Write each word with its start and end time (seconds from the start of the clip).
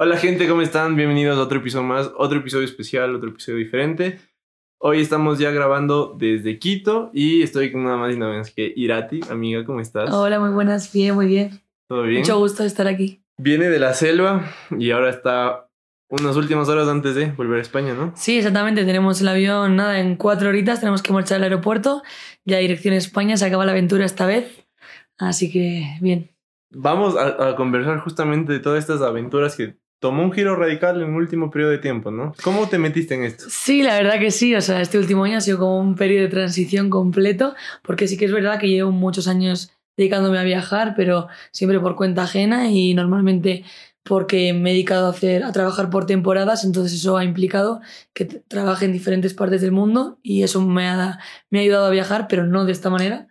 Hola 0.00 0.16
gente, 0.16 0.46
¿cómo 0.46 0.62
están? 0.62 0.94
Bienvenidos 0.94 1.36
a 1.36 1.42
otro 1.42 1.58
episodio 1.58 1.84
más, 1.84 2.12
otro 2.16 2.38
episodio 2.38 2.64
especial, 2.64 3.16
otro 3.16 3.30
episodio 3.30 3.58
diferente. 3.58 4.20
Hoy 4.80 5.00
estamos 5.00 5.40
ya 5.40 5.50
grabando 5.50 6.14
desde 6.16 6.60
Quito 6.60 7.10
y 7.12 7.42
estoy 7.42 7.72
con 7.72 7.82
nada 7.82 7.96
más 7.96 8.14
y 8.14 8.16
nada 8.16 8.30
menos 8.30 8.52
que 8.52 8.72
Irati. 8.76 9.22
Amiga, 9.28 9.64
¿cómo 9.64 9.80
estás? 9.80 10.08
Hola, 10.14 10.38
muy 10.38 10.50
buenas, 10.50 10.92
bien, 10.92 11.16
muy 11.16 11.26
bien. 11.26 11.60
¿Todo 11.88 12.04
bien? 12.04 12.20
Mucho 12.20 12.38
gusto 12.38 12.62
de 12.62 12.68
estar 12.68 12.86
aquí. 12.86 13.24
Viene 13.38 13.68
de 13.70 13.80
la 13.80 13.92
selva 13.92 14.48
y 14.78 14.92
ahora 14.92 15.10
está 15.10 15.68
unas 16.08 16.36
últimas 16.36 16.68
horas 16.68 16.86
antes 16.86 17.16
de 17.16 17.32
volver 17.32 17.58
a 17.58 17.62
España, 17.62 17.92
¿no? 17.94 18.12
Sí, 18.14 18.38
exactamente. 18.38 18.84
Tenemos 18.84 19.20
el 19.20 19.26
avión, 19.26 19.74
nada, 19.74 19.98
en 19.98 20.14
cuatro 20.14 20.48
horitas 20.48 20.78
tenemos 20.78 21.02
que 21.02 21.12
marchar 21.12 21.38
al 21.38 21.42
aeropuerto. 21.42 22.04
Ya 22.44 22.58
dirección 22.58 22.94
España, 22.94 23.36
se 23.36 23.46
acaba 23.46 23.66
la 23.66 23.72
aventura 23.72 24.04
esta 24.04 24.26
vez. 24.26 24.64
Así 25.18 25.50
que, 25.50 25.98
bien. 26.00 26.30
Vamos 26.70 27.16
a, 27.16 27.48
a 27.48 27.56
conversar 27.56 27.98
justamente 27.98 28.52
de 28.52 28.60
todas 28.60 28.78
estas 28.78 29.02
aventuras 29.02 29.56
que 29.56 29.76
tomó 30.00 30.22
un 30.22 30.32
giro 30.32 30.54
radical 30.56 31.00
en 31.02 31.08
un 31.08 31.16
último 31.16 31.50
periodo 31.50 31.72
de 31.72 31.78
tiempo, 31.78 32.10
¿no? 32.10 32.34
¿Cómo 32.42 32.68
te 32.68 32.78
metiste 32.78 33.14
en 33.14 33.24
esto? 33.24 33.44
Sí, 33.48 33.82
la 33.82 33.96
verdad 33.96 34.18
que 34.18 34.30
sí. 34.30 34.54
O 34.54 34.60
sea, 34.60 34.80
este 34.80 34.98
último 34.98 35.24
año 35.24 35.38
ha 35.38 35.40
sido 35.40 35.58
como 35.58 35.80
un 35.80 35.94
periodo 35.94 36.22
de 36.22 36.28
transición 36.28 36.90
completo, 36.90 37.54
porque 37.82 38.06
sí 38.06 38.16
que 38.16 38.26
es 38.26 38.32
verdad 38.32 38.58
que 38.58 38.68
llevo 38.68 38.92
muchos 38.92 39.28
años 39.28 39.72
dedicándome 39.96 40.38
a 40.38 40.44
viajar, 40.44 40.94
pero 40.96 41.26
siempre 41.50 41.80
por 41.80 41.96
cuenta 41.96 42.22
ajena 42.22 42.70
y 42.70 42.94
normalmente 42.94 43.64
porque 44.04 44.54
me 44.54 44.70
he 44.70 44.72
dedicado 44.72 45.06
a, 45.06 45.10
hacer, 45.10 45.44
a 45.44 45.52
trabajar 45.52 45.90
por 45.90 46.06
temporadas, 46.06 46.64
entonces 46.64 46.98
eso 46.98 47.18
ha 47.18 47.24
implicado 47.24 47.80
que 48.14 48.24
trabaje 48.24 48.86
en 48.86 48.92
diferentes 48.92 49.34
partes 49.34 49.60
del 49.60 49.72
mundo 49.72 50.18
y 50.22 50.44
eso 50.44 50.62
me 50.62 50.88
ha, 50.88 51.18
me 51.50 51.58
ha 51.58 51.62
ayudado 51.62 51.86
a 51.86 51.90
viajar, 51.90 52.26
pero 52.26 52.46
no 52.46 52.64
de 52.64 52.72
esta 52.72 52.88
manera. 52.88 53.28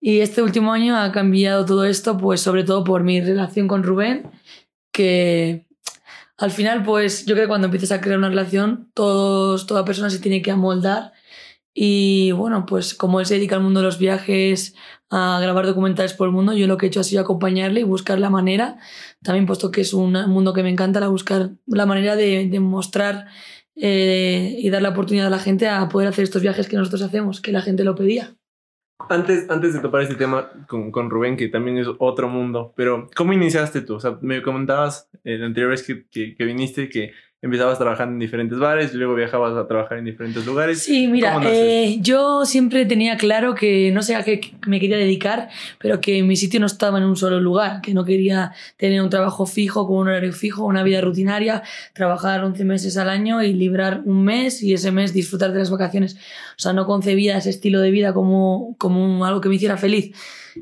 Y 0.00 0.20
este 0.20 0.42
último 0.42 0.72
año 0.72 0.96
ha 0.96 1.12
cambiado 1.12 1.64
todo 1.64 1.84
esto, 1.84 2.16
pues 2.16 2.40
sobre 2.40 2.64
todo 2.64 2.82
por 2.82 3.04
mi 3.04 3.20
relación 3.20 3.68
con 3.68 3.84
Rubén, 3.84 4.30
que 4.92 5.67
al 6.38 6.52
final, 6.52 6.84
pues 6.84 7.26
yo 7.26 7.34
creo 7.34 7.46
que 7.46 7.48
cuando 7.48 7.66
empiezas 7.66 7.92
a 7.92 8.00
crear 8.00 8.18
una 8.18 8.28
relación, 8.28 8.90
todos, 8.94 9.66
toda 9.66 9.84
persona 9.84 10.08
se 10.08 10.20
tiene 10.20 10.40
que 10.40 10.52
amoldar. 10.52 11.12
Y 11.74 12.32
bueno, 12.32 12.64
pues 12.66 12.94
como 12.94 13.20
él 13.20 13.26
se 13.26 13.34
dedica 13.34 13.56
al 13.56 13.62
mundo 13.62 13.80
de 13.80 13.86
los 13.86 13.98
viajes, 13.98 14.74
a 15.10 15.38
grabar 15.40 15.66
documentales 15.66 16.14
por 16.14 16.28
el 16.28 16.34
mundo, 16.34 16.52
yo 16.52 16.66
lo 16.66 16.76
que 16.76 16.86
he 16.86 16.88
hecho 16.88 17.00
ha 17.00 17.04
sido 17.04 17.22
acompañarle 17.22 17.80
y 17.80 17.84
buscar 17.84 18.18
la 18.20 18.30
manera, 18.30 18.78
también 19.22 19.46
puesto 19.46 19.70
que 19.70 19.80
es 19.80 19.92
un 19.94 20.12
mundo 20.28 20.52
que 20.54 20.62
me 20.62 20.70
encanta, 20.70 21.00
la 21.00 21.08
buscar 21.08 21.50
la 21.66 21.86
manera 21.86 22.16
de, 22.16 22.48
de 22.48 22.60
mostrar 22.60 23.26
eh, 23.76 24.56
y 24.58 24.70
dar 24.70 24.82
la 24.82 24.90
oportunidad 24.90 25.28
a 25.28 25.30
la 25.30 25.38
gente 25.38 25.68
a 25.68 25.88
poder 25.88 26.08
hacer 26.08 26.24
estos 26.24 26.42
viajes 26.42 26.68
que 26.68 26.76
nosotros 26.76 27.02
hacemos, 27.02 27.40
que 27.40 27.52
la 27.52 27.62
gente 27.62 27.84
lo 27.84 27.94
pedía. 27.94 28.36
Antes, 29.08 29.48
antes 29.48 29.74
de 29.74 29.80
topar 29.80 30.02
este 30.02 30.16
tema 30.16 30.50
con, 30.66 30.90
con 30.90 31.08
Rubén, 31.08 31.36
que 31.36 31.48
también 31.48 31.78
es 31.78 31.86
otro 31.98 32.28
mundo, 32.28 32.74
pero 32.76 33.08
¿cómo 33.14 33.32
iniciaste 33.32 33.80
tú? 33.82 33.94
O 33.94 34.00
sea, 34.00 34.18
me 34.20 34.42
comentabas 34.42 35.08
eh, 35.24 35.38
la 35.38 35.46
anterior 35.46 35.70
vez 35.70 35.86
que, 35.86 36.06
que, 36.08 36.34
que 36.34 36.44
viniste 36.44 36.88
que 36.88 37.12
empezabas 37.40 37.78
trabajando 37.78 38.14
en 38.14 38.18
diferentes 38.18 38.58
bares, 38.58 38.92
luego 38.94 39.14
viajabas 39.14 39.56
a 39.56 39.68
trabajar 39.68 39.98
en 39.98 40.04
diferentes 40.04 40.44
lugares. 40.44 40.82
Sí, 40.82 41.06
mira, 41.06 41.40
eh, 41.44 41.98
yo 42.00 42.44
siempre 42.44 42.84
tenía 42.84 43.16
claro 43.16 43.54
que 43.54 43.92
no 43.92 44.02
sé 44.02 44.16
a 44.16 44.24
qué 44.24 44.40
me 44.66 44.80
quería 44.80 44.96
dedicar, 44.96 45.48
pero 45.78 46.00
que 46.00 46.22
mi 46.24 46.34
sitio 46.34 46.58
no 46.58 46.66
estaba 46.66 46.98
en 46.98 47.04
un 47.04 47.16
solo 47.16 47.40
lugar, 47.40 47.80
que 47.80 47.94
no 47.94 48.04
quería 48.04 48.52
tener 48.76 49.00
un 49.02 49.08
trabajo 49.08 49.46
fijo, 49.46 49.86
con 49.86 49.98
un 49.98 50.08
horario 50.08 50.32
fijo, 50.32 50.64
una 50.64 50.82
vida 50.82 51.00
rutinaria, 51.00 51.62
trabajar 51.92 52.42
11 52.42 52.64
meses 52.64 52.96
al 52.96 53.08
año 53.08 53.40
y 53.40 53.52
librar 53.52 54.02
un 54.04 54.24
mes 54.24 54.60
y 54.60 54.74
ese 54.74 54.90
mes 54.90 55.12
disfrutar 55.12 55.52
de 55.52 55.60
las 55.60 55.70
vacaciones. 55.70 56.16
O 56.56 56.60
sea, 56.60 56.72
no 56.72 56.86
concebía 56.86 57.38
ese 57.38 57.50
estilo 57.50 57.80
de 57.80 57.92
vida 57.92 58.12
como, 58.12 58.74
como 58.78 59.24
algo 59.24 59.40
que 59.40 59.48
me 59.48 59.54
hiciera 59.54 59.76
feliz. 59.76 60.12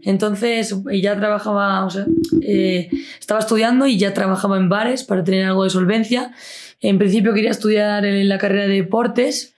Entonces 0.02 0.74
ya 0.92 1.16
trabajaba, 1.16 1.84
o 1.84 1.90
sea, 1.90 2.06
eh, 2.42 2.90
estaba 3.18 3.40
estudiando 3.40 3.86
y 3.86 3.98
ya 3.98 4.12
trabajaba 4.12 4.56
en 4.56 4.68
bares 4.68 5.04
para 5.04 5.24
tener 5.24 5.46
algo 5.46 5.64
de 5.64 5.70
solvencia. 5.70 6.32
En 6.80 6.98
principio 6.98 7.34
quería 7.34 7.50
estudiar 7.50 8.04
en 8.04 8.28
la 8.28 8.38
carrera 8.38 8.66
de 8.66 8.74
deportes. 8.74 9.54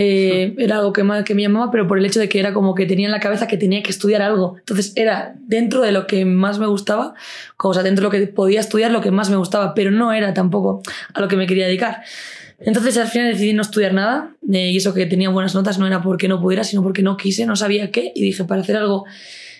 Eh, 0.00 0.54
era 0.58 0.76
algo 0.76 0.92
que, 0.92 1.02
más, 1.02 1.24
que 1.24 1.34
me 1.34 1.42
llamaba, 1.42 1.72
pero 1.72 1.88
por 1.88 1.98
el 1.98 2.06
hecho 2.06 2.20
de 2.20 2.28
que 2.28 2.38
era 2.38 2.52
como 2.52 2.76
que 2.76 2.86
tenía 2.86 3.06
en 3.06 3.10
la 3.10 3.18
cabeza 3.18 3.48
que 3.48 3.56
tenía 3.56 3.82
que 3.82 3.90
estudiar 3.90 4.22
algo. 4.22 4.54
Entonces 4.58 4.92
era 4.94 5.34
dentro 5.40 5.82
de 5.82 5.90
lo 5.90 6.06
que 6.06 6.24
más 6.24 6.60
me 6.60 6.66
gustaba, 6.66 7.14
o 7.56 7.74
sea, 7.74 7.82
dentro 7.82 8.08
de 8.08 8.18
lo 8.18 8.26
que 8.26 8.32
podía 8.32 8.60
estudiar, 8.60 8.92
lo 8.92 9.00
que 9.00 9.10
más 9.10 9.28
me 9.28 9.36
gustaba, 9.36 9.74
pero 9.74 9.90
no 9.90 10.12
era 10.12 10.34
tampoco 10.34 10.82
a 11.14 11.20
lo 11.20 11.26
que 11.26 11.34
me 11.36 11.48
quería 11.48 11.66
dedicar. 11.66 12.02
Entonces 12.60 12.96
al 12.96 13.08
final 13.08 13.32
decidí 13.32 13.52
no 13.54 13.62
estudiar 13.62 13.92
nada, 13.92 14.36
eh, 14.52 14.70
y 14.70 14.76
eso 14.76 14.94
que 14.94 15.06
tenía 15.06 15.30
buenas 15.30 15.56
notas 15.56 15.80
no 15.80 15.86
era 15.86 16.00
porque 16.00 16.28
no 16.28 16.40
pudiera, 16.40 16.62
sino 16.62 16.82
porque 16.82 17.02
no 17.02 17.16
quise, 17.16 17.44
no 17.44 17.56
sabía 17.56 17.90
qué, 17.90 18.12
y 18.14 18.22
dije, 18.22 18.44
para 18.44 18.60
hacer 18.60 18.76
algo 18.76 19.04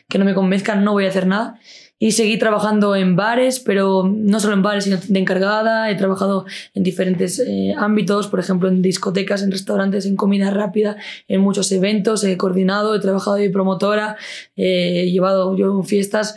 que 0.09 0.19
no 0.19 0.25
me 0.25 0.35
convenzca 0.35 0.75
no 0.77 0.93
voy 0.93 1.05
a 1.05 1.09
hacer 1.09 1.27
nada 1.27 1.59
y 2.01 2.13
seguí 2.13 2.39
trabajando 2.39 2.95
en 2.95 3.17
bares, 3.17 3.59
pero 3.59 4.05
no 4.09 4.39
solo 4.39 4.55
en 4.55 4.63
bares, 4.63 4.85
sino 4.85 4.99
de 5.09 5.19
encargada. 5.19 5.91
He 5.91 5.97
trabajado 5.97 6.47
en 6.75 6.85
diferentes 6.85 7.41
eh, 7.41 7.75
ámbitos, 7.77 8.29
por 8.29 8.39
ejemplo, 8.39 8.69
en 8.69 8.83
discotecas, 8.83 9.43
en 9.43 9.51
restaurantes, 9.51 10.07
en 10.07 10.15
comida 10.15 10.51
rápida, 10.51 10.97
en 11.27 11.41
muchos 11.41 11.73
eventos. 11.73 12.23
He 12.23 12.37
coordinado, 12.37 12.95
he 12.95 13.01
trabajado 13.01 13.37
de 13.37 13.51
promotora, 13.51 14.17
eh, 14.57 15.03
he 15.03 15.11
llevado 15.11 15.57
yo 15.57 15.83
fiestas, 15.83 16.37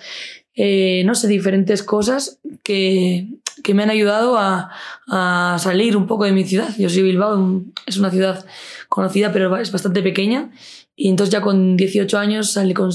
eh, 0.56 1.04
no 1.06 1.14
sé, 1.14 1.28
diferentes 1.28 1.84
cosas 1.84 2.40
que, 2.64 3.28
que 3.64 3.76
me 3.76 3.84
han 3.84 3.92
ayudado 3.92 4.40
a, 4.40 4.72
a, 5.08 5.58
salir 5.60 5.96
un 5.96 6.08
poco 6.08 6.26
de 6.26 6.32
mi 6.32 6.44
ciudad. 6.44 6.70
Yo 6.80 6.90
soy 6.90 7.04
Bilbao, 7.04 7.62
es 7.86 7.98
una 7.98 8.10
ciudad 8.10 8.44
conocida, 8.90 9.32
pero 9.32 9.56
es 9.58 9.72
bastante 9.72 10.02
pequeña. 10.02 10.50
Y 10.96 11.10
entonces 11.10 11.32
ya 11.32 11.42
con 11.42 11.78
18 11.78 12.18
años 12.18 12.52
salí 12.52 12.74
con 12.74 12.92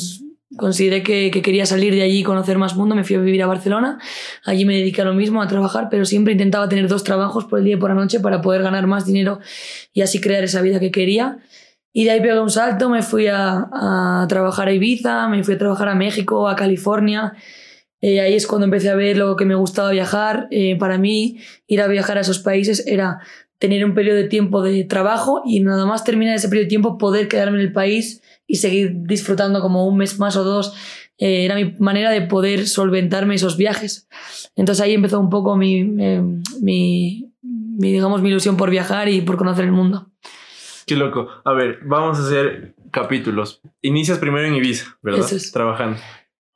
consideré 0.56 1.02
que, 1.02 1.30
que, 1.30 1.42
quería 1.42 1.66
salir 1.66 1.94
de 1.94 2.02
allí 2.02 2.20
y 2.20 2.22
conocer 2.22 2.58
más 2.58 2.76
mundo, 2.76 2.94
me 2.94 3.04
fui 3.04 3.16
a 3.16 3.20
vivir 3.20 3.42
a 3.42 3.46
Barcelona, 3.46 3.98
allí 4.44 4.64
me 4.64 4.74
dediqué 4.74 5.02
a 5.02 5.04
lo 5.04 5.14
mismo, 5.14 5.42
a 5.42 5.48
trabajar, 5.48 5.88
pero 5.90 6.04
siempre 6.04 6.32
intentaba 6.32 6.68
tener 6.68 6.88
dos 6.88 7.04
trabajos 7.04 7.46
por 7.46 7.58
el 7.58 7.64
día 7.64 7.74
y 7.74 7.78
por 7.78 7.90
la 7.90 7.96
noche 7.96 8.20
para 8.20 8.40
poder 8.40 8.62
ganar 8.62 8.86
más 8.86 9.06
dinero 9.06 9.40
y 9.92 10.02
así 10.02 10.20
crear 10.20 10.44
esa 10.44 10.62
vida 10.62 10.78
que 10.80 10.90
quería. 10.90 11.38
Y 11.92 12.04
de 12.04 12.10
ahí 12.10 12.20
pegué 12.20 12.38
un 12.38 12.50
salto, 12.50 12.90
me 12.90 13.02
fui 13.02 13.26
a, 13.26 13.68
a 13.72 14.26
trabajar 14.28 14.68
a 14.68 14.72
Ibiza, 14.72 15.28
me 15.28 15.42
fui 15.42 15.54
a 15.54 15.58
trabajar 15.58 15.88
a 15.88 15.94
México, 15.94 16.46
a 16.46 16.54
California. 16.54 17.32
Eh, 18.02 18.20
ahí 18.20 18.34
es 18.34 18.46
cuando 18.46 18.66
empecé 18.66 18.90
a 18.90 18.94
ver 18.94 19.16
lo 19.16 19.34
que 19.34 19.46
me 19.46 19.54
gustaba 19.54 19.90
viajar. 19.90 20.46
Eh, 20.50 20.76
para 20.78 20.98
mí, 20.98 21.38
ir 21.66 21.80
a 21.80 21.86
viajar 21.86 22.18
a 22.18 22.20
esos 22.20 22.38
países 22.38 22.86
era 22.86 23.20
tener 23.58 23.84
un 23.84 23.94
periodo 23.94 24.18
de 24.18 24.28
tiempo 24.28 24.62
de 24.62 24.84
trabajo 24.84 25.42
y 25.46 25.60
nada 25.60 25.86
más 25.86 26.04
terminar 26.04 26.36
ese 26.36 26.48
periodo 26.48 26.64
de 26.64 26.68
tiempo 26.68 26.98
poder 26.98 27.28
quedarme 27.28 27.58
en 27.58 27.64
el 27.64 27.72
país 27.72 28.22
y 28.46 28.56
seguir 28.56 28.92
disfrutando 29.02 29.60
como 29.60 29.86
un 29.86 29.96
mes 29.96 30.18
más 30.18 30.36
o 30.36 30.44
dos. 30.44 30.74
Eh, 31.18 31.44
era 31.44 31.54
mi 31.54 31.74
manera 31.78 32.10
de 32.10 32.22
poder 32.22 32.66
solventarme 32.66 33.34
esos 33.34 33.56
viajes. 33.56 34.08
Entonces 34.54 34.84
ahí 34.84 34.94
empezó 34.94 35.18
un 35.18 35.30
poco 35.30 35.56
mi, 35.56 35.80
eh, 35.98 36.22
mi, 36.60 37.32
mi, 37.42 37.92
digamos, 37.92 38.22
mi 38.22 38.28
ilusión 38.28 38.56
por 38.56 38.70
viajar 38.70 39.08
y 39.08 39.20
por 39.22 39.36
conocer 39.36 39.64
el 39.64 39.72
mundo. 39.72 40.10
Qué 40.86 40.94
loco. 40.94 41.28
A 41.44 41.52
ver, 41.52 41.80
vamos 41.84 42.18
a 42.18 42.22
hacer 42.22 42.74
capítulos. 42.92 43.60
Inicias 43.82 44.18
primero 44.18 44.46
en 44.46 44.54
Ibiza, 44.54 44.98
¿verdad? 45.02 45.26
Eso 45.26 45.36
es. 45.36 45.50
Trabajando. 45.50 45.98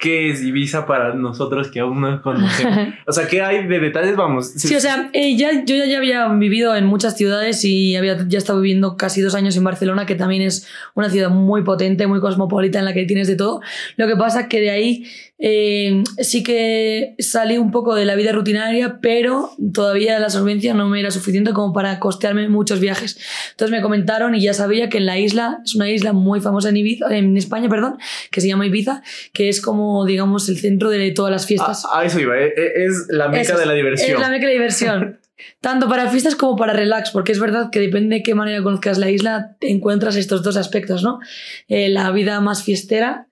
¿Qué 0.01 0.31
es 0.31 0.43
Ibiza 0.43 0.87
para 0.87 1.13
nosotros 1.13 1.69
que 1.71 1.81
aún 1.81 2.01
no 2.01 2.23
conocemos? 2.23 2.95
o 3.07 3.13
sea, 3.13 3.29
¿qué 3.29 3.43
hay 3.43 3.67
de 3.67 3.81
detalles? 3.81 4.17
Vamos. 4.17 4.51
Sí, 4.57 4.75
o 4.75 4.81
sea, 4.81 5.11
eh, 5.13 5.37
ya, 5.37 5.63
yo 5.67 5.77
ya 5.77 5.99
había 5.99 6.27
vivido 6.29 6.75
en 6.75 6.87
muchas 6.87 7.19
ciudades 7.19 7.63
y 7.67 7.97
había 7.97 8.17
ya 8.27 8.39
estado 8.39 8.63
viviendo 8.63 8.97
casi 8.97 9.21
dos 9.21 9.35
años 9.35 9.59
en 9.59 9.65
Barcelona, 9.65 10.07
que 10.07 10.15
también 10.15 10.41
es 10.41 10.67
una 10.95 11.11
ciudad 11.11 11.29
muy 11.29 11.65
potente, 11.65 12.07
muy 12.07 12.19
cosmopolita, 12.21 12.79
en 12.79 12.87
la 12.87 12.95
que 12.95 13.05
tienes 13.05 13.29
de 13.29 13.37
todo. 13.37 13.61
Lo 13.97 14.07
que 14.07 14.17
pasa 14.17 14.41
es 14.41 14.47
que 14.47 14.63
de 14.63 14.71
ahí 14.71 15.05
eh, 15.43 16.03
sí 16.19 16.43
que 16.43 17.15
salí 17.19 17.57
un 17.57 17.71
poco 17.71 17.95
de 17.95 18.05
la 18.05 18.15
vida 18.15 18.31
rutinaria, 18.33 18.99
pero 19.01 19.51
todavía 19.73 20.19
la 20.19 20.29
solvencia 20.29 20.75
no 20.75 20.87
me 20.89 21.01
era 21.01 21.11
suficiente 21.11 21.53
como 21.55 21.73
para 21.73 21.99
costearme 21.99 22.49
muchos 22.51 22.79
viajes. 22.79 23.19
Entonces 23.53 23.75
me 23.75 23.81
comentaron 23.81 24.35
y 24.35 24.43
ya 24.43 24.53
sabía 24.53 24.91
que 24.91 24.99
en 24.99 25.07
la 25.07 25.19
isla, 25.19 25.61
es 25.65 25.75
una 25.75 25.89
isla 25.89 26.13
muy 26.13 26.43
famosa 26.43 26.69
en, 26.69 26.77
Ibiza, 26.77 27.17
en 27.17 27.39
España, 27.39 27.71
perdón, 27.71 27.97
que 28.31 28.43
se 28.43 28.49
llama 28.49 28.67
Ibiza, 28.67 29.03
que 29.33 29.49
es 29.49 29.63
como, 29.63 30.05
digamos, 30.05 30.49
el 30.51 30.59
centro 30.59 30.91
de 30.91 31.11
todas 31.13 31.33
las 31.33 31.47
fiestas. 31.47 31.87
A, 31.87 32.01
a 32.01 32.05
eso 32.05 32.21
iba, 32.21 32.39
eh, 32.39 32.53
es 32.57 33.07
la 33.09 33.29
meca 33.29 33.57
de 33.57 33.65
la 33.65 33.73
diversión. 33.73 34.11
Es 34.11 34.21
la 34.21 34.29
meca 34.29 34.47
de 34.47 34.47
la 34.47 34.53
diversión. 34.53 35.21
Tanto 35.63 35.89
para 35.89 36.11
fiestas 36.11 36.37
como 36.37 36.55
para 36.55 36.75
relax, 36.75 37.13
porque 37.13 37.33
es 37.33 37.41
verdad 37.41 37.71
que 37.71 37.81
depende 37.81 38.17
de 38.17 38.23
qué 38.23 38.35
manera 38.35 38.63
conozcas 38.63 38.99
la 38.99 39.09
isla, 39.09 39.57
encuentras 39.63 40.17
estos 40.17 40.43
dos 40.43 40.59
aspectos, 40.59 41.03
¿no? 41.03 41.19
Eh, 41.67 41.89
la 41.89 42.11
vida 42.11 42.43
más 42.43 42.63
fiestera 42.63 43.29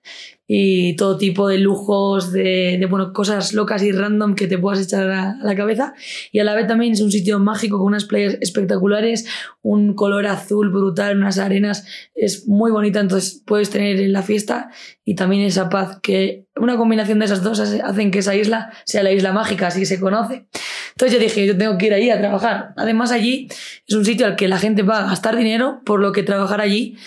y 0.51 0.95
todo 0.95 1.15
tipo 1.19 1.47
de 1.47 1.59
lujos, 1.59 2.31
de, 2.31 2.77
de, 2.79 2.85
bueno, 2.87 3.13
cosas 3.13 3.53
locas 3.53 3.83
y 3.83 3.91
random 3.91 4.33
que 4.33 4.47
te 4.47 4.57
puedas 4.57 4.81
echar 4.81 5.07
a, 5.11 5.37
la 5.43 5.55
cabeza. 5.55 5.93
Y 6.31 6.39
a 6.39 6.43
la 6.43 6.55
vez 6.55 6.65
también 6.65 6.93
es 6.93 7.01
un 7.01 7.11
sitio 7.11 7.37
mágico 7.37 7.77
con 7.77 7.85
unas 7.85 8.05
playas 8.05 8.35
espectaculares, 8.41 9.27
un 9.61 9.93
color 9.93 10.25
azul 10.25 10.71
brutal, 10.71 11.17
unas 11.17 11.37
arenas, 11.37 11.85
es 12.15 12.47
muy 12.47 12.71
bonita, 12.71 12.99
entonces 12.99 13.43
puedes 13.45 13.69
tener 13.69 13.99
en 13.99 14.11
la 14.11 14.23
fiesta 14.23 14.71
y 15.05 15.13
también 15.13 15.43
esa 15.43 15.69
paz, 15.69 15.99
que 16.01 16.47
una 16.55 16.77
combinación 16.77 17.19
de 17.19 17.25
esas 17.25 17.43
dos 17.43 17.59
hacen 17.59 18.09
que 18.09 18.17
esa 18.17 18.35
isla 18.35 18.71
sea 18.85 19.03
la 19.03 19.11
isla 19.11 19.31
mágica, 19.31 19.67
así 19.67 19.85
se 19.85 19.99
conoce. 19.99 20.47
Entonces 20.93 21.15
yo 21.15 21.23
dije, 21.23 21.45
yo 21.45 21.55
tengo 21.55 21.77
que 21.77 21.85
ir 21.85 21.93
ahí 21.93 22.09
a 22.09 22.17
trabajar. 22.17 22.73
Además 22.75 23.11
allí 23.11 23.49
es 23.87 23.95
un 23.95 24.03
sitio 24.03 24.25
al 24.25 24.35
que 24.35 24.47
la 24.47 24.57
gente 24.57 24.81
va 24.81 25.05
a 25.05 25.09
gastar 25.11 25.37
dinero, 25.37 25.81
por 25.85 25.99
lo 25.99 26.11
que 26.11 26.23
trabajar 26.23 26.59
allí 26.59 26.97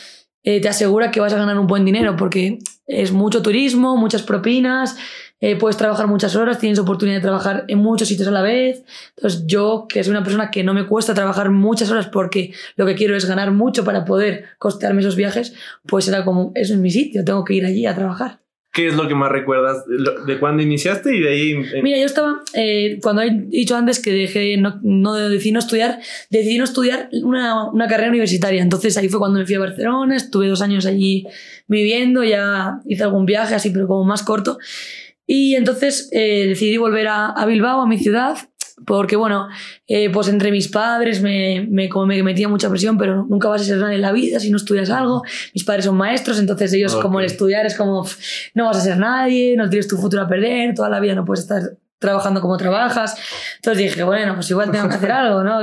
eh, 0.45 0.61
te 0.61 0.69
asegura 0.69 1.11
que 1.11 1.21
vas 1.21 1.33
a 1.33 1.39
ganar 1.39 1.59
un 1.59 1.67
buen 1.67 1.85
dinero, 1.85 2.17
porque 2.17 2.59
es 2.87 3.13
mucho 3.13 3.43
turismo, 3.43 3.97
muchas 3.97 4.23
propinas, 4.23 4.97
eh, 5.41 5.57
puedes 5.57 5.77
trabajar 5.77 6.07
muchas 6.07 6.37
horas, 6.37 6.59
tienes 6.59 6.79
oportunidad 6.79 7.17
de 7.17 7.23
trabajar 7.23 7.65
en 7.67 7.79
muchos 7.79 8.09
sitios 8.09 8.29
a 8.29 8.31
la 8.31 8.43
vez. 8.43 8.85
Entonces 9.17 9.45
yo, 9.47 9.87
que 9.89 10.05
soy 10.05 10.13
una 10.13 10.23
persona 10.23 10.51
que 10.51 10.63
no 10.63 10.75
me 10.75 10.87
cuesta 10.87 11.15
trabajar 11.15 11.51
muchas 11.51 11.91
horas 11.91 12.07
porque 12.07 12.53
lo 12.77 12.87
que 12.87 12.95
quiero 12.95 13.17
es 13.17 13.25
ganar 13.25 13.51
mucho 13.51 13.85
para 13.85 14.05
poder 14.05 14.45
costearme 14.59 15.01
esos 15.01 15.17
viajes, 15.17 15.55
pues 15.87 16.07
era 16.07 16.25
como, 16.25 16.53
eso 16.55 16.75
es 16.75 16.81
mi 16.81 16.91
sitio, 16.91 17.25
tengo 17.25 17.45
que 17.45 17.55
ir 17.55 17.67
allí 17.67 17.87
a 17.87 17.95
trabajar. 17.95 18.42
¿Qué 18.73 18.89
es 18.89 18.95
lo 18.95 19.07
que 19.07 19.15
más 19.15 19.31
recuerdas 19.31 19.85
de 20.27 20.39
cuándo 20.39 20.63
iniciaste 20.63 21.15
y 21.15 21.21
de 21.21 21.29
ahí? 21.29 21.55
Mira, 21.83 21.99
yo 21.99 22.07
estaba, 22.07 22.41
eh, 22.55 22.99
cuando 23.03 23.21
he 23.21 23.29
dicho 23.31 23.77
antes 23.77 24.01
que 24.01 24.13
dejé, 24.13 24.57
no, 24.57 24.81
no 24.83 25.15
decidí 25.15 25.53
no 25.53 25.59
estudiar, 25.59 26.01
decidí 26.31 26.57
no 26.57 26.65
estudiar 26.65 27.11
una, 27.23 27.69
una, 27.71 27.87
carrera 27.87 28.09
universitaria. 28.09 28.63
Entonces 28.63 28.97
ahí 28.97 29.11
fue 29.11 29.19
cuando 29.19 29.41
me 29.41 29.45
fui 29.45 29.57
a 29.57 29.59
Barcelona, 29.59 30.17
estuve 30.17 30.49
dos 30.49 30.63
años 30.63 30.87
allí 30.87 31.27
viviendo, 31.67 32.25
ya 32.25 32.81
hice 32.87 33.03
algún 33.03 33.27
viaje 33.27 33.55
así, 33.55 33.69
pero 33.69 33.87
como 33.87 34.05
más 34.05 34.23
corto. 34.23 34.57
Y 35.27 35.55
entonces 35.55 36.09
eh, 36.13 36.47
decidí 36.49 36.79
volver 36.79 37.09
a, 37.09 37.27
a 37.27 37.45
Bilbao, 37.45 37.83
a 37.83 37.87
mi 37.87 37.99
ciudad, 37.99 38.39
porque 38.87 39.17
bueno, 39.17 39.49
eh, 39.87 40.11
pues 40.11 40.29
entre 40.29 40.51
mis 40.51 40.69
padres 40.69 41.21
me, 41.23 41.67
me, 41.71 41.89
como 41.89 42.07
me 42.07 42.23
metía 42.23 42.49
mucha 42.49 42.69
presión, 42.69 42.99
pero 42.99 43.27
nunca 43.29 43.49
vas 43.49 43.63
a 43.63 43.65
ser 43.65 43.79
nadie 43.79 43.97
en 43.97 44.03
la 44.03 44.13
vida 44.13 44.41
si 44.41 44.51
no 44.51 44.57
estudias 44.57 44.91
algo. 44.91 45.23
Mis 45.55 45.65
padres 45.65 45.85
son 45.85 45.97
maestros, 45.97 46.39
entonces 46.39 46.73
ellos 46.73 46.97
como 46.97 47.21
el 47.21 47.27
estudiar 47.27 47.67
es 47.67 47.77
como, 47.77 48.07
no 48.55 48.67
vas 48.67 48.77
a 48.77 48.81
ser 48.81 48.99
nadie, 48.99 49.57
no 49.57 49.69
tienes 49.69 49.89
tu 49.89 49.97
futuro 49.97 50.23
a 50.23 50.29
perder, 50.29 50.75
toda 50.75 50.89
la 50.89 51.01
vida 51.01 51.15
no 51.15 51.25
puedes 51.25 51.43
estar 51.43 51.63
trabajando 52.03 52.43
como 52.43 52.59
trabajas. 52.59 53.17
Entonces 53.57 53.85
dije, 53.85 54.03
bueno, 54.03 54.35
pues 54.35 54.51
igual 54.51 54.71
tengo 54.71 54.89
que 54.91 54.97
hacer 54.97 55.11
algo, 55.11 55.43
¿no? 55.43 55.61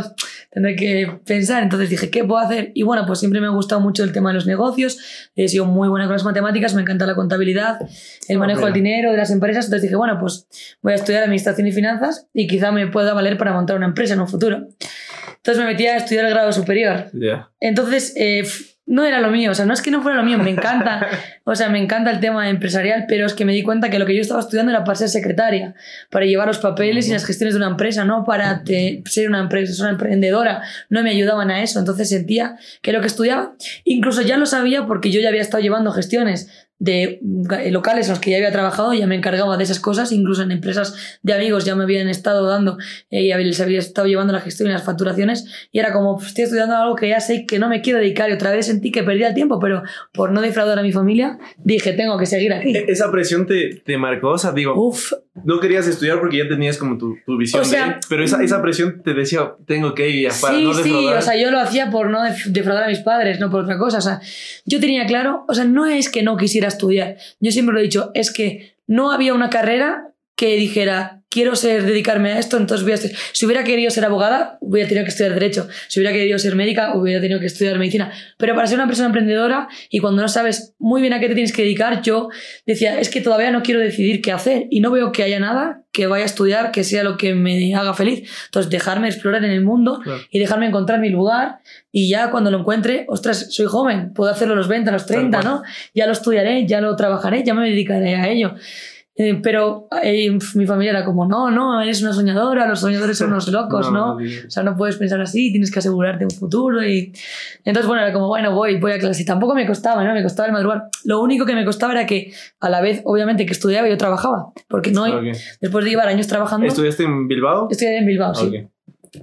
Tendré 0.49 0.75
que 0.75 1.19
pensar. 1.23 1.61
Entonces 1.61 1.89
dije, 1.89 2.09
¿qué 2.09 2.23
puedo 2.23 2.39
hacer? 2.39 2.71
Y 2.73 2.81
bueno, 2.81 3.05
pues 3.05 3.19
siempre 3.19 3.39
me 3.39 3.45
ha 3.45 3.51
gustado 3.51 3.81
mucho 3.81 4.03
el 4.03 4.11
tema 4.11 4.29
de 4.29 4.35
los 4.35 4.47
negocios. 4.47 4.97
He 5.35 5.47
sido 5.47 5.65
muy 5.65 5.87
buena 5.87 6.05
con 6.05 6.13
las 6.13 6.23
matemáticas, 6.23 6.73
me 6.73 6.81
encanta 6.81 7.05
la 7.05 7.13
contabilidad, 7.13 7.79
el 8.27 8.37
ah, 8.37 8.39
manejo 8.39 8.65
del 8.65 8.73
dinero 8.73 9.11
de 9.11 9.17
las 9.17 9.29
empresas. 9.29 9.65
Entonces 9.65 9.83
dije, 9.83 9.95
bueno, 9.95 10.17
pues 10.19 10.47
voy 10.81 10.93
a 10.93 10.95
estudiar 10.95 11.23
administración 11.23 11.67
y 11.67 11.71
finanzas 11.71 12.27
y 12.33 12.47
quizá 12.47 12.71
me 12.71 12.87
pueda 12.87 13.13
valer 13.13 13.37
para 13.37 13.53
montar 13.53 13.75
una 13.75 13.85
empresa 13.85 14.15
en 14.15 14.21
un 14.21 14.27
futuro. 14.27 14.67
Entonces 15.35 15.63
me 15.63 15.71
metí 15.71 15.85
a 15.85 15.97
estudiar 15.97 16.25
el 16.25 16.31
grado 16.31 16.51
superior. 16.51 17.05
Entonces, 17.59 18.13
eh, 18.17 18.43
no 18.89 19.05
era 19.05 19.21
lo 19.21 19.29
mío, 19.29 19.51
o 19.51 19.53
sea, 19.53 19.65
no 19.65 19.73
es 19.73 19.83
que 19.83 19.91
no 19.91 20.01
fuera 20.01 20.17
lo 20.17 20.23
mío, 20.23 20.39
me 20.39 20.49
encanta, 20.49 21.07
o 21.43 21.55
sea, 21.55 21.69
me 21.69 21.77
encanta 21.77 22.09
el 22.09 22.19
tema 22.19 22.49
empresarial, 22.49 23.05
pero 23.07 23.27
es 23.27 23.35
que 23.35 23.45
me 23.45 23.53
di 23.53 23.61
cuenta 23.61 23.91
que 23.91 23.99
lo 23.99 24.05
que 24.07 24.15
yo 24.15 24.21
estaba 24.21 24.39
estudiando 24.39 24.71
era 24.71 24.83
para 24.83 24.95
ser 24.95 25.09
secretaria, 25.09 25.75
para 26.09 26.25
llevar 26.25 26.47
los 26.47 26.57
papeles 26.57 27.07
y 27.07 27.11
las 27.11 27.23
gestiones 27.23 27.53
de 27.53 27.59
una 27.59 27.69
empresa, 27.69 28.03
no 28.03 28.25
para 28.25 28.63
ser 28.65 29.29
una 29.29 29.41
empresa, 29.41 29.83
una 29.83 29.91
emprendedora, 29.91 30.63
no 30.89 31.03
me 31.03 31.11
ayudaban 31.11 31.51
a 31.51 31.61
eso, 31.61 31.77
entonces 31.77 32.09
sentía 32.09 32.57
que 32.81 32.91
lo 32.91 32.99
que 32.99 33.07
estudiaba, 33.07 33.53
incluso 33.83 34.23
ya 34.23 34.37
lo 34.37 34.47
sabía 34.47 34.87
porque 34.87 35.11
yo 35.11 35.21
ya 35.21 35.29
había 35.29 35.41
estado 35.41 35.61
llevando 35.61 35.91
gestiones 35.91 36.67
de 36.79 37.19
eh, 37.59 37.71
locales 37.71 38.07
en 38.07 38.11
los 38.11 38.19
que 38.19 38.31
ya 38.31 38.37
había 38.37 38.51
trabajado, 38.51 38.93
ya 38.93 39.05
me 39.05 39.15
encargaba 39.15 39.57
de 39.57 39.63
esas 39.63 39.79
cosas, 39.79 40.11
incluso 40.11 40.41
en 40.41 40.51
empresas 40.51 41.19
de 41.21 41.33
amigos 41.33 41.65
ya 41.65 41.75
me 41.75 41.83
habían 41.83 42.07
estado 42.07 42.47
dando 42.47 42.77
eh, 43.09 43.23
y 43.23 43.43
les 43.43 43.59
había 43.59 43.79
estado 43.79 44.07
llevando 44.07 44.33
la 44.33 44.39
gestión 44.39 44.69
y 44.69 44.71
las 44.71 44.83
facturaciones 44.83 45.45
y 45.71 45.79
era 45.79 45.91
como, 45.91 46.15
pues, 46.15 46.29
estoy 46.29 46.45
estudiando 46.45 46.75
algo 46.75 46.95
que 46.95 47.09
ya 47.09 47.19
sé 47.19 47.45
que 47.45 47.59
no 47.59 47.69
me 47.69 47.81
quiero 47.81 47.99
dedicar 47.99 48.29
y 48.29 48.33
otra 48.33 48.51
vez 48.51 48.65
sentí 48.65 48.91
que 48.91 49.03
perdía 49.03 49.27
el 49.27 49.33
tiempo, 49.33 49.59
pero 49.59 49.83
por 50.13 50.31
no 50.31 50.41
defraudar 50.41 50.79
a 50.79 50.83
mi 50.83 50.91
familia 50.91 51.37
dije, 51.57 51.93
tengo 51.93 52.17
que 52.17 52.25
seguir 52.25 52.53
aquí. 52.53 52.75
E-, 52.75 52.85
¿Esa 52.87 53.11
presión 53.11 53.45
te, 53.45 53.81
te 53.85 53.97
marcó? 53.97 54.29
O 54.29 54.37
sea, 54.37 54.53
digo, 54.53 54.73
Uf. 54.75 55.11
No 55.43 55.59
querías 55.59 55.87
estudiar 55.87 56.19
porque 56.19 56.37
ya 56.37 56.47
tenías 56.47 56.77
como 56.77 56.97
tu, 56.97 57.17
tu 57.25 57.37
visión, 57.37 57.63
pero 58.07 58.23
esa, 58.23 58.43
esa 58.43 58.61
presión 58.61 59.01
te 59.03 59.13
decía, 59.13 59.53
tengo 59.65 59.93
que 59.93 60.09
ir 60.09 60.29
para 60.41 60.55
sí, 60.55 60.63
no 60.63 60.73
defraudar. 60.73 61.21
Sí, 61.21 61.27
o 61.27 61.31
sea, 61.31 61.41
yo 61.41 61.51
lo 61.51 61.59
hacía 61.59 61.89
por 61.89 62.09
no 62.09 62.19
defraudar 62.47 62.83
a 62.83 62.87
mis 62.87 62.99
padres, 62.99 63.39
no 63.39 63.49
por 63.49 63.63
otra 63.63 63.77
cosa, 63.77 63.97
o 63.99 64.01
sea, 64.01 64.21
yo 64.65 64.79
tenía 64.79 65.05
claro, 65.05 65.45
o 65.47 65.53
sea, 65.53 65.65
no 65.65 65.85
es 65.85 66.09
que 66.09 66.23
no 66.23 66.37
quisiera 66.37 66.67
estudiar. 66.67 67.17
Yo 67.39 67.51
siempre 67.51 67.73
lo 67.73 67.79
he 67.79 67.83
dicho, 67.83 68.11
es 68.13 68.31
que 68.31 68.73
no 68.87 69.11
había 69.11 69.33
una 69.33 69.49
carrera 69.49 70.08
que 70.39 70.55
dijera, 70.55 71.19
quiero 71.27 71.53
ser, 71.57 71.83
dedicarme 71.83 72.31
a 72.31 72.39
esto, 72.39 72.55
entonces 72.55 72.85
voy 72.85 72.93
a 72.93 72.97
Si 73.33 73.45
hubiera 73.45 73.65
querido 73.65 73.91
ser 73.91 74.05
abogada, 74.05 74.57
hubiera 74.61 74.87
tenido 74.87 75.03
que 75.03 75.09
estudiar 75.09 75.33
Derecho. 75.33 75.67
Si 75.89 75.99
hubiera 75.99 76.15
querido 76.15 76.39
ser 76.39 76.55
médica, 76.55 76.95
hubiera 76.95 77.19
tenido 77.19 77.41
que 77.41 77.47
estudiar 77.47 77.77
Medicina. 77.77 78.09
Pero 78.37 78.55
para 78.55 78.65
ser 78.65 78.77
una 78.77 78.87
persona 78.87 79.07
emprendedora 79.07 79.67
y 79.89 79.99
cuando 79.99 80.21
no 80.21 80.29
sabes 80.29 80.75
muy 80.79 81.01
bien 81.01 81.11
a 81.11 81.19
qué 81.19 81.27
te 81.27 81.33
tienes 81.33 81.51
que 81.51 81.63
dedicar, 81.63 82.01
yo 82.03 82.29
decía, 82.65 83.01
es 83.01 83.09
que 83.09 83.19
todavía 83.19 83.51
no 83.51 83.63
quiero 83.63 83.81
decidir 83.81 84.21
qué 84.21 84.31
hacer 84.31 84.67
y 84.69 84.79
no 84.79 84.91
veo 84.91 85.11
que 85.11 85.23
haya 85.23 85.41
nada 85.41 85.83
que 85.91 86.07
vaya 86.07 86.23
a 86.23 86.27
estudiar 86.27 86.71
que 86.71 86.85
sea 86.85 87.03
lo 87.03 87.17
que 87.17 87.33
me 87.33 87.75
haga 87.75 87.93
feliz. 87.93 88.23
Entonces, 88.45 88.71
dejarme 88.71 89.09
explorar 89.09 89.43
en 89.43 89.51
el 89.51 89.61
mundo 89.61 89.99
y 90.31 90.39
dejarme 90.39 90.67
encontrar 90.67 91.01
mi 91.01 91.09
lugar 91.09 91.59
y 91.91 92.07
ya 92.07 92.31
cuando 92.31 92.49
lo 92.49 92.59
encuentre, 92.59 93.03
ostras, 93.09 93.47
soy 93.49 93.65
joven, 93.65 94.13
puedo 94.13 94.31
hacerlo 94.31 94.53
a 94.53 94.57
los 94.57 94.69
20, 94.69 94.89
a 94.89 94.93
los 94.93 95.05
30, 95.05 95.41
¿no? 95.41 95.63
Ya 95.93 96.05
lo 96.05 96.13
estudiaré, 96.13 96.65
ya 96.65 96.79
lo 96.79 96.95
trabajaré, 96.95 97.43
ya 97.43 97.53
me 97.53 97.69
dedicaré 97.69 98.15
a 98.15 98.29
ello. 98.29 98.55
Eh, 99.21 99.37
pero 99.43 99.89
eh, 100.01 100.31
mi 100.55 100.65
familia 100.65 100.91
era 100.91 101.03
como, 101.03 101.25
no, 101.25 101.51
no, 101.51 101.81
eres 101.81 102.01
una 102.01 102.13
soñadora, 102.13 102.65
los 102.65 102.79
soñadores 102.79 103.17
son 103.17 103.27
unos 103.27 103.47
locos, 103.51 103.91
¿no? 103.91 104.15
O 104.15 104.49
sea, 104.49 104.63
no 104.63 104.77
puedes 104.77 104.95
pensar 104.95 105.19
así, 105.19 105.51
tienes 105.51 105.71
que 105.71 105.79
asegurarte 105.79 106.23
un 106.23 106.31
futuro. 106.31 106.81
Y 106.81 107.11
entonces, 107.65 107.85
bueno, 107.85 108.01
era 108.01 108.13
como, 108.13 108.27
bueno, 108.27 108.55
voy, 108.55 108.79
voy 108.79 108.93
a 108.93 108.97
clase. 108.97 109.23
Y 109.23 109.25
tampoco 109.25 109.55
me 109.55 109.67
costaba, 109.67 110.05
¿no? 110.05 110.13
Me 110.13 110.23
costaba 110.23 110.47
el 110.47 110.53
madrugar. 110.53 110.83
Lo 111.03 111.21
único 111.21 111.45
que 111.45 111.53
me 111.53 111.65
costaba 111.65 111.91
era 111.91 112.05
que 112.05 112.31
a 112.61 112.69
la 112.69 112.79
vez, 112.79 113.01
obviamente, 113.03 113.45
que 113.45 113.51
estudiaba, 113.51 113.89
yo 113.89 113.97
trabajaba. 113.97 114.53
Porque 114.69 114.91
no, 114.91 115.03
después 115.59 115.83
de 115.83 115.91
llevar 115.91 116.07
años 116.07 116.27
trabajando. 116.27 116.65
¿Estudiaste 116.65 117.03
en 117.03 117.27
Bilbao? 117.27 117.67
Estudié 117.69 117.97
en 117.97 118.05
Bilbao, 118.05 118.33
sí. 118.33 118.69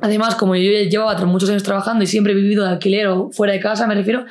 Además, 0.01 0.35
como 0.35 0.57
yo 0.57 0.71
llevaba 0.71 1.17
muchos 1.27 1.49
años 1.49 1.63
trabajando 1.63 2.05
y 2.05 2.07
siempre 2.07 2.33
he 2.33 2.37
vivido 2.37 2.65
de 2.65 2.71
alquiler 2.71 3.07
o 3.09 3.31
fuera 3.31 3.53
de 3.53 3.61
casa, 3.61 3.87
me 3.87 3.95
refiero, 3.95 4.25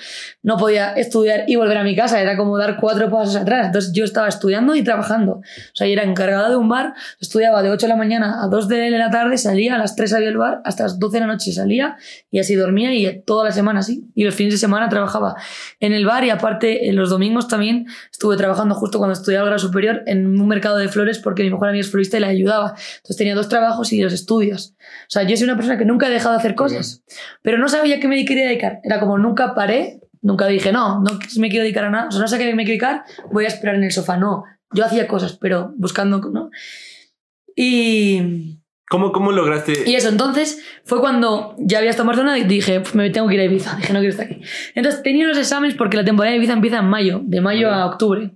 no 0.43 0.57
podía 0.57 0.93
estudiar 0.93 1.45
y 1.47 1.55
volver 1.55 1.77
a 1.77 1.83
mi 1.83 1.95
casa, 1.95 2.21
era 2.21 2.35
como 2.35 2.57
dar 2.57 2.77
cuatro 2.79 3.09
pasos 3.09 3.35
atrás. 3.35 3.67
Entonces 3.67 3.91
yo 3.93 4.03
estaba 4.03 4.27
estudiando 4.27 4.75
y 4.75 4.83
trabajando. 4.83 5.33
O 5.33 5.41
sea, 5.73 5.87
yo 5.87 5.93
era 5.93 6.03
encargada 6.03 6.49
de 6.49 6.55
un 6.55 6.67
bar, 6.67 6.93
estudiaba 7.19 7.61
de 7.61 7.69
8 7.69 7.85
de 7.85 7.89
la 7.89 7.95
mañana 7.95 8.43
a 8.43 8.47
2 8.47 8.67
de 8.67 8.89
la 8.91 9.09
tarde, 9.09 9.37
salía, 9.37 9.75
a 9.75 9.77
las 9.77 9.95
3 9.95 10.13
había 10.13 10.29
el 10.29 10.37
bar, 10.37 10.61
hasta 10.65 10.83
las 10.83 10.99
12 10.99 11.15
de 11.15 11.21
la 11.21 11.27
noche 11.27 11.51
salía 11.51 11.97
y 12.31 12.39
así 12.39 12.55
dormía 12.55 12.93
y 12.93 13.23
toda 13.23 13.45
la 13.45 13.51
semana 13.51 13.79
así. 13.79 14.09
Y 14.13 14.23
los 14.23 14.35
fines 14.35 14.53
de 14.53 14.57
semana 14.57 14.89
trabajaba 14.89 15.35
en 15.79 15.93
el 15.93 16.05
bar 16.05 16.23
y 16.25 16.29
aparte 16.29 16.89
en 16.89 16.95
los 16.95 17.09
domingos 17.09 17.47
también 17.47 17.85
estuve 18.11 18.37
trabajando 18.37 18.75
justo 18.75 18.97
cuando 18.97 19.13
estudiaba 19.13 19.45
grado 19.45 19.59
superior 19.59 20.03
en 20.05 20.39
un 20.39 20.47
mercado 20.47 20.77
de 20.77 20.87
flores 20.87 21.19
porque 21.19 21.43
mi 21.43 21.49
mejor 21.49 21.69
amiga 21.69 21.81
es 21.81 21.91
florista 21.91 22.17
y 22.17 22.19
le 22.21 22.27
ayudaba. 22.27 22.69
Entonces 22.69 23.17
tenía 23.17 23.35
dos 23.35 23.49
trabajos 23.49 23.93
y 23.93 24.01
dos 24.01 24.13
estudios. 24.13 24.75
O 24.79 25.09
sea, 25.09 25.23
yo 25.23 25.37
una 25.45 25.55
persona 25.55 25.77
que 25.77 25.85
nunca 25.85 26.07
he 26.07 26.11
dejado 26.11 26.33
de 26.33 26.39
hacer 26.39 26.55
cosas, 26.55 27.03
pero 27.41 27.57
no 27.57 27.69
sabía 27.69 27.99
qué 27.99 28.07
me 28.07 28.23
quería 28.25 28.45
dedicar. 28.45 28.79
Era 28.83 28.99
como 28.99 29.17
nunca 29.17 29.55
paré, 29.55 30.01
nunca 30.21 30.47
dije, 30.47 30.71
no, 30.71 31.01
no 31.01 31.19
me 31.37 31.49
quiero 31.49 31.63
dedicar 31.63 31.85
a 31.85 31.89
nada, 31.89 32.07
o 32.07 32.11
sea, 32.11 32.21
no 32.21 32.27
sé 32.27 32.37
qué 32.37 32.45
me 32.53 32.63
quiero 32.63 32.79
dedicar, 32.79 33.03
voy 33.31 33.45
a 33.45 33.47
esperar 33.47 33.75
en 33.75 33.83
el 33.83 33.91
sofá. 33.91 34.17
No, 34.17 34.43
yo 34.71 34.85
hacía 34.85 35.07
cosas, 35.07 35.37
pero 35.39 35.73
buscando, 35.77 36.19
¿no? 36.19 36.49
Y... 37.55 38.59
¿Cómo, 38.87 39.11
¿Cómo 39.11 39.31
lograste? 39.31 39.89
Y 39.89 39.95
eso, 39.95 40.09
entonces 40.09 40.63
fue 40.83 40.99
cuando 40.99 41.55
ya 41.57 41.79
había 41.79 41.89
estado 41.89 42.03
en 42.03 42.07
Barcelona 42.07 42.37
y 42.37 42.43
dije, 42.43 42.83
me 42.93 43.09
tengo 43.09 43.27
que 43.27 43.33
ir 43.33 43.39
a 43.41 43.45
Ibiza. 43.45 43.75
Dije, 43.77 43.93
no 43.93 43.99
quiero 43.99 44.11
estar 44.11 44.27
aquí. 44.27 44.41
Entonces 44.75 45.01
tenía 45.01 45.25
los 45.25 45.39
exámenes 45.39 45.75
porque 45.75 45.97
la 45.97 46.05
temporada 46.05 46.31
de 46.31 46.37
Ibiza 46.37 46.53
empieza 46.53 46.79
en 46.79 46.85
mayo, 46.85 47.21
de 47.23 47.41
mayo 47.41 47.71
a 47.71 47.87
octubre. 47.87 48.35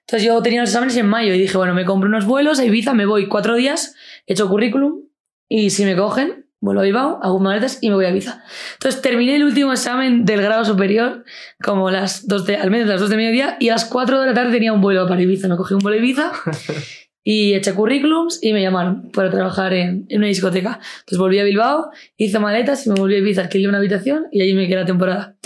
Entonces 0.00 0.26
yo 0.26 0.40
tenía 0.42 0.60
los 0.60 0.70
exámenes 0.70 0.96
en 0.96 1.06
mayo 1.06 1.34
y 1.34 1.38
dije, 1.38 1.56
bueno, 1.58 1.74
me 1.74 1.84
compro 1.84 2.08
unos 2.08 2.24
vuelos 2.24 2.58
a 2.60 2.64
Ibiza, 2.64 2.94
me 2.94 3.04
voy 3.04 3.28
cuatro 3.28 3.56
días, 3.56 3.94
he 4.26 4.32
hecho 4.32 4.48
currículum 4.48 5.02
y 5.48 5.70
si 5.70 5.84
me 5.84 5.96
cogen, 5.96 6.43
vuelvo 6.64 6.80
a 6.80 6.84
Bilbao, 6.84 7.20
hago 7.22 7.38
maletas 7.38 7.78
y 7.80 7.90
me 7.90 7.94
voy 7.94 8.06
a 8.06 8.10
Ibiza. 8.10 8.42
Entonces 8.74 9.02
terminé 9.02 9.36
el 9.36 9.44
último 9.44 9.72
examen 9.72 10.24
del 10.24 10.42
grado 10.42 10.64
superior, 10.64 11.24
como 11.62 11.90
las 11.90 12.26
dos 12.26 12.46
de, 12.46 12.56
al 12.56 12.70
menos 12.70 12.88
las 12.88 13.00
2 13.00 13.10
de 13.10 13.16
mediodía, 13.16 13.56
y 13.60 13.68
a 13.68 13.72
las 13.72 13.84
4 13.84 14.20
de 14.20 14.26
la 14.26 14.34
tarde 14.34 14.52
tenía 14.52 14.72
un 14.72 14.80
vuelo 14.80 15.06
para 15.06 15.20
Ibiza. 15.20 15.46
Me 15.48 15.56
cogí 15.56 15.74
un 15.74 15.80
vuelo 15.80 15.96
a 15.96 16.00
Ibiza 16.00 16.32
y 17.22 17.54
eché 17.54 17.74
currículums 17.74 18.38
y 18.42 18.52
me 18.52 18.62
llamaron 18.62 19.10
para 19.12 19.30
trabajar 19.30 19.74
en, 19.74 20.06
en, 20.08 20.18
una 20.18 20.26
discoteca. 20.26 20.80
Entonces 21.00 21.18
volví 21.18 21.38
a 21.38 21.44
Bilbao, 21.44 21.90
hice 22.16 22.38
maletas 22.38 22.86
y 22.86 22.90
me 22.90 22.96
volví 22.96 23.14
a 23.14 23.18
Ibiza, 23.18 23.42
alquilé 23.42 23.68
una 23.68 23.78
habitación 23.78 24.26
y 24.32 24.40
allí 24.40 24.54
me 24.54 24.66
quedé 24.66 24.76
la 24.76 24.86
temporada. 24.86 25.36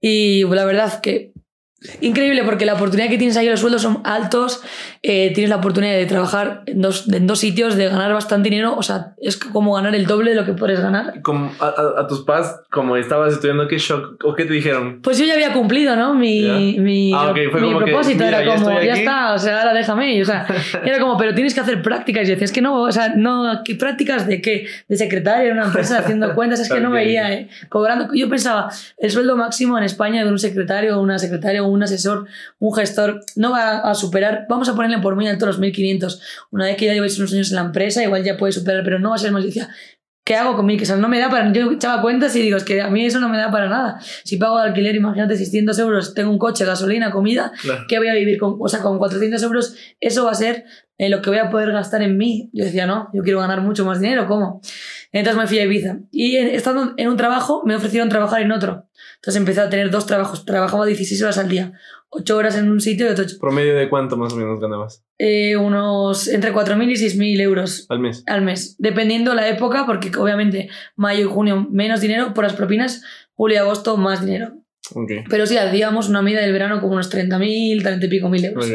Y 0.00 0.44
la 0.44 0.64
verdad 0.64 1.00
que 1.00 1.33
Increíble 2.00 2.42
porque 2.44 2.64
la 2.64 2.74
oportunidad 2.74 3.10
que 3.10 3.18
tienes 3.18 3.36
ahí, 3.36 3.48
los 3.48 3.60
sueldos 3.60 3.82
son 3.82 4.00
altos, 4.04 4.62
eh, 5.02 5.32
tienes 5.34 5.50
la 5.50 5.56
oportunidad 5.56 5.92
de 5.92 6.06
trabajar 6.06 6.62
en 6.66 6.80
dos, 6.80 7.06
en 7.12 7.26
dos 7.26 7.38
sitios, 7.40 7.76
de 7.76 7.88
ganar 7.88 8.12
bastante 8.14 8.48
dinero, 8.48 8.74
o 8.74 8.82
sea, 8.82 9.14
es 9.20 9.36
como 9.36 9.74
ganar 9.74 9.94
el 9.94 10.06
doble 10.06 10.30
de 10.30 10.36
lo 10.36 10.46
que 10.46 10.54
puedes 10.54 10.80
ganar. 10.80 11.20
Como 11.20 11.52
a, 11.60 12.06
tus 12.06 12.22
padres, 12.22 12.52
como 12.70 12.96
estabas 12.96 13.34
estudiando, 13.34 13.68
¿qué 13.68 13.78
shock 13.78 14.24
o 14.24 14.34
qué 14.34 14.46
te 14.46 14.54
dijeron? 14.54 15.00
Pues 15.02 15.18
yo 15.18 15.26
ya 15.26 15.34
había 15.34 15.52
cumplido, 15.52 15.94
¿no? 15.94 16.14
Mi, 16.14 16.76
mi, 16.78 17.12
ah, 17.14 17.34
mi 17.34 17.74
propósito 17.74 18.24
era 18.24 18.44
como, 18.44 18.70
ya, 18.80 18.94
está, 18.94 19.34
o 19.34 19.38
sea, 19.38 19.60
ahora 19.60 19.74
déjame, 19.74 20.22
o 20.22 20.24
sea, 20.24 20.46
era 20.84 20.98
como, 20.98 21.18
pero 21.18 21.34
tienes 21.34 21.52
que 21.52 21.60
hacer 21.60 21.82
prácticas 21.82 22.26
y 22.26 22.30
decías 22.30 22.50
que 22.50 22.62
no, 22.62 22.80
o 22.80 22.92
sea, 22.92 23.14
no, 23.14 23.60
¿qué 23.62 23.74
prácticas 23.74 24.26
de 24.26 24.40
qué? 24.40 24.66
De 24.88 24.96
secretaria 24.96 25.50
en 25.50 25.58
una 25.58 25.66
empresa 25.66 25.98
haciendo 25.98 26.34
cuentas, 26.34 26.60
es 26.60 26.70
que 26.70 26.80
no 26.80 26.90
veía, 26.90 27.30
¿eh? 27.32 27.48
Cobrando, 27.68 28.08
yo 28.14 28.28
pensaba, 28.30 28.70
el 28.96 29.10
sueldo 29.10 29.36
máximo 29.36 29.76
en 29.76 29.84
España 29.84 30.24
de 30.24 30.30
un 30.30 30.38
secretario 30.38 30.98
o 30.98 31.02
una 31.02 31.18
secretaria 31.18 31.62
o 31.62 31.73
un 31.73 31.73
asesor, 31.82 32.26
un 32.58 32.74
gestor, 32.74 33.20
no 33.36 33.50
va 33.50 33.78
a 33.78 33.94
superar, 33.94 34.46
vamos 34.48 34.68
a 34.68 34.74
ponerle 34.74 34.98
por 34.98 35.14
muy 35.16 35.26
alto 35.26 35.46
los 35.46 35.58
1500. 35.58 36.20
Una 36.50 36.66
vez 36.66 36.76
que 36.76 36.86
ya 36.86 36.92
lleváis 36.94 37.18
unos 37.18 37.32
años 37.32 37.50
en 37.50 37.56
la 37.56 37.62
empresa, 37.62 38.02
igual 38.02 38.22
ya 38.24 38.36
puede 38.36 38.52
superar, 38.52 38.82
pero 38.84 38.98
no 38.98 39.10
va 39.10 39.16
a 39.16 39.18
ser 39.18 39.32
más. 39.32 39.44
Decía, 39.44 39.68
¿qué 40.24 40.36
hago 40.36 40.56
conmigo? 40.56 40.82
O 40.82 40.86
sea, 40.86 40.96
no 40.96 41.08
me 41.08 41.18
da 41.18 41.28
para... 41.28 41.52
Yo 41.52 41.72
echaba 41.72 42.00
cuentas 42.00 42.34
y 42.36 42.40
digo, 42.42 42.56
es 42.56 42.64
que 42.64 42.80
a 42.80 42.88
mí 42.88 43.04
eso 43.04 43.20
no 43.20 43.28
me 43.28 43.36
da 43.36 43.50
para 43.50 43.68
nada. 43.68 43.98
Si 44.24 44.36
pago 44.38 44.58
de 44.58 44.68
alquiler, 44.68 44.94
imagínate, 44.96 45.36
600 45.36 45.78
euros, 45.80 46.14
tengo 46.14 46.30
un 46.30 46.38
coche, 46.38 46.64
gasolina, 46.64 47.10
comida, 47.10 47.52
Claro. 47.60 47.84
¿qué 47.88 47.98
voy 47.98 48.08
a 48.08 48.14
vivir 48.14 48.38
con? 48.38 48.56
O 48.58 48.68
sea, 48.68 48.80
con 48.80 48.96
400 48.98 49.42
euros, 49.42 49.76
eso 50.00 50.24
va 50.24 50.30
a 50.30 50.34
ser 50.34 50.64
eh, 50.96 51.08
lo 51.10 51.20
que 51.20 51.28
voy 51.28 51.40
a 51.40 51.50
poder 51.50 51.72
gastar 51.72 52.00
en 52.02 52.16
mí. 52.16 52.48
Yo 52.54 52.64
decía, 52.64 52.86
no, 52.86 53.10
yo 53.12 53.22
quiero 53.22 53.40
ganar 53.40 53.60
mucho 53.60 53.84
más 53.84 54.00
dinero, 54.00 54.26
¿cómo? 54.26 54.60
Entonces 55.12 55.38
me 55.40 55.46
fui 55.46 55.58
a 55.58 55.64
Ibiza. 55.64 55.98
Y 56.10 56.36
estando 56.36 56.94
en 56.96 57.08
un 57.08 57.16
trabajo, 57.16 57.62
me 57.66 57.76
ofrecieron 57.76 58.08
trabajar 58.08 58.40
en 58.42 58.50
otro. 58.50 58.86
Entonces 59.24 59.36
empecé 59.36 59.60
a 59.62 59.70
tener 59.70 59.90
dos 59.90 60.04
trabajos. 60.04 60.44
Trabajaba 60.44 60.84
16 60.84 61.22
horas 61.22 61.38
al 61.38 61.48
día. 61.48 61.72
8 62.10 62.36
horas 62.36 62.56
en 62.56 62.70
un 62.70 62.80
sitio 62.80 63.06
y 63.06 63.08
otro, 63.08 63.24
¿Promedio 63.40 63.74
de 63.74 63.88
cuánto 63.88 64.18
más 64.18 64.32
o 64.34 64.36
menos 64.36 64.60
ganabas 64.60 65.02
eh, 65.18 65.56
unos 65.56 66.28
entre 66.28 66.52
4.000 66.52 66.90
y 66.90 66.94
6.000 66.94 67.40
euros 67.40 67.86
al 67.88 67.98
mes? 67.98 68.22
al 68.26 68.42
mes, 68.42 68.76
dependiendo 68.78 69.34
la 69.34 69.48
época, 69.48 69.84
porque 69.84 70.12
obviamente 70.16 70.68
mayo 70.94 71.22
y 71.22 71.28
junio 71.28 71.66
menos 71.70 72.00
dinero, 72.00 72.32
por 72.32 72.44
las 72.44 72.52
propinas, 72.52 73.02
julio 73.32 73.56
y 73.56 73.58
agosto 73.58 73.96
más 73.96 74.24
dinero. 74.24 74.58
Ok. 74.94 75.10
Pero 75.28 75.46
sí, 75.46 75.56
hacíamos 75.56 76.08
una 76.08 76.22
media 76.22 76.40
del 76.40 76.52
verano 76.52 76.80
como 76.80 76.92
unos 76.92 77.12
30.000, 77.12 77.82
30 77.82 78.06
y 78.06 78.08
pico 78.08 78.28
mil 78.28 78.44
euros. 78.44 78.66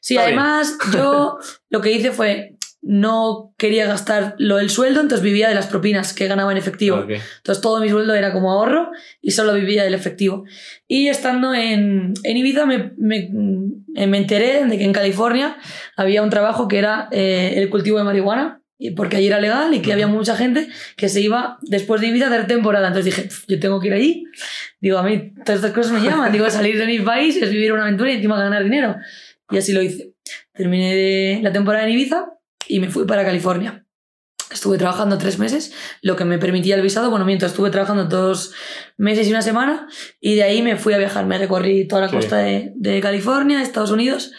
Sí, 0.00 0.16
Está 0.16 0.26
bien. 0.26 0.38
además 0.38 0.76
yo 0.92 1.38
lo 1.70 1.80
que 1.80 1.92
hice 1.92 2.10
fue, 2.10 2.53
no 2.86 3.54
quería 3.56 3.86
gastar 3.86 4.34
lo 4.38 4.56
del 4.56 4.68
sueldo, 4.68 5.00
entonces 5.00 5.24
vivía 5.24 5.48
de 5.48 5.54
las 5.54 5.66
propinas 5.66 6.12
que 6.12 6.28
ganaba 6.28 6.52
en 6.52 6.58
efectivo. 6.58 6.98
Entonces 7.08 7.62
todo 7.62 7.80
mi 7.80 7.88
sueldo 7.88 8.14
era 8.14 8.32
como 8.32 8.52
ahorro 8.52 8.90
y 9.22 9.30
solo 9.30 9.54
vivía 9.54 9.84
del 9.84 9.94
efectivo. 9.94 10.44
Y 10.86 11.08
estando 11.08 11.54
en, 11.54 12.12
en 12.22 12.36
Ibiza 12.36 12.66
me, 12.66 12.92
me, 12.98 13.30
me 14.06 14.18
enteré 14.18 14.64
de 14.66 14.76
que 14.78 14.84
en 14.84 14.92
California 14.92 15.56
había 15.96 16.22
un 16.22 16.30
trabajo 16.30 16.68
que 16.68 16.78
era 16.78 17.08
eh, 17.10 17.54
el 17.56 17.70
cultivo 17.70 17.98
de 17.98 18.04
marihuana, 18.04 18.60
y 18.76 18.90
porque 18.90 19.16
allí 19.16 19.28
era 19.28 19.40
legal 19.40 19.72
y 19.72 19.80
que 19.80 19.92
había 19.92 20.08
mucha 20.08 20.36
gente 20.36 20.68
que 20.96 21.08
se 21.08 21.20
iba 21.20 21.58
después 21.62 22.00
de 22.00 22.08
Ibiza 22.08 22.26
a 22.26 22.28
hacer 22.28 22.46
temporada. 22.46 22.88
Entonces 22.88 23.14
dije, 23.14 23.28
"Pf, 23.28 23.44
yo 23.48 23.60
tengo 23.60 23.80
que 23.80 23.86
ir 23.86 23.94
allí. 23.94 24.24
Digo, 24.80 24.98
a 24.98 25.02
mí 25.04 25.32
todas 25.44 25.60
estas 25.60 25.72
cosas 25.72 25.92
me 25.92 26.00
llaman. 26.02 26.30
Digo, 26.32 26.50
salir 26.50 26.76
de 26.76 26.86
mi 26.86 26.98
país 26.98 27.36
es 27.40 27.50
vivir 27.50 27.72
una 27.72 27.84
aventura 27.84 28.10
y 28.10 28.16
encima 28.16 28.38
ganar 28.38 28.62
dinero. 28.64 28.96
Y 29.50 29.58
así 29.58 29.72
lo 29.72 29.80
hice. 29.80 30.12
Terminé 30.52 30.94
de 30.94 31.40
la 31.42 31.52
temporada 31.52 31.86
en 31.86 31.92
Ibiza 31.92 32.26
y 32.68 32.80
me 32.80 32.90
fui 32.90 33.06
para 33.06 33.24
California. 33.24 33.86
Estuve 34.50 34.78
trabajando 34.78 35.18
tres 35.18 35.38
meses, 35.38 35.72
lo 36.02 36.14
que 36.16 36.24
me 36.24 36.38
permitía 36.38 36.76
el 36.76 36.82
visado. 36.82 37.10
Bueno, 37.10 37.24
mientras 37.24 37.52
estuve 37.52 37.70
trabajando 37.70 38.04
dos 38.04 38.52
meses 38.96 39.26
y 39.26 39.30
una 39.30 39.42
semana, 39.42 39.88
y 40.20 40.34
de 40.36 40.44
ahí 40.44 40.62
me 40.62 40.76
fui 40.76 40.92
a 40.94 40.98
viajar. 40.98 41.26
Me 41.26 41.38
recorrí 41.38 41.88
toda 41.88 42.02
la 42.02 42.08
Sí. 42.08 42.16
costa 42.16 42.38
de, 42.38 42.72
de 42.76 43.00
California, 43.00 43.62
Estados 43.62 43.90
Unidos. 43.90 44.32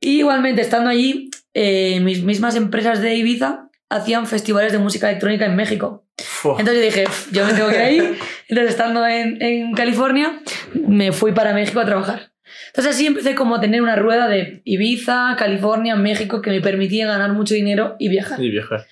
Y 0.00 0.18
igualmente, 0.18 0.60
estando 0.60 0.90
allí, 0.90 1.30
eh, 1.52 2.00
mis 2.00 2.22
mismas 2.24 2.56
empresas 2.56 3.00
de 3.00 3.14
Ibiza 3.14 3.68
hacían 3.90 4.26
festivales 4.26 4.72
de 4.72 4.78
música 4.78 5.08
electrónica 5.08 5.46
en 5.46 5.54
México. 5.56 6.06
Entonces 6.44 6.74
yo 6.76 6.80
dije, 6.82 7.04
"Pf, 7.04 7.32
yo 7.32 7.46
me 7.46 7.52
tengo 7.52 7.68
que 7.68 7.76
ir 7.76 7.80
ahí. 7.82 7.98
Entonces, 8.48 8.70
estando 8.72 9.06
en, 9.06 9.40
en 9.42 9.72
California, 9.74 10.40
me 10.74 11.12
fui 11.12 11.32
para 11.32 11.52
México 11.54 11.80
a 11.80 11.84
trabajar. 11.84 12.32
Entonces 12.76 12.96
así 12.96 13.06
empecé 13.06 13.34
como 13.36 13.54
a 13.54 13.60
tener 13.60 13.80
una 13.82 13.94
rueda 13.94 14.26
de 14.28 14.60
Ibiza, 14.64 15.36
California, 15.38 15.94
México, 15.94 16.42
que 16.42 16.50
me 16.50 16.60
permitía 16.60 17.06
ganar 17.06 17.32
mucho 17.32 17.54
dinero 17.54 17.94
y 18.00 18.08
viajar. 18.08 18.42
Y 18.42 18.50
viajar. 18.50 18.84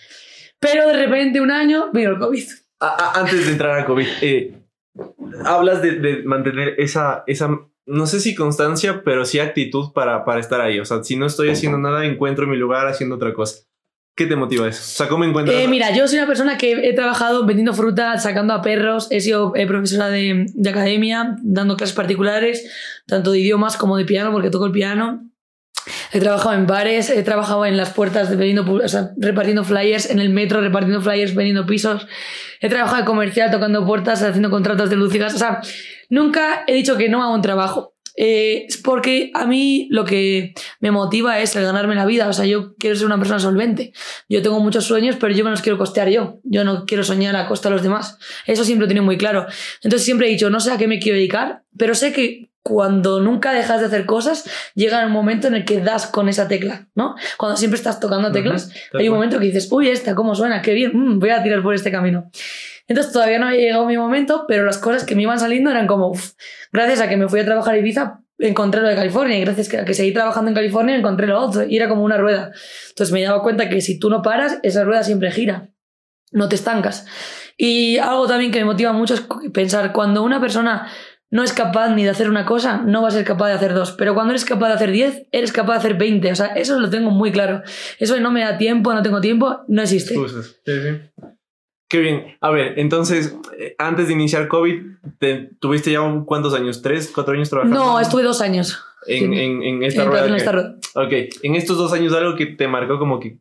Pero 0.60 0.86
de 0.86 0.92
repente 0.94 1.40
un 1.40 1.50
año 1.50 1.90
vino 1.92 2.10
el 2.10 2.18
COVID. 2.18 2.44
A- 2.80 2.86
a- 3.16 3.20
antes 3.20 3.44
de 3.44 3.50
entrar 3.52 3.76
a 3.80 3.84
COVID, 3.84 4.06
eh, 4.22 4.54
hablas 5.44 5.82
de, 5.82 5.92
de 5.92 6.22
mantener 6.22 6.74
esa, 6.78 7.24
esa, 7.26 7.48
no 7.86 8.06
sé 8.06 8.20
si 8.20 8.34
constancia, 8.36 9.02
pero 9.04 9.24
sí 9.24 9.40
actitud 9.40 9.92
para, 9.92 10.24
para 10.24 10.38
estar 10.38 10.60
ahí. 10.60 10.78
O 10.78 10.84
sea, 10.84 11.02
si 11.02 11.16
no 11.16 11.26
estoy 11.26 11.50
haciendo 11.50 11.78
nada, 11.78 12.04
encuentro 12.06 12.46
mi 12.46 12.56
lugar 12.56 12.86
haciendo 12.86 13.16
otra 13.16 13.32
cosa. 13.34 13.64
¿Qué 14.14 14.26
te 14.26 14.36
motiva 14.36 14.68
eso? 14.68 14.80
O 14.80 14.96
sea, 14.96 15.08
¿cómo 15.08 15.24
encuentras? 15.24 15.56
Eh, 15.58 15.68
mira, 15.68 15.90
yo 15.94 16.06
soy 16.06 16.18
una 16.18 16.26
persona 16.26 16.58
que 16.58 16.72
he 16.88 16.92
trabajado 16.92 17.46
vendiendo 17.46 17.72
fruta, 17.72 18.18
sacando 18.18 18.52
a 18.52 18.60
perros, 18.60 19.08
he 19.10 19.20
sido 19.20 19.54
eh, 19.56 19.66
profesora 19.66 20.08
de, 20.08 20.46
de 20.52 20.70
academia, 20.70 21.36
dando 21.42 21.76
clases 21.76 21.96
particulares, 21.96 22.70
tanto 23.06 23.32
de 23.32 23.40
idiomas 23.40 23.78
como 23.78 23.96
de 23.96 24.04
piano, 24.04 24.30
porque 24.30 24.50
toco 24.50 24.66
el 24.66 24.72
piano. 24.72 25.32
He 26.12 26.20
trabajado 26.20 26.54
en 26.54 26.66
bares, 26.66 27.10
he 27.10 27.22
trabajado 27.22 27.64
en 27.64 27.76
las 27.76 27.90
puertas 27.90 28.28
de 28.28 28.36
vendiendo, 28.36 28.70
o 28.70 28.88
sea, 28.88 29.12
repartiendo 29.16 29.64
flyers, 29.64 30.10
en 30.10 30.20
el 30.20 30.28
metro 30.28 30.60
repartiendo 30.60 31.00
flyers, 31.00 31.34
vendiendo 31.34 31.66
pisos. 31.66 32.06
He 32.60 32.68
trabajado 32.68 32.98
de 32.98 33.04
comercial, 33.06 33.50
tocando 33.50 33.84
puertas, 33.84 34.22
haciendo 34.22 34.50
contratos 34.50 34.90
de 34.90 35.18
gas. 35.18 35.34
O 35.34 35.38
sea, 35.38 35.60
nunca 36.10 36.64
he 36.66 36.74
dicho 36.74 36.96
que 36.96 37.08
no 37.08 37.22
a 37.22 37.34
un 37.34 37.42
trabajo. 37.42 37.91
Eh, 38.16 38.66
es 38.68 38.76
porque 38.76 39.30
a 39.34 39.46
mí 39.46 39.88
lo 39.90 40.04
que 40.04 40.54
me 40.80 40.90
motiva 40.90 41.40
es 41.40 41.56
el 41.56 41.64
ganarme 41.64 41.94
la 41.94 42.06
vida. 42.06 42.28
O 42.28 42.32
sea, 42.32 42.44
yo 42.44 42.74
quiero 42.76 42.96
ser 42.96 43.06
una 43.06 43.18
persona 43.18 43.38
solvente. 43.40 43.92
Yo 44.28 44.42
tengo 44.42 44.60
muchos 44.60 44.84
sueños, 44.84 45.16
pero 45.18 45.34
yo 45.34 45.44
me 45.44 45.50
los 45.50 45.62
quiero 45.62 45.78
costear 45.78 46.08
yo. 46.08 46.40
Yo 46.44 46.64
no 46.64 46.84
quiero 46.86 47.04
soñar 47.04 47.34
a 47.36 47.46
costa 47.46 47.68
de 47.68 47.74
los 47.74 47.82
demás. 47.82 48.18
Eso 48.46 48.64
siempre 48.64 48.82
lo 48.82 48.86
he 48.86 48.88
tenido 48.88 49.04
muy 49.04 49.18
claro. 49.18 49.46
Entonces 49.82 50.04
siempre 50.04 50.28
he 50.28 50.30
dicho, 50.30 50.50
no 50.50 50.60
sé 50.60 50.72
a 50.72 50.78
qué 50.78 50.86
me 50.86 50.98
quiero 50.98 51.16
dedicar, 51.16 51.62
pero 51.76 51.94
sé 51.94 52.12
que 52.12 52.51
cuando 52.62 53.20
nunca 53.20 53.52
dejas 53.52 53.80
de 53.80 53.86
hacer 53.86 54.06
cosas, 54.06 54.44
llega 54.74 55.04
un 55.04 55.12
momento 55.12 55.48
en 55.48 55.54
el 55.54 55.64
que 55.64 55.80
das 55.80 56.06
con 56.06 56.28
esa 56.28 56.48
tecla, 56.48 56.88
¿no? 56.94 57.16
Cuando 57.36 57.56
siempre 57.56 57.76
estás 57.76 57.98
tocando 57.98 58.30
teclas, 58.30 58.72
Tal 58.90 59.00
hay 59.00 59.08
un 59.08 59.14
momento 59.14 59.38
que 59.38 59.46
dices, 59.46 59.68
uy, 59.70 59.88
esta, 59.88 60.14
¿cómo 60.14 60.34
suena? 60.34 60.62
Qué 60.62 60.72
bien, 60.72 60.92
mm, 60.94 61.18
voy 61.18 61.30
a 61.30 61.42
tirar 61.42 61.62
por 61.62 61.74
este 61.74 61.90
camino. 61.90 62.30
Entonces 62.86 63.12
todavía 63.12 63.38
no 63.38 63.46
había 63.46 63.60
llegado 63.60 63.86
mi 63.86 63.96
momento, 63.96 64.44
pero 64.46 64.64
las 64.64 64.78
cosas 64.78 65.04
que 65.04 65.14
me 65.14 65.22
iban 65.22 65.38
saliendo 65.38 65.70
eran 65.70 65.86
como, 65.86 66.08
uf, 66.08 66.32
gracias 66.72 67.00
a 67.00 67.08
que 67.08 67.16
me 67.16 67.28
fui 67.28 67.40
a 67.40 67.44
trabajar 67.44 67.74
a 67.74 67.78
Ibiza, 67.78 68.20
encontré 68.38 68.80
lo 68.80 68.88
de 68.88 68.96
California, 68.96 69.38
y 69.38 69.40
gracias 69.40 69.72
a 69.74 69.84
que 69.84 69.94
seguí 69.94 70.12
trabajando 70.12 70.50
en 70.50 70.54
California, 70.54 70.96
encontré 70.96 71.26
lo 71.26 71.40
otro, 71.40 71.64
y 71.64 71.76
era 71.76 71.88
como 71.88 72.02
una 72.02 72.16
rueda. 72.16 72.52
Entonces 72.90 73.12
me 73.12 73.22
he 73.22 73.24
dado 73.24 73.42
cuenta 73.42 73.68
que 73.68 73.80
si 73.80 73.98
tú 73.98 74.10
no 74.10 74.22
paras, 74.22 74.58
esa 74.62 74.84
rueda 74.84 75.02
siempre 75.02 75.30
gira, 75.30 75.70
no 76.32 76.48
te 76.48 76.56
estancas. 76.56 77.06
Y 77.56 77.98
algo 77.98 78.26
también 78.26 78.50
que 78.50 78.58
me 78.58 78.64
motiva 78.64 78.92
mucho 78.92 79.14
es 79.14 79.22
pensar, 79.52 79.92
cuando 79.92 80.22
una 80.22 80.40
persona 80.40 80.88
no 81.32 81.42
es 81.42 81.52
capaz 81.52 81.88
ni 81.94 82.04
de 82.04 82.10
hacer 82.10 82.28
una 82.30 82.44
cosa, 82.46 82.82
no 82.82 83.02
va 83.02 83.08
a 83.08 83.10
ser 83.10 83.24
capaz 83.24 83.48
de 83.48 83.54
hacer 83.54 83.74
dos. 83.74 83.92
Pero 83.92 84.14
cuando 84.14 84.32
eres 84.32 84.44
capaz 84.44 84.68
de 84.68 84.74
hacer 84.74 84.90
10, 84.92 85.26
eres 85.32 85.50
capaz 85.50 85.72
de 85.72 85.78
hacer 85.78 85.94
20. 85.94 86.30
O 86.30 86.36
sea, 86.36 86.46
eso 86.48 86.78
lo 86.78 86.88
tengo 86.90 87.10
muy 87.10 87.32
claro. 87.32 87.62
Eso 87.98 88.14
de 88.14 88.20
no 88.20 88.30
me 88.30 88.42
da 88.42 88.58
tiempo, 88.58 88.92
no 88.94 89.02
tengo 89.02 89.20
tiempo, 89.20 89.62
no 89.66 89.82
existe. 89.82 90.14
Excusas. 90.14 90.60
Sí, 90.64 90.72
sí. 90.82 91.24
Qué 91.88 91.98
bien. 92.00 92.36
A 92.40 92.50
ver, 92.50 92.78
entonces, 92.78 93.36
eh, 93.58 93.74
antes 93.78 94.06
de 94.08 94.12
iniciar 94.12 94.46
COVID, 94.48 94.82
te- 95.18 95.50
¿tuviste 95.58 95.90
ya 95.92 96.00
un- 96.02 96.24
cuántos 96.24 96.54
años? 96.54 96.80
¿Tres, 96.82 97.10
cuatro 97.14 97.34
años 97.34 97.50
trabajando? 97.50 97.78
No, 97.78 97.98
estuve 98.00 98.22
dos 98.22 98.40
años. 98.40 98.82
En, 99.06 99.32
sí. 99.34 99.40
en, 99.40 99.62
en 99.62 99.82
esta 99.82 100.02
en, 100.02 100.08
rueda. 100.08 100.26
en 100.26 100.34
esta 100.34 100.52
rueda. 100.52 100.76
Ok, 100.94 101.12
en 101.42 101.54
estos 101.56 101.76
dos 101.76 101.92
años 101.92 102.12
algo 102.14 102.36
que 102.36 102.46
te 102.46 102.68
marcó 102.68 102.98
como 102.98 103.18
que 103.20 103.38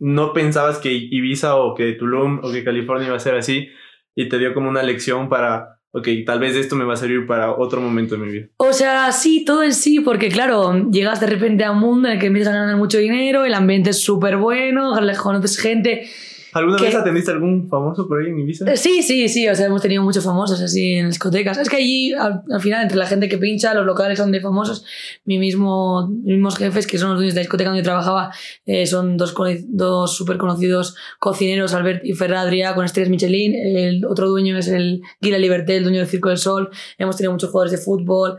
no 0.00 0.32
pensabas 0.32 0.78
que 0.78 0.92
Ibiza 0.92 1.56
o 1.56 1.74
que 1.74 1.92
Tulum 1.92 2.40
o 2.42 2.50
que 2.52 2.64
California 2.64 3.06
iba 3.08 3.16
a 3.16 3.20
ser 3.20 3.34
así 3.36 3.68
y 4.14 4.28
te 4.28 4.38
dio 4.38 4.54
como 4.54 4.68
una 4.68 4.82
lección 4.82 5.28
para, 5.28 5.77
ok, 5.92 6.08
tal 6.26 6.40
vez 6.40 6.56
esto 6.56 6.76
me 6.76 6.84
va 6.84 6.94
a 6.94 6.96
servir 6.96 7.26
para 7.26 7.56
otro 7.56 7.80
momento 7.80 8.16
de 8.16 8.20
mi 8.24 8.32
vida. 8.32 8.46
O 8.56 8.72
sea, 8.72 9.10
sí, 9.12 9.44
todo 9.44 9.62
en 9.62 9.74
sí, 9.74 10.00
porque 10.00 10.28
claro, 10.28 10.90
llegas 10.90 11.20
de 11.20 11.26
repente 11.26 11.64
a 11.64 11.72
un 11.72 11.80
mundo 11.80 12.08
en 12.08 12.14
el 12.14 12.20
que 12.20 12.26
empiezas 12.26 12.54
a 12.54 12.58
ganar 12.58 12.76
mucho 12.76 12.98
dinero, 12.98 13.44
el 13.44 13.54
ambiente 13.54 13.90
es 13.90 14.02
súper 14.02 14.36
bueno, 14.36 14.94
conoces 15.22 15.58
gente. 15.58 16.08
¿Alguna 16.52 16.76
¿Qué? 16.78 16.84
vez 16.84 16.94
atendiste 16.94 17.30
a 17.30 17.34
algún 17.34 17.68
famoso 17.68 18.08
por 18.08 18.20
ahí 18.22 18.28
en 18.30 18.38
Ibiza? 18.38 18.70
Eh, 18.70 18.76
Sí, 18.76 19.02
sí, 19.02 19.28
sí, 19.28 19.46
o 19.48 19.54
sea, 19.54 19.66
hemos 19.66 19.82
tenido 19.82 20.02
muchos 20.02 20.24
famosos 20.24 20.60
así 20.60 20.94
en 20.94 21.08
discotecas. 21.08 21.58
Es 21.58 21.68
que 21.68 21.76
allí, 21.76 22.12
al, 22.14 22.42
al 22.50 22.60
final, 22.60 22.82
entre 22.82 22.96
la 22.96 23.06
gente 23.06 23.28
que 23.28 23.38
pincha, 23.38 23.74
los 23.74 23.84
locales 23.84 24.18
son 24.18 24.32
de 24.32 24.40
famosos. 24.40 24.84
Mi 25.24 25.38
mismo, 25.38 26.08
mis 26.08 26.34
mismos 26.36 26.56
jefes, 26.56 26.86
que 26.86 26.96
son 26.98 27.10
los 27.10 27.18
dueños 27.18 27.34
de 27.34 27.40
la 27.40 27.42
discoteca 27.42 27.70
donde 27.70 27.82
trabajaba, 27.82 28.32
eh, 28.66 28.86
son 28.86 29.16
dos, 29.16 29.34
dos 29.68 30.16
súper 30.16 30.38
conocidos 30.38 30.96
cocineros, 31.18 31.74
Albert 31.74 32.04
y 32.04 32.12
Ferradria, 32.14 32.74
con 32.74 32.84
estrellas 32.84 33.10
Michelin. 33.10 33.54
El 33.54 34.04
otro 34.06 34.28
dueño 34.28 34.56
es 34.58 34.68
el 34.68 35.02
Guila 35.20 35.38
Liberté, 35.38 35.76
el 35.76 35.82
dueño 35.84 35.98
del 35.98 36.08
Circo 36.08 36.28
del 36.30 36.38
Sol. 36.38 36.70
Hemos 36.96 37.16
tenido 37.16 37.32
muchos 37.32 37.50
jugadores 37.50 37.72
de 37.72 37.84
fútbol, 37.84 38.38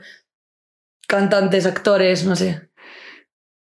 cantantes, 1.07 1.65
actores, 1.65 2.25
no 2.25 2.35
sé. 2.35 2.69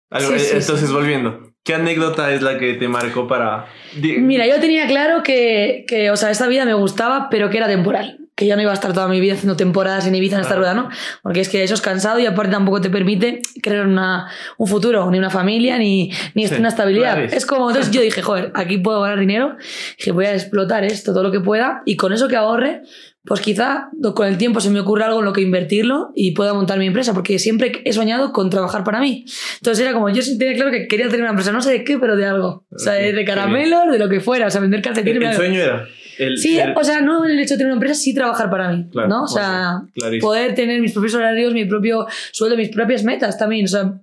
Algo- 0.10 0.30
sí, 0.30 0.36
eh, 0.36 0.40
sí, 0.40 0.56
entonces, 0.58 0.88
sí. 0.90 0.94
volviendo, 0.94 1.53
¿qué 1.64 1.76
anécdota 1.76 2.32
es 2.32 2.42
la 2.42 2.58
que 2.58 2.74
te 2.74 2.88
marcó 2.88 3.28
para... 3.28 3.68
Mira, 3.96 4.46
yo 4.48 4.60
tenía 4.60 4.86
claro 4.88 5.24
que, 5.24 5.86
que, 5.88 6.12
o 6.12 6.18
sea, 6.18 6.30
esta 6.30 6.48
vida 6.48 6.66
me 6.66 6.74
gustaba, 6.74 7.30
pero 7.30 7.50
que 7.50 7.58
era 7.58 7.68
temporal. 7.68 8.20
Que 8.36 8.48
yo 8.48 8.56
no 8.56 8.64
iba 8.64 8.72
a 8.72 8.74
estar 8.74 8.94
toda 8.94 9.08
mi 9.08 9.20
vida 9.20 9.34
haciendo 9.34 9.56
temporadas 9.56 10.08
en 10.08 10.16
Ibiza 10.16 10.38
en 10.38 10.42
esta 10.42 10.56
rueda, 10.56 10.74
¿no? 10.74 10.90
Porque 11.22 11.40
es 11.40 11.50
que 11.50 11.64
eso 11.64 11.76
es 11.76 11.82
cansado 11.82 12.18
y 12.18 12.26
aparte 12.26 12.52
tampoco 12.52 12.82
te 12.82 12.90
permite 12.90 13.44
crear 13.62 13.86
una, 13.86 14.28
un 14.58 14.68
futuro, 14.68 15.10
ni 15.12 15.20
una 15.20 15.30
familia, 15.30 15.78
ni, 15.78 16.12
ni 16.34 16.48
Sí, 16.48 16.56
una 16.56 16.70
estabilidad. 16.70 17.20
Es 17.24 17.46
como, 17.46 17.70
entonces 17.70 17.94
yo 17.94 18.02
dije, 18.02 18.24
joder, 18.24 18.52
aquí 18.56 18.80
puedo 18.80 19.02
ganar 19.02 19.20
dinero, 19.20 19.56
que 20.00 20.12
voy 20.12 20.26
a 20.26 20.34
explotar 20.34 20.84
esto, 20.84 21.14
todo 21.14 21.22
lo 21.22 21.32
que 21.32 21.42
pueda, 21.42 21.84
y 21.86 21.96
con 21.96 22.12
eso 22.12 22.28
que 22.28 22.36
ahorre, 22.36 22.82
pues 23.26 23.40
quizá 23.42 23.90
con 24.16 24.28
el 24.28 24.38
tiempo 24.38 24.60
se 24.60 24.70
me 24.70 24.80
ocurra 24.82 25.06
algo 25.06 25.20
en 25.20 25.26
lo 25.26 25.34
que 25.34 25.42
invertirlo 25.42 26.12
y 26.14 26.32
pueda 26.32 26.54
montar 26.54 26.78
mi 26.78 26.88
empresa, 26.88 27.14
porque 27.14 27.40
siempre 27.40 27.82
he 27.86 27.94
soñado 27.94 28.34
con 28.34 28.50
trabajar 28.50 28.84
para 28.84 29.00
mí. 29.00 29.26
Entonces 29.60 29.84
era 29.86 29.94
como, 29.94 30.10
yo 30.10 30.22
tenía 30.38 30.56
claro 30.56 30.72
que 30.72 30.88
quería 30.88 31.06
tener 31.06 31.22
una 31.22 31.30
empresa, 31.30 31.52
no 31.52 31.62
sé 31.62 31.72
de 31.72 31.84
qué, 31.84 31.98
pero 31.98 32.16
de 32.18 32.26
algo. 32.26 32.66
O 32.70 32.80
sea, 32.80 32.94
de, 32.94 33.24
caramelos, 33.26 33.92
de 33.92 33.98
lo 34.00 34.10
que 34.10 34.20
fuera, 34.20 34.48
o 34.48 34.50
sea, 34.50 34.60
vender 34.60 34.80
El, 34.80 34.84
calcetines. 34.84 35.22
el 35.22 35.28
me- 35.30 35.36
sueño 35.36 35.60
era... 35.62 35.88
el 36.18 36.38
Sí, 36.38 36.56
ser- 36.56 36.74
o 36.78 36.84
sea, 36.84 37.02
no 37.02 37.26
el 37.26 37.40
hecho 37.40 37.54
de 37.56 37.58
tener 37.60 37.68
una 37.68 37.76
empresa, 37.76 37.96
sí 37.96 38.14
trabajar 38.14 38.50
para 38.50 38.72
mí, 38.72 38.88
Claro, 38.92 39.08
¿no? 39.08 39.22
O 39.22 39.26
o 39.26 39.28
sea, 39.28 39.82
clarísimo. 39.94 40.28
poder 40.30 40.56
tener 40.56 40.82
mis 40.82 40.92
propios 40.94 41.14
horarios, 41.16 41.54
mi 41.54 41.66
propio 41.66 42.06
sueldo, 42.32 42.56
mis 42.58 42.70
propias 42.70 43.04
metas 43.04 43.38
también. 43.38 43.66
O 43.66 43.68
sea, 43.68 43.94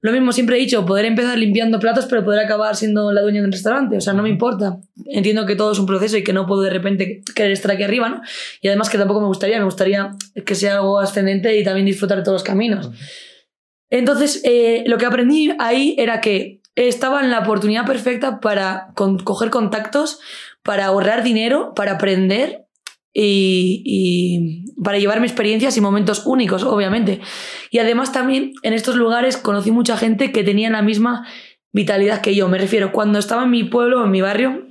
lo 0.00 0.12
mismo 0.12 0.32
siempre 0.32 0.56
he 0.56 0.60
dicho, 0.60 0.84
poder 0.84 1.04
empezar 1.06 1.38
limpiando 1.38 1.78
platos, 1.80 2.06
pero 2.06 2.24
poder 2.24 2.40
acabar 2.44 2.76
siendo 2.76 3.12
la 3.12 3.22
dueña 3.22 3.40
de 3.40 3.46
un 3.46 3.52
restaurante. 3.52 3.96
O 3.96 4.00
sea, 4.00 4.12
no 4.12 4.22
me 4.22 4.28
importa. 4.28 4.78
Entiendo 5.06 5.46
que 5.46 5.56
todo 5.56 5.72
es 5.72 5.78
un 5.78 5.86
proceso 5.86 6.16
y 6.16 6.22
que 6.24 6.32
no 6.32 6.46
puedo 6.46 6.62
de 6.62 6.70
repente 6.70 7.22
querer 7.34 7.52
estar 7.52 7.70
aquí 7.70 7.82
arriba, 7.82 8.08
¿no? 8.08 8.20
Y 8.60 8.68
además 8.68 8.90
que 8.90 8.98
tampoco 8.98 9.20
me 9.20 9.26
gustaría, 9.26 9.58
me 9.58 9.64
gustaría 9.64 10.10
que 10.44 10.54
sea 10.54 10.74
algo 10.76 10.98
ascendente 11.00 11.56
y 11.58 11.64
también 11.64 11.86
disfrutar 11.86 12.18
de 12.18 12.24
todos 12.24 12.36
los 12.36 12.42
caminos. 12.44 12.90
Entonces, 13.90 14.40
eh, 14.44 14.82
lo 14.86 14.98
que 14.98 15.06
aprendí 15.06 15.52
ahí 15.58 15.94
era 15.98 16.20
que 16.20 16.60
estaba 16.74 17.22
en 17.22 17.30
la 17.30 17.40
oportunidad 17.40 17.86
perfecta 17.86 18.40
para 18.40 18.88
con- 18.94 19.18
coger 19.18 19.50
contactos, 19.50 20.18
para 20.64 20.86
ahorrar 20.86 21.22
dinero, 21.22 21.72
para 21.76 21.92
aprender 21.92 22.66
y, 23.12 24.64
para 24.82 24.98
llevarme 24.98 25.26
experiencias 25.26 25.76
y 25.76 25.80
momentos 25.80 26.26
únicos, 26.26 26.64
obviamente. 26.64 27.20
Y 27.70 27.78
además 27.78 28.12
también 28.12 28.52
en 28.62 28.72
estos 28.72 28.96
lugares 28.96 29.36
conocí 29.36 29.70
mucha 29.70 29.96
gente 29.96 30.32
que 30.32 30.42
tenía 30.42 30.70
la 30.70 30.82
misma 30.82 31.26
vitalidad 31.72 32.20
que 32.20 32.34
yo. 32.34 32.48
Me 32.48 32.58
refiero, 32.58 32.90
cuando 32.90 33.18
estaba 33.18 33.44
en 33.44 33.50
mi 33.50 33.64
pueblo, 33.64 34.02
en 34.02 34.10
mi 34.10 34.20
barrio, 34.20 34.66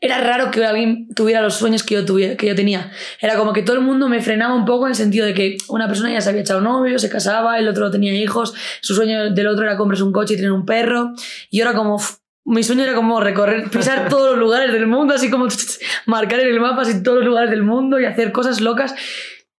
era 0.00 0.20
raro 0.20 0.50
que 0.50 0.64
alguien 0.64 1.08
tuviera 1.14 1.40
los 1.40 1.54
sueños 1.54 1.82
que 1.82 1.94
yo, 1.94 2.04
tuviera, 2.04 2.36
que 2.36 2.48
yo 2.48 2.54
tenía. 2.54 2.90
Era 3.20 3.36
como 3.36 3.52
que 3.52 3.62
todo 3.62 3.76
el 3.76 3.82
mundo 3.82 4.08
me 4.08 4.20
frenaba 4.20 4.54
un 4.54 4.64
poco 4.64 4.86
en 4.86 4.90
el 4.90 4.96
sentido 4.96 5.24
de 5.24 5.34
que 5.34 5.56
una 5.68 5.86
persona 5.86 6.12
ya 6.12 6.20
se 6.20 6.30
había 6.30 6.42
echado 6.42 6.60
novio, 6.60 6.98
se 6.98 7.08
casaba, 7.08 7.58
el 7.58 7.68
otro 7.68 7.90
tenía 7.90 8.12
hijos, 8.14 8.54
su 8.80 8.94
sueño 8.94 9.32
del 9.32 9.46
otro 9.46 9.64
era 9.64 9.76
comprarse 9.76 10.02
un 10.02 10.12
coche 10.12 10.34
y 10.34 10.36
tener 10.36 10.52
un 10.52 10.66
perro. 10.66 11.12
Y 11.48 11.58
yo 11.58 11.62
era 11.62 11.74
como... 11.74 11.98
mi 12.46 12.62
sueño 12.62 12.84
era 12.84 12.94
como 12.94 13.20
recorrer, 13.20 13.68
pisar 13.70 14.08
todos 14.10 14.30
los 14.30 14.38
lugares 14.38 14.72
del 14.72 14.86
mundo, 14.86 15.14
así 15.14 15.30
como 15.30 15.46
marcar 16.06 16.40
en 16.40 16.48
el 16.48 16.60
mapa 16.60 16.82
así 16.82 17.02
todos 17.02 17.18
los 17.18 17.26
lugares 17.26 17.50
del 17.50 17.62
mundo 17.62 18.00
y 18.00 18.04
hacer 18.04 18.32
cosas 18.32 18.60
locas. 18.60 18.94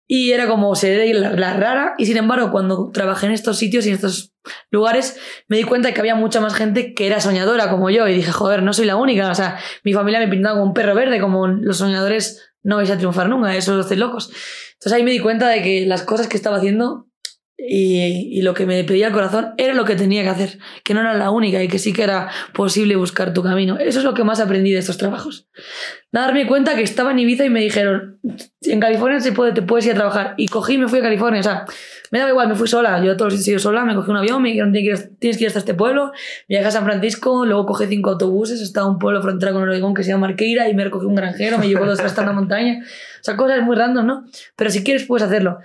Y 0.09 0.31
era 0.31 0.47
como 0.47 0.73
ser 0.73 1.13
la, 1.15 1.31
la 1.31 1.53
rara. 1.53 1.93
Y 1.97 2.05
sin 2.05 2.15
embargo, 2.15 2.49
cuando 2.49 2.91
trabajé 2.93 3.25
en 3.25 3.33
estos 3.33 3.57
sitios 3.57 3.85
y 3.85 3.89
en 3.89 3.95
estos 3.95 4.33
lugares, 4.71 5.19
me 5.49 5.57
di 5.57 5.63
cuenta 5.63 5.89
de 5.89 5.93
que 5.93 5.99
había 5.99 6.15
mucha 6.15 6.39
más 6.39 6.55
gente 6.55 6.93
que 6.93 7.07
era 7.07 7.19
soñadora 7.19 7.69
como 7.69 7.89
yo. 7.89 8.07
Y 8.07 8.13
dije, 8.13 8.31
joder, 8.31 8.63
no 8.63 8.71
soy 8.71 8.85
la 8.85 8.95
única. 8.95 9.29
O 9.29 9.35
sea, 9.35 9.57
mi 9.83 9.91
familia 9.91 10.19
me 10.19 10.29
pintaba 10.29 10.55
como 10.55 10.67
un 10.67 10.73
perro 10.73 10.95
verde, 10.95 11.19
como 11.19 11.47
los 11.47 11.79
soñadores 11.79 12.47
no 12.67 12.75
vais 12.75 12.91
a 12.91 12.97
triunfar 12.97 13.29
nunca, 13.29 13.55
eso 13.55 13.79
estáis 13.79 13.99
locos. 13.99 14.29
Entonces 14.73 14.93
ahí 14.93 15.03
me 15.03 15.11
di 15.11 15.19
cuenta 15.19 15.47
de 15.47 15.61
que 15.61 15.85
las 15.85 16.03
cosas 16.03 16.27
que 16.27 16.35
estaba 16.35 16.57
haciendo 16.57 17.06
y, 17.59 18.41
lo 18.43 18.53
que 18.53 18.67
me 18.67 18.83
pedía 18.83 19.07
el 19.07 19.13
corazón 19.13 19.53
era 19.57 19.73
lo 19.73 19.83
que 19.83 19.95
tenía 19.95 20.21
que 20.21 20.29
hacer, 20.29 20.59
que 20.83 20.93
no 20.93 21.01
era 21.01 21.15
la 21.15 21.31
única 21.31 21.61
y 21.63 21.67
que 21.67 21.79
sí 21.79 21.91
que 21.91 22.03
era 22.03 22.29
posible 22.53 22.95
buscar 22.95 23.33
tu 23.33 23.41
camino. 23.41 23.77
Eso 23.79 23.99
es 23.99 24.05
lo 24.05 24.13
que 24.13 24.23
más 24.23 24.39
aprendí 24.39 24.71
de 24.71 24.79
estos 24.79 24.97
trabajos. 24.97 25.47
Darme 26.11 26.45
cuenta 26.45 26.75
que 26.75 26.83
estaba 26.83 27.11
en 27.11 27.19
Ibiza 27.19 27.45
y 27.45 27.49
me 27.49 27.59
dijeron, 27.59 28.19
en 28.61 28.79
California 28.79 29.19
se 29.19 29.31
puede, 29.31 29.53
te 29.53 29.63
puedes 29.63 29.87
ir 29.87 29.93
a 29.93 29.95
trabajar. 29.95 30.35
Y 30.37 30.47
cogí 30.47 30.75
y 30.75 30.77
me 30.77 30.87
fui 30.87 30.99
a 30.99 31.01
California. 31.01 31.39
O 31.39 31.43
sea, 31.43 31.65
me 32.11 32.19
daba 32.19 32.29
igual, 32.29 32.47
me 32.47 32.55
fui 32.55 32.67
sola. 32.67 33.03
Yo 33.03 33.13
a 33.13 33.17
todos 33.17 33.33
los 33.33 33.41
sitios 33.41 33.63
sola, 33.63 33.83
me 33.83 33.95
cogí 33.95 34.11
un 34.11 34.17
avión, 34.17 34.41
me 34.41 34.49
dijeron, 34.49 34.71
tienes 34.71 35.37
que 35.37 35.43
ir, 35.43 35.47
hasta 35.47 35.59
este 35.59 35.73
pueblo. 35.73 36.11
Viajé 36.47 36.67
a 36.67 36.71
San 36.71 36.85
Francisco, 36.85 37.43
luego 37.45 37.65
cogí 37.65 37.87
cinco 37.87 38.11
autobuses 38.11 38.61
hasta 38.61 38.85
un 38.85 38.99
pueblo 38.99 39.21
frontera 39.21 39.51
con 39.51 39.63
Oregón 39.63 39.95
que 39.95 40.03
se 40.03 40.11
llama 40.11 40.27
Marqueira 40.27 40.69
y 40.69 40.75
me 40.75 40.83
recogí 40.83 41.07
un 41.07 41.15
granjero, 41.15 41.57
me 41.57 41.67
llevó 41.67 41.85
dos 41.85 41.99
hasta 41.99 42.21
una 42.21 42.33
montaña. 42.33 42.83
O 42.83 43.23
sea, 43.23 43.35
cosas 43.35 43.63
muy 43.63 43.75
random, 43.75 44.05
¿no? 44.05 44.25
Pero 44.55 44.69
si 44.69 44.83
quieres 44.83 45.05
puedes 45.05 45.25
hacerlo. 45.25 45.59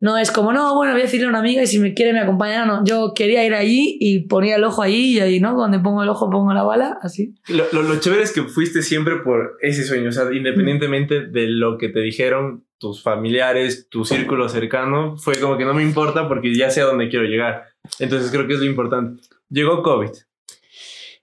No 0.00 0.16
es 0.16 0.30
como, 0.30 0.52
no, 0.52 0.74
bueno, 0.76 0.92
voy 0.92 1.00
a 1.00 1.04
decirle 1.04 1.26
a 1.26 1.30
una 1.30 1.40
amiga 1.40 1.62
y 1.62 1.66
si 1.66 1.78
me 1.80 1.92
quiere 1.92 2.12
me 2.12 2.20
acompaña. 2.20 2.64
No, 2.64 2.84
yo 2.84 3.12
quería 3.14 3.44
ir 3.44 3.54
allí 3.54 3.96
y 4.00 4.20
ponía 4.20 4.56
el 4.56 4.64
ojo 4.64 4.82
allí 4.82 5.16
y 5.16 5.20
ahí, 5.20 5.40
¿no? 5.40 5.56
Donde 5.56 5.80
pongo 5.80 6.02
el 6.02 6.08
ojo 6.08 6.30
pongo 6.30 6.52
la 6.52 6.62
bala, 6.62 6.98
así. 7.02 7.34
Lo, 7.48 7.64
lo, 7.72 7.82
lo 7.82 7.98
chévere 7.98 8.22
es 8.22 8.32
que 8.32 8.44
fuiste 8.44 8.82
siempre 8.82 9.16
por 9.16 9.58
ese 9.60 9.84
sueño, 9.84 10.10
o 10.10 10.12
sea, 10.12 10.32
independientemente 10.32 11.26
de 11.26 11.48
lo 11.48 11.78
que 11.78 11.88
te 11.88 12.00
dijeron 12.00 12.64
tus 12.78 13.02
familiares, 13.02 13.88
tu 13.90 14.04
círculo 14.04 14.48
cercano, 14.48 15.16
fue 15.16 15.34
como 15.40 15.58
que 15.58 15.64
no 15.64 15.74
me 15.74 15.82
importa 15.82 16.28
porque 16.28 16.54
ya 16.54 16.70
sé 16.70 16.80
a 16.80 16.84
dónde 16.84 17.08
quiero 17.08 17.24
llegar. 17.24 17.64
Entonces 17.98 18.30
creo 18.30 18.46
que 18.46 18.54
es 18.54 18.60
lo 18.60 18.66
importante. 18.66 19.20
Llegó 19.50 19.82
COVID. 19.82 20.10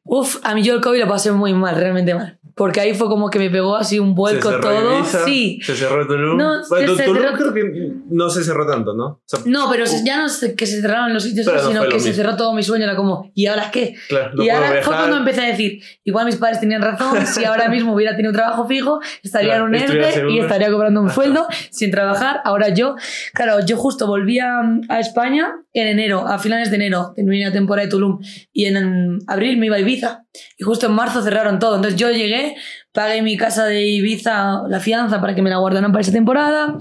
Uf, 0.08 0.38
a 0.44 0.54
mí 0.54 0.62
yo 0.64 0.76
el 0.76 0.82
COVID 0.82 1.02
lo 1.02 1.08
pasé 1.08 1.32
muy 1.32 1.54
mal, 1.54 1.76
realmente 1.76 2.14
mal. 2.14 2.40
Porque 2.56 2.80
ahí 2.80 2.94
fue 2.94 3.10
como 3.10 3.30
que 3.30 3.38
me 3.38 3.50
pegó 3.50 3.76
así 3.76 4.00
un 4.00 4.16
vuelco 4.16 4.50
se 4.50 4.60
todo. 4.60 5.00
Ibiza, 5.00 5.26
sí. 5.26 5.60
Se 5.62 5.76
cerró 5.76 6.08
Tulum. 6.08 6.38
No, 6.38 6.62
bueno, 6.70 6.96
se 6.96 7.04
Tulum 7.04 7.22
cerró- 7.22 7.38
creo 7.38 7.54
que 7.54 7.92
no 8.10 8.30
se 8.30 8.46
cerró 8.46 8.66
tanto, 8.66 8.94
¿no? 8.94 9.06
O 9.08 9.22
sea, 9.26 9.40
No, 9.46 9.70
pero 9.70 9.86
se- 9.86 10.06
ya 10.06 10.20
no 10.22 10.28
es 10.28 10.54
que 10.56 10.66
se 10.66 10.80
cerraron 10.80 11.14
los 11.14 11.24
sitios, 11.24 11.46
no 11.48 11.60
sino 11.60 11.80
fue 11.82 11.88
que 11.90 11.94
lo 11.96 12.00
se 12.00 12.10
mismo. 12.12 12.24
cerró 12.24 12.38
todo 12.38 12.54
mi 12.54 12.64
sueño. 12.64 12.86
Era 12.86 12.96
como, 12.96 13.30
¿y 13.36 13.48
ahora 13.48 13.70
qué? 13.74 13.96
claro, 14.08 14.32
no 14.36 14.44
y 14.46 14.50
ahora 14.50 14.68
fue 14.68 14.76
viajar. 14.78 14.96
cuando 15.00 15.18
empecé 15.18 15.42
a 15.42 15.48
decir, 15.48 15.82
igual 16.06 16.26
mis 16.28 16.38
padres 16.38 16.62
tenían 16.62 16.82
razón, 16.82 17.28
si 17.28 17.44
ahora 17.44 17.68
mismo 17.70 17.94
hubiera 17.94 18.12
tenido 18.16 18.30
un 18.30 18.38
trabajo 18.38 18.66
fijo, 18.70 19.02
estaría 19.22 19.50
Claro, 19.56 19.64
en 19.66 19.70
un 19.72 19.76
ERTE 19.76 20.32
y 20.32 20.40
estaría 20.40 20.72
cobrando 20.72 21.02
un 21.02 21.10
sueldo 21.10 21.48
sin 21.72 21.92
trabajar. 21.92 22.40
Ahora 22.46 22.70
yo, 22.70 22.96
claro, 23.34 23.66
yo 23.66 23.76
justo 23.76 24.08
volví 24.08 24.40
a, 24.40 24.62
a 24.88 25.00
España 25.02 25.56
en 25.74 25.88
enero, 25.88 26.26
a 26.26 26.40
finales 26.40 26.70
de 26.70 26.78
enero, 26.78 27.12
terminé 27.14 27.44
la 27.44 27.52
temporada 27.52 27.86
de 27.88 27.92
Tulum, 27.92 28.20
y 28.54 28.64
en, 28.64 28.78
en 28.78 29.20
abril 29.28 29.58
me 29.58 29.66
iba 29.66 29.76
a 29.76 29.80
Ibiza. 29.96 30.26
Y 30.58 30.64
justo 30.64 30.88
en 30.88 30.94
marzo 30.94 31.22
cerraron 31.22 31.60
todo. 31.60 31.76
Entonces 31.76 32.00
yo 32.00 32.12
llegué, 32.12 32.56
pagué 32.92 33.22
mi 33.22 33.38
casa 33.38 33.66
de 33.66 33.84
Ibiza, 33.86 34.64
la 34.68 34.80
fianza 34.80 35.22
para 35.22 35.36
que 35.36 35.42
me 35.42 35.50
la 35.50 35.58
guardaran 35.58 35.92
para 35.92 36.02
esa 36.02 36.12
temporada. 36.12 36.78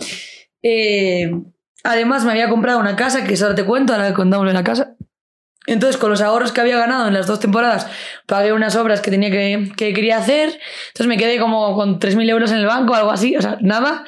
Eh, 0.62 1.30
además 1.82 2.24
me 2.24 2.32
había 2.32 2.48
comprado 2.48 2.80
una 2.80 2.96
casa, 2.96 3.24
que 3.24 3.34
eso 3.34 3.44
ahora 3.44 3.56
te 3.56 3.64
cuento, 3.64 3.94
ahora 3.94 4.12
de 4.12 4.52
la 4.52 4.64
casa. 4.64 4.96
Entonces, 5.66 5.96
con 5.96 6.10
los 6.10 6.20
ahorros 6.20 6.52
que 6.52 6.60
había 6.60 6.76
ganado 6.76 7.08
en 7.08 7.14
las 7.14 7.26
dos 7.26 7.40
temporadas, 7.40 7.86
pagué 8.26 8.52
unas 8.52 8.76
obras 8.76 9.00
que 9.00 9.10
tenía 9.10 9.30
que, 9.30 9.72
que 9.76 9.94
quería 9.94 10.18
hacer. 10.18 10.58
Entonces 10.88 11.06
me 11.06 11.16
quedé 11.16 11.38
como 11.38 11.74
con 11.74 11.98
3.000 11.98 12.28
euros 12.28 12.52
en 12.52 12.58
el 12.58 12.66
banco, 12.66 12.94
algo 12.94 13.10
así, 13.10 13.36
o 13.36 13.40
sea, 13.40 13.56
nada. 13.60 14.04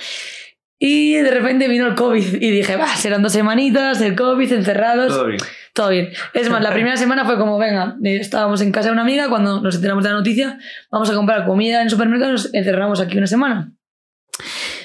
Y 0.79 1.15
de 1.15 1.31
repente 1.31 1.69
vino 1.69 1.87
el 1.87 1.95
COVID 1.95 2.43
y 2.43 2.51
dije, 2.51 2.77
va, 2.77 2.89
serán 2.89 3.23
dos 3.23 3.33
semanitas, 3.33 4.01
el 4.03 4.15
COVID, 4.15 4.53
encerrados. 4.53 5.09
Todo 5.09 5.27
bien. 5.27 5.41
Todo 5.77 5.91
bien. 5.91 6.09
Es 6.33 6.49
más, 6.49 6.63
la 6.63 6.73
primera 6.73 6.97
semana 6.97 7.27
fue 7.27 7.37
como, 7.37 7.59
venga, 7.59 7.99
eh, 8.03 8.17
estábamos 8.17 8.63
en 8.63 8.73
casa 8.73 8.89
de 8.89 8.95
una 8.95 9.03
amiga, 9.03 9.29
cuando 9.29 9.61
nos 9.61 9.75
enteramos 9.75 10.03
de 10.03 10.09
la 10.09 10.17
noticia, 10.17 10.59
vamos 10.91 11.11
a 11.11 11.15
comprar 11.15 11.45
comida 11.45 11.77
en 11.77 11.83
el 11.83 11.91
supermercado 11.91 12.31
y 12.31 12.33
nos 12.33 12.55
encerramos 12.55 12.99
aquí 12.99 13.19
una 13.19 13.27
semana. 13.27 13.75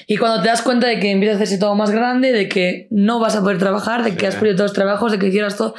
Y 0.06 0.18
cuando 0.18 0.42
te 0.42 0.48
das 0.48 0.60
cuenta 0.60 0.88
de 0.88 1.00
que 1.00 1.10
empieza 1.10 1.32
a 1.32 1.36
hacerse 1.36 1.56
todo 1.56 1.74
más 1.74 1.92
grande, 1.92 2.32
de 2.32 2.46
que 2.46 2.88
no 2.90 3.20
vas 3.20 3.34
a 3.36 3.40
poder 3.40 3.56
trabajar, 3.56 4.04
de 4.04 4.16
que 4.16 4.26
has 4.26 4.34
perdido 4.34 4.56
todos 4.56 4.70
los 4.72 4.74
trabajos, 4.74 5.12
de 5.12 5.18
que 5.18 5.28
hicieras 5.28 5.56
todo. 5.56 5.74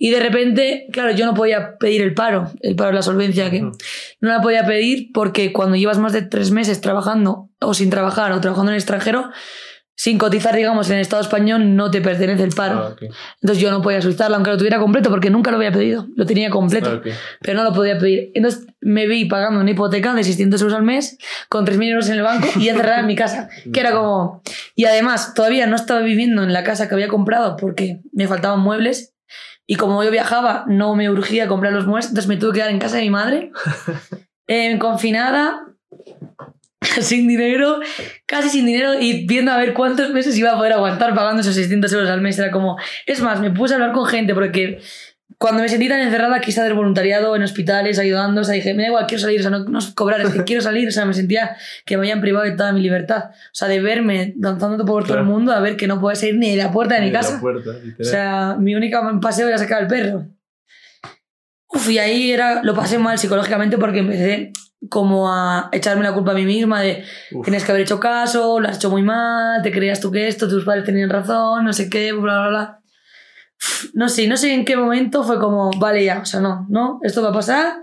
Y 0.00 0.10
de 0.10 0.18
repente, 0.18 0.88
claro, 0.92 1.12
yo 1.12 1.26
no 1.26 1.34
podía 1.34 1.76
pedir 1.78 2.02
el 2.02 2.12
paro, 2.12 2.50
el 2.60 2.74
paro 2.74 2.88
de 2.88 2.96
la 2.96 3.02
solvencia, 3.02 3.48
que 3.52 3.60
no 3.60 3.72
la 4.20 4.40
podía 4.40 4.66
pedir 4.66 5.12
porque 5.14 5.52
cuando 5.52 5.76
llevas 5.76 5.98
más 5.98 6.12
de 6.12 6.22
tres 6.22 6.50
meses 6.50 6.80
trabajando 6.80 7.50
o 7.60 7.72
sin 7.72 7.88
trabajar 7.88 8.32
o 8.32 8.40
trabajando 8.40 8.72
en 8.72 8.74
el 8.74 8.80
extranjero, 8.80 9.30
sin 9.96 10.18
cotizar, 10.18 10.54
digamos, 10.54 10.90
en 10.90 10.96
el 10.96 11.00
Estado 11.00 11.22
español, 11.22 11.74
no 11.74 11.90
te 11.90 12.02
pertenece 12.02 12.44
el 12.44 12.52
paro. 12.52 12.78
Ah. 12.78 13.06
Entonces 13.40 13.62
yo 13.62 13.70
no 13.70 13.80
podía 13.80 14.02
solicitarlo, 14.02 14.36
aunque 14.36 14.50
lo 14.50 14.58
tuviera 14.58 14.78
completo, 14.78 15.08
porque 15.08 15.30
nunca 15.30 15.50
lo 15.50 15.56
había 15.56 15.72
pedido. 15.72 16.06
Lo 16.14 16.26
tenía 16.26 16.50
completo, 16.50 17.00
Ah, 17.04 17.10
pero 17.40 17.56
no 17.56 17.64
lo 17.64 17.72
podía 17.72 17.98
pedir. 17.98 18.30
Entonces 18.34 18.66
me 18.80 19.06
vi 19.06 19.24
pagando 19.24 19.58
una 19.58 19.70
hipoteca 19.70 20.12
de 20.12 20.22
600 20.22 20.60
euros 20.60 20.76
al 20.76 20.82
mes, 20.82 21.16
con 21.48 21.66
3.000 21.66 21.88
euros 21.88 22.08
en 22.08 22.16
el 22.16 22.22
banco 22.22 22.46
y 22.56 22.68
encerrada 22.68 23.00
en 23.00 23.06
mi 23.06 23.16
casa. 23.16 23.48
Que 23.72 23.80
era 23.80 23.92
como... 23.92 24.42
Y 24.74 24.84
además, 24.84 25.32
todavía 25.34 25.66
no 25.66 25.76
estaba 25.76 26.00
viviendo 26.00 26.42
en 26.42 26.52
la 26.52 26.62
casa 26.62 26.88
que 26.88 26.94
había 26.94 27.08
comprado 27.08 27.56
porque 27.56 28.00
me 28.12 28.28
faltaban 28.28 28.60
muebles. 28.60 29.14
Y 29.66 29.76
como 29.76 30.04
yo 30.04 30.10
viajaba, 30.10 30.64
no 30.68 30.94
me 30.94 31.10
urgía 31.10 31.48
comprar 31.48 31.72
los 31.72 31.86
muebles, 31.86 32.06
entonces 32.06 32.28
me 32.28 32.36
tuve 32.36 32.52
que 32.52 32.58
quedar 32.58 32.70
en 32.70 32.78
casa 32.78 32.96
de 32.96 33.02
mi 33.02 33.10
madre, 33.10 33.50
eh, 34.46 34.78
confinada, 34.78 35.66
sin 37.00 37.26
dinero, 37.26 37.80
casi 38.26 38.48
sin 38.50 38.66
dinero 38.66 38.94
y 39.00 39.26
viendo 39.26 39.52
a 39.52 39.56
ver 39.58 39.74
cuántos 39.74 40.10
meses 40.10 40.36
iba 40.38 40.52
a 40.52 40.56
poder 40.56 40.72
aguantar 40.72 41.14
pagando 41.14 41.40
esos 41.40 41.54
600 41.54 41.92
euros 41.92 42.10
al 42.10 42.20
mes. 42.20 42.38
Era 42.38 42.50
como, 42.50 42.76
es 43.06 43.20
más, 43.20 43.40
me 43.40 43.50
puse 43.50 43.74
a 43.74 43.76
hablar 43.76 43.92
con 43.92 44.06
gente 44.06 44.34
porque 44.34 44.80
cuando 45.38 45.62
me 45.62 45.68
sentí 45.68 45.88
tan 45.88 46.00
encerrada 46.00 46.40
quise 46.40 46.60
hacer 46.60 46.74
voluntariado 46.74 47.36
en 47.36 47.42
hospitales, 47.42 47.98
ayudando, 47.98 48.40
o 48.40 48.44
sea, 48.44 48.54
dije, 48.54 48.72
me 48.74 48.82
da 48.84 48.88
igual, 48.88 49.06
quiero 49.06 49.20
salir, 49.20 49.40
o 49.40 49.42
sea, 49.42 49.50
no, 49.50 49.60
no 49.60 49.78
es 49.78 49.86
cobrar, 49.88 50.20
es 50.22 50.30
que 50.30 50.44
quiero 50.44 50.62
salir, 50.62 50.88
o 50.88 50.90
sea, 50.90 51.04
me 51.04 51.12
sentía 51.12 51.56
que 51.84 51.96
me 51.96 52.02
habían 52.02 52.20
privado 52.20 52.44
de 52.46 52.52
toda 52.52 52.72
mi 52.72 52.80
libertad. 52.80 53.24
O 53.30 53.54
sea, 53.54 53.68
de 53.68 53.80
verme 53.80 54.32
danzando 54.36 54.84
por 54.84 55.04
todo 55.04 55.18
el 55.18 55.24
mundo 55.24 55.52
a 55.52 55.60
ver 55.60 55.76
que 55.76 55.86
no 55.86 56.00
puedo 56.00 56.14
salir 56.16 56.36
ni 56.36 56.56
de 56.56 56.62
la 56.62 56.72
puerta 56.72 56.94
de 56.94 57.00
mi 57.00 57.06
Ni 57.08 57.12
la 57.12 57.20
casa. 57.20 57.40
puerta, 57.40 57.70
O 58.00 58.04
sea, 58.04 58.56
mi 58.58 58.74
única 58.74 59.02
paseo 59.20 59.48
era 59.48 59.58
sacar 59.58 59.82
al 59.82 59.88
perro. 59.88 60.26
Uf, 61.68 61.90
y 61.90 61.98
ahí 61.98 62.30
era, 62.30 62.62
lo 62.62 62.74
pasé 62.74 62.98
mal 62.98 63.18
psicológicamente 63.18 63.76
porque 63.76 63.98
empecé 63.98 64.52
como 64.88 65.32
a 65.32 65.68
echarme 65.72 66.04
la 66.04 66.12
culpa 66.12 66.32
a 66.32 66.34
mí 66.34 66.44
misma 66.44 66.80
de 66.82 67.04
Uf. 67.32 67.44
tienes 67.44 67.64
que 67.64 67.72
haber 67.72 67.82
hecho 67.82 67.98
caso, 67.98 68.60
lo 68.60 68.68
has 68.68 68.76
hecho 68.76 68.90
muy 68.90 69.02
mal, 69.02 69.62
te 69.62 69.72
creías 69.72 70.00
tú 70.00 70.10
que 70.10 70.28
esto, 70.28 70.48
tus 70.48 70.64
padres 70.64 70.84
tenían 70.84 71.10
razón, 71.10 71.64
no 71.64 71.72
sé 71.72 71.88
qué, 71.90 72.12
bla, 72.12 72.40
bla, 72.40 72.48
bla. 72.48 72.80
No 73.94 74.08
sé, 74.08 74.28
no 74.28 74.36
sé 74.36 74.52
en 74.52 74.64
qué 74.64 74.76
momento 74.76 75.22
fue 75.24 75.38
como, 75.38 75.70
vale 75.78 76.04
ya, 76.04 76.18
o 76.20 76.24
sea, 76.26 76.40
no, 76.40 76.66
no, 76.68 77.00
esto 77.02 77.22
va 77.22 77.30
a 77.30 77.32
pasar 77.32 77.78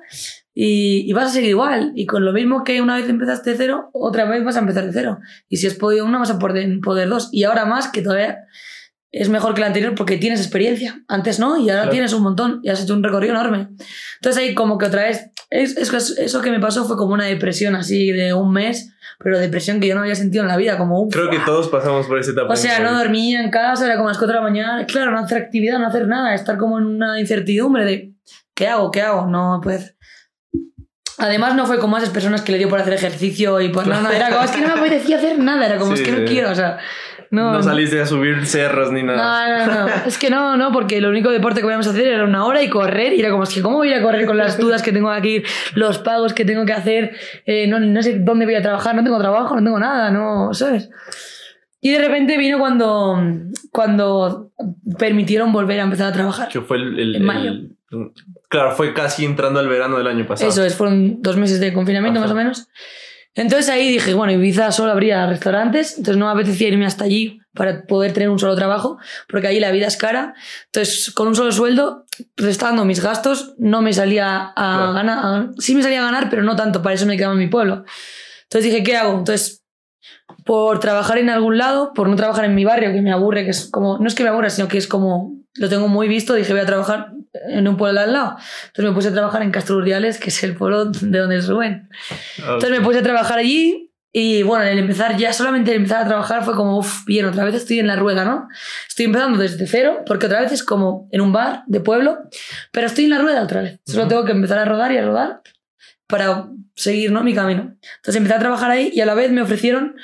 y, 0.54 1.10
y 1.10 1.14
vas 1.14 1.30
a 1.32 1.34
seguir 1.34 1.50
igual. 1.50 1.92
Y 1.96 2.06
con 2.06 2.24
lo 2.24 2.32
mismo 2.32 2.64
que 2.64 2.80
una 2.80 2.96
vez 2.96 3.10
empezaste 3.10 3.50
de 3.52 3.58
cero, 3.58 3.90
otra 3.92 4.26
vez 4.26 4.44
vas 4.46 4.56
a 4.56 4.60
empezar 4.60 4.86
de 4.86 4.94
cero. 4.94 5.18
Y 5.50 5.58
si 5.58 5.66
has 5.68 5.74
podido 5.74 6.06
una, 6.06 6.20
vas 6.20 6.30
a 6.30 6.38
poder, 6.38 6.80
poder 6.82 7.10
dos. 7.10 7.30
Y 7.32 7.44
ahora 7.44 7.66
más, 7.66 7.88
que 7.88 8.04
todavía 8.04 8.38
es 9.12 9.30
mejor 9.30 9.56
que 9.56 9.62
la 9.62 9.68
anterior 9.68 9.96
porque 9.96 10.18
tienes 10.18 10.40
experiencia. 10.42 11.04
Antes 11.08 11.40
no, 11.40 11.58
y 11.58 11.70
ahora 11.70 11.82
Claro. 11.84 11.92
tienes 11.92 12.14
un 12.14 12.22
montón 12.24 12.60
y 12.64 12.70
has 12.70 12.82
hecho 12.84 12.94
un 12.94 13.04
recorrido 13.04 13.34
enorme. 13.34 13.70
Entonces 14.22 14.42
ahí 14.44 14.54
como 14.54 14.78
que 14.78 14.86
otra 14.86 15.04
vez 15.04 15.32
es, 15.54 15.78
es 15.78 16.18
eso 16.18 16.42
que 16.42 16.50
me 16.50 16.60
pasó 16.60 16.84
fue 16.86 16.98
como 16.98 17.14
una 17.14 17.26
depresión 17.26 17.76
así 17.76 18.12
de 18.12 18.34
un 18.34 18.52
mes, 18.52 18.92
pero 19.20 19.38
depresión 19.38 19.80
que 19.80 19.88
yo 19.88 19.94
no 19.94 20.02
había 20.02 20.16
sentido 20.16 20.44
en 20.44 20.48
la 20.48 20.58
vida, 20.58 20.80
como 20.80 21.00
un... 21.00 21.12
Creo 21.12 21.30
que 21.30 21.38
todos 21.46 21.70
pasamos 21.70 22.08
por 22.08 22.18
esa 22.18 22.32
etapa. 22.32 22.52
O 22.52 22.56
sea, 22.56 22.80
no 22.80 22.98
dormía 22.98 23.40
en 23.40 23.52
casa, 23.52 23.86
era 23.86 23.96
como 23.96 24.10
las 24.10 24.18
4 24.18 24.34
de 24.34 24.42
la 24.42 24.50
mañana. 24.50 24.86
Claro, 24.88 25.12
no 25.12 25.20
hacer 25.20 25.38
actividad, 25.38 25.78
no 25.78 25.86
hacer 25.86 26.08
nada, 26.08 26.34
estar 26.34 26.58
como 26.58 26.80
en 26.80 26.86
una 26.86 27.20
incertidumbre 27.20 27.86
de 27.86 28.14
¿qué 28.56 28.68
hago? 28.68 28.90
¿Qué 28.90 29.04
hago? 29.04 29.28
No, 29.28 29.60
pues... 29.62 29.96
Además 31.20 31.56
no 31.56 31.68
fue 31.68 31.78
como 31.78 31.98
esas 31.98 32.10
personas 32.10 32.42
que 32.42 32.52
le 32.52 32.58
dio 32.58 32.68
por 32.68 32.80
hacer 32.80 32.94
ejercicio 32.94 33.62
y 33.62 33.70
pues 33.70 33.86
no, 33.86 34.02
no, 34.02 34.10
era 34.10 34.32
como, 34.32 34.44
es 34.44 34.52
que 34.52 34.62
no 34.62 34.70
me 34.70 34.82
apetecía 34.82 35.18
hacer 35.18 35.38
nada, 35.38 35.68
era 35.68 35.78
como, 35.78 35.96
Sí, 35.96 36.02
es 36.02 36.10
que 36.10 36.20
no 36.20 36.26
quiero, 36.26 36.50
o 36.50 36.56
sea... 36.56 36.80
No, 37.34 37.52
No 37.54 37.64
saliste 37.64 38.00
a 38.00 38.06
subir 38.06 38.46
cerros 38.46 38.92
ni 38.92 39.02
nada. 39.02 39.66
no, 39.66 39.66
no, 39.66 39.88
no. 39.88 39.94
Es 40.06 40.20
que 40.20 40.30
no, 40.30 40.56
no, 40.56 40.72
porque 40.72 40.98
el 40.98 41.06
único 41.08 41.32
deporte 41.32 41.62
que 41.62 41.64
podíamos 41.64 41.88
hacer 41.88 42.06
era 42.06 42.24
una 42.26 42.46
hora 42.46 42.62
y 42.62 42.70
correr. 42.70 43.14
Y 43.14 43.20
era 43.22 43.32
como, 43.32 43.44
es 43.44 43.50
que, 43.54 43.62
¿cómo 43.64 43.78
voy 43.78 43.92
a 43.92 44.04
correr 44.04 44.28
con 44.28 44.38
las 44.38 44.58
dudas 44.60 44.84
que 44.84 44.92
tengo 44.92 45.10
aquí, 45.10 45.42
los 45.74 45.98
pagos 45.98 46.34
que 46.34 46.46
tengo 46.46 46.64
que 46.66 46.74
hacer? 46.74 47.16
Eh, 47.48 47.66
no, 47.68 47.80
no 47.80 48.04
sé 48.04 48.20
dónde 48.20 48.46
voy 48.46 48.54
a 48.54 48.62
trabajar, 48.62 48.94
no 48.94 49.04
tengo 49.04 49.18
trabajo, 49.20 49.56
no 49.56 49.64
tengo 49.64 49.80
nada, 49.80 50.12
no, 50.12 50.54
¿sabes? 50.54 50.92
Y 51.82 51.92
de 51.92 51.98
repente 52.00 52.38
vino 52.38 52.60
cuando, 52.60 53.20
cuando 53.72 54.52
permitieron 55.00 55.52
volver 55.52 55.80
a 55.80 55.84
empezar 55.84 56.10
a 56.10 56.14
trabajar. 56.14 56.50
Que 56.50 56.62
fue 56.62 56.78
el, 56.78 57.00
el- 57.00 57.16
En 57.16 57.26
mayo. 57.26 57.50
el- 57.52 57.76
Claro, 58.50 58.72
fue 58.72 58.94
casi 58.94 59.26
entrando 59.26 59.60
al 59.60 59.68
verano 59.68 59.98
del 59.98 60.08
año 60.08 60.26
pasado. 60.28 60.50
Eso 60.50 60.64
es, 60.64 60.76
fueron 60.76 61.22
dos 61.22 61.38
meses 61.38 61.60
de 61.60 61.74
confinamiento 61.74 62.20
Ajá. 62.20 62.28
más 62.28 62.32
o 62.32 62.36
menos. 62.36 62.68
Entonces 63.36 63.70
ahí 63.70 63.92
dije, 63.92 64.14
bueno, 64.14 64.32
Ibiza 64.34 64.72
solo 64.72 64.92
habría 64.92 65.26
restaurantes, 65.26 65.98
entonces 65.98 66.18
no 66.18 66.28
me 66.28 66.32
apetecía 66.34 66.68
irme 66.68 66.86
hasta 66.86 67.04
allí 67.06 67.40
para 67.56 67.84
poder 67.86 68.14
tener 68.14 68.30
un 68.30 68.38
solo 68.38 68.56
trabajo, 68.56 68.98
porque 69.28 69.48
ahí 69.48 69.60
la 69.60 69.72
vida 69.72 69.88
es 69.88 69.98
cara. 69.98 70.34
Entonces, 70.66 71.12
con 71.12 71.28
un 71.28 71.36
solo 71.36 71.52
sueldo, 71.52 72.06
restando 72.38 72.86
mis 72.86 73.02
gastos, 73.02 73.54
no 73.58 73.82
me 73.82 73.92
salía 73.94 74.54
a 74.56 74.76
Claro. 74.78 74.94
ganar. 74.94 75.20
a- 75.24 75.52
sí 75.58 75.74
me 75.74 75.82
salía 75.82 76.02
a 76.02 76.06
ganar, 76.06 76.30
pero 76.30 76.44
no 76.44 76.56
tanto, 76.56 76.82
para 76.84 76.94
eso 76.96 77.06
me 77.08 77.18
quedaba 77.18 77.34
en 77.34 77.40
mi 77.40 77.48
pueblo. 77.48 77.86
Entonces 78.44 78.72
dije, 78.72 78.84
¿qué 78.84 78.98
hago? 78.98 79.18
Entonces, 79.18 79.63
por 80.46 80.80
trabajar 80.80 81.18
en 81.18 81.30
algún 81.30 81.58
lado, 81.58 81.94
por 81.94 82.10
no 82.10 82.16
trabajar 82.16 82.46
en 82.46 82.56
mi 82.56 82.66
barrio, 82.66 82.92
que 82.92 83.02
me 83.02 83.12
aburre, 83.12 83.44
que 83.44 83.52
es 83.52 83.70
como, 83.70 83.98
no 83.98 84.08
es 84.08 84.16
que 84.16 84.24
me 84.24 84.30
aburra, 84.30 84.50
sino 84.50 84.68
que 84.68 84.78
es 84.78 84.88
como, 84.88 85.36
lo 85.56 85.70
tengo 85.70 85.88
muy 85.88 86.08
visto, 86.08 86.34
dije, 86.34 86.52
voy 86.54 86.62
a 86.62 86.66
trabajar 86.66 87.14
en 87.48 87.68
un 87.68 87.78
pueblo 87.78 88.00
de 88.00 88.06
al 88.06 88.14
lado. 88.14 88.38
Entonces 88.68 88.86
me 88.86 88.92
puse 88.92 89.08
a 89.10 89.14
trabajar 89.14 89.42
en 89.42 89.52
Castro 89.52 89.78
Urdiales, 89.78 90.20
que 90.20 90.30
es 90.30 90.44
el 90.44 90.56
pueblo 90.56 90.86
de 90.86 91.20
donde 91.20 91.38
es 91.38 91.48
Rubén. 91.48 91.90
Entonces 92.38 92.72
me 92.72 92.82
puse 92.82 93.00
a 93.00 93.04
trabajar 93.04 93.40
allí 93.40 93.92
y 94.16 94.44
bueno, 94.44 94.64
el 94.66 94.78
empezar 94.78 95.18
ya, 95.18 95.34
solamente 95.34 95.72
el 95.72 95.78
empezar 95.78 96.04
a 96.04 96.08
trabajar 96.08 96.44
fue 96.44 96.54
como, 96.54 96.78
uff, 96.78 97.04
bien, 97.06 97.26
otra 97.26 97.46
vez 97.46 97.56
estoy 97.56 97.80
en 97.80 97.88
la 97.88 97.96
rueda, 97.96 98.24
¿no? 98.24 98.48
Estoy 98.88 99.06
empezando 99.06 99.40
desde 99.40 99.66
cero, 99.66 100.04
porque 100.06 100.28
otra 100.28 100.42
vez 100.42 100.52
es 100.52 100.64
como 100.64 101.08
en 101.12 101.22
un 101.22 101.34
bar 101.34 101.64
de 101.66 101.80
pueblo, 101.80 102.20
pero 102.72 102.86
estoy 102.86 103.06
en 103.06 103.10
la 103.10 103.18
rueda 103.18 103.42
otra 103.42 103.64
vez. 103.64 103.80
Solo 103.86 104.04
Ujú. 104.04 104.10
tengo 104.10 104.26
que 104.26 104.34
empezar 104.34 104.60
a 104.60 104.66
rodar 104.66 104.92
y 104.92 104.98
a 104.98 105.06
rodar 105.06 105.42
para 106.06 106.48
seguir, 106.76 107.12
¿no? 107.12 107.24
Mi 107.24 107.34
camino. 107.34 107.76
Entonces 107.96 108.16
empecé 108.16 108.36
a 108.36 108.40
trabajar 108.40 108.70
ahí 108.70 108.92
y 108.94 109.02
a 109.02 109.08
la 109.08 109.16
vez 109.16 109.32
me 109.32 109.42
ofrecieron 109.42 109.96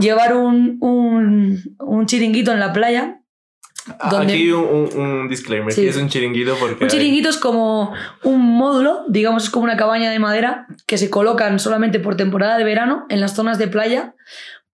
llevar 0.00 0.36
un, 0.36 0.78
un, 0.80 1.76
un 1.78 2.06
chiringuito 2.06 2.52
en 2.52 2.60
la 2.60 2.72
playa. 2.72 3.20
Ah, 4.00 4.08
donde- 4.10 4.32
Aquí 4.32 4.50
un, 4.50 4.88
un- 4.96 5.28
disclaimer, 5.28 5.70
Sí. 5.72 5.82
que 5.82 5.88
es 5.90 5.96
un 5.96 6.08
chiringuito 6.08 6.56
porque... 6.58 6.84
Un 6.84 6.88
chiringuito 6.90 7.28
es 7.28 7.36
como 7.36 7.92
un 8.22 8.40
módulo, 8.40 9.04
digamos, 9.08 9.44
es 9.44 9.50
como 9.50 9.64
una 9.64 9.76
cabaña 9.76 10.10
de 10.10 10.18
madera 10.18 10.66
que 10.86 10.96
se 10.96 11.10
colocan 11.10 11.58
solamente 11.58 12.00
por 12.00 12.16
temporada 12.16 12.56
de 12.56 12.64
verano 12.64 13.04
en 13.10 13.20
las 13.20 13.34
zonas 13.34 13.58
de 13.58 13.68
playa 13.68 14.14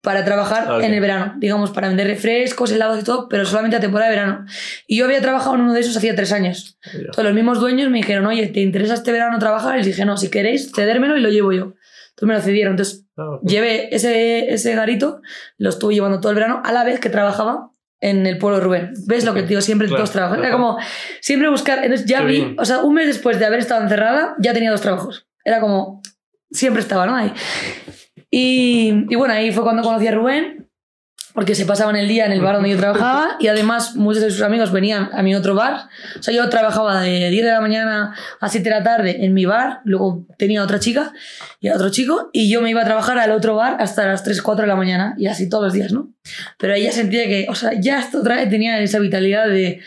para 0.00 0.24
trabajar 0.24 0.66
Ah, 0.68 0.76
ok. 0.76 0.84
en 0.84 0.94
el 0.94 1.00
verano, 1.00 1.34
digamos, 1.38 1.72
para 1.72 1.88
vender 1.88 2.06
refrescos, 2.06 2.70
helados 2.70 3.00
y 3.00 3.04
todo, 3.04 3.28
pero 3.28 3.44
solamente 3.44 3.76
a 3.76 3.80
temporada 3.80 4.10
de 4.10 4.16
verano. 4.16 4.44
Y 4.86 4.98
yo 4.98 5.06
había 5.06 5.20
trabajado 5.20 5.56
en 5.56 5.62
uno 5.62 5.72
de 5.74 5.80
esos 5.80 5.96
hacía 5.96 6.14
tres 6.14 6.30
años. 6.32 6.78
Ya. 6.84 7.00
Entonces 7.00 7.24
los 7.24 7.34
mismos 7.34 7.58
dueños 7.58 7.90
me 7.90 7.98
dijeron, 7.98 8.24
oye, 8.26 8.46
¿te 8.46 8.60
interesa 8.60 8.94
este 8.94 9.10
verano 9.10 9.38
trabajar? 9.40 9.74
Y 9.74 9.78
les 9.78 9.86
dije, 9.86 10.04
no, 10.04 10.16
si 10.16 10.30
queréis, 10.30 10.70
cedérmelo 10.72 11.16
y 11.16 11.20
lo 11.20 11.30
llevo 11.30 11.52
yo. 11.52 11.74
Entonces 12.20 12.28
me 12.28 12.34
lo 12.34 12.40
cedieron. 12.42 12.72
Entonces 12.74 13.06
Ah, 13.16 13.30
ok. 13.36 13.42
llevé 13.48 13.94
ese, 13.94 14.52
ese 14.52 14.74
garito, 14.74 15.20
lo 15.58 15.70
estuve 15.70 15.94
llevando 15.94 16.20
todo 16.20 16.30
el 16.32 16.36
verano, 16.36 16.60
a 16.64 16.72
la 16.72 16.84
vez 16.84 17.00
que 17.00 17.08
trabajaba 17.10 17.70
en 18.00 18.26
el 18.26 18.38
pueblo 18.38 18.58
de 18.58 18.64
Rubén. 18.64 18.92
¿Ves 19.06 19.24
lo 19.24 19.34
que 19.34 19.42
digo? 19.42 19.60
Siempre 19.60 19.88
Claro, 19.88 20.02
dos 20.02 20.10
trabajos. 20.12 20.38
Era 20.38 20.50
como 20.52 20.78
siempre 21.20 21.48
buscar. 21.50 21.80
Entonces 21.84 22.06
ya 22.06 22.20
Qué 22.20 22.24
vi, 22.26 22.32
bien. 22.36 22.56
o 22.58 22.64
sea, 22.64 22.78
un 22.80 22.94
mes 22.94 23.06
después 23.06 23.38
de 23.38 23.44
haber 23.46 23.58
estado 23.58 23.82
encerrada, 23.82 24.34
ya 24.38 24.52
tenía 24.54 24.70
dos 24.70 24.80
trabajos. 24.80 25.26
Era 25.44 25.60
como, 25.60 26.00
siempre 26.50 26.80
estaba, 26.82 27.06
¿no? 27.06 27.14
Ahí. 27.14 27.32
Y, 28.30 29.06
y 29.08 29.14
bueno, 29.16 29.34
ahí 29.34 29.50
fue 29.52 29.62
cuando 29.64 29.82
conocí 29.82 30.06
a 30.06 30.12
Rubén, 30.12 30.69
porque 31.32 31.54
se 31.54 31.64
pasaban 31.64 31.96
el 31.96 32.08
día 32.08 32.26
en 32.26 32.32
el 32.32 32.40
bar 32.40 32.54
donde 32.54 32.70
yo 32.70 32.76
trabajaba 32.76 33.36
y 33.38 33.46
además 33.46 33.94
muchos 33.94 34.22
de 34.22 34.30
sus 34.30 34.42
amigos 34.42 34.72
venían 34.72 35.10
a 35.12 35.22
mi 35.22 35.34
otro 35.34 35.54
bar. 35.54 35.88
O 36.18 36.22
sea, 36.22 36.34
yo 36.34 36.48
trabajaba 36.48 37.00
de 37.00 37.30
10 37.30 37.44
de 37.44 37.50
la 37.50 37.60
mañana 37.60 38.14
a 38.40 38.48
7 38.48 38.68
de 38.68 38.74
la 38.74 38.82
tarde 38.82 39.24
en 39.24 39.34
mi 39.34 39.44
bar, 39.44 39.80
luego 39.84 40.26
tenía 40.38 40.62
otra 40.62 40.80
chica 40.80 41.12
y 41.60 41.68
a 41.68 41.74
otro 41.74 41.90
chico 41.90 42.30
y 42.32 42.50
yo 42.50 42.62
me 42.62 42.70
iba 42.70 42.82
a 42.82 42.84
trabajar 42.84 43.18
al 43.18 43.32
otro 43.32 43.54
bar 43.54 43.76
hasta 43.80 44.06
las 44.06 44.24
3, 44.24 44.42
4 44.42 44.62
de 44.62 44.68
la 44.68 44.76
mañana 44.76 45.14
y 45.18 45.26
así 45.26 45.48
todos 45.48 45.64
los 45.64 45.72
días, 45.72 45.92
¿no? 45.92 46.12
Pero 46.58 46.74
ella 46.74 46.92
sentía 46.92 47.26
que, 47.26 47.46
o 47.48 47.54
sea, 47.54 47.72
ya 47.78 48.00
esto 48.00 48.20
otra 48.20 48.36
vez 48.36 48.50
tenía 48.50 48.80
esa 48.80 48.98
vitalidad 48.98 49.46
de 49.46 49.80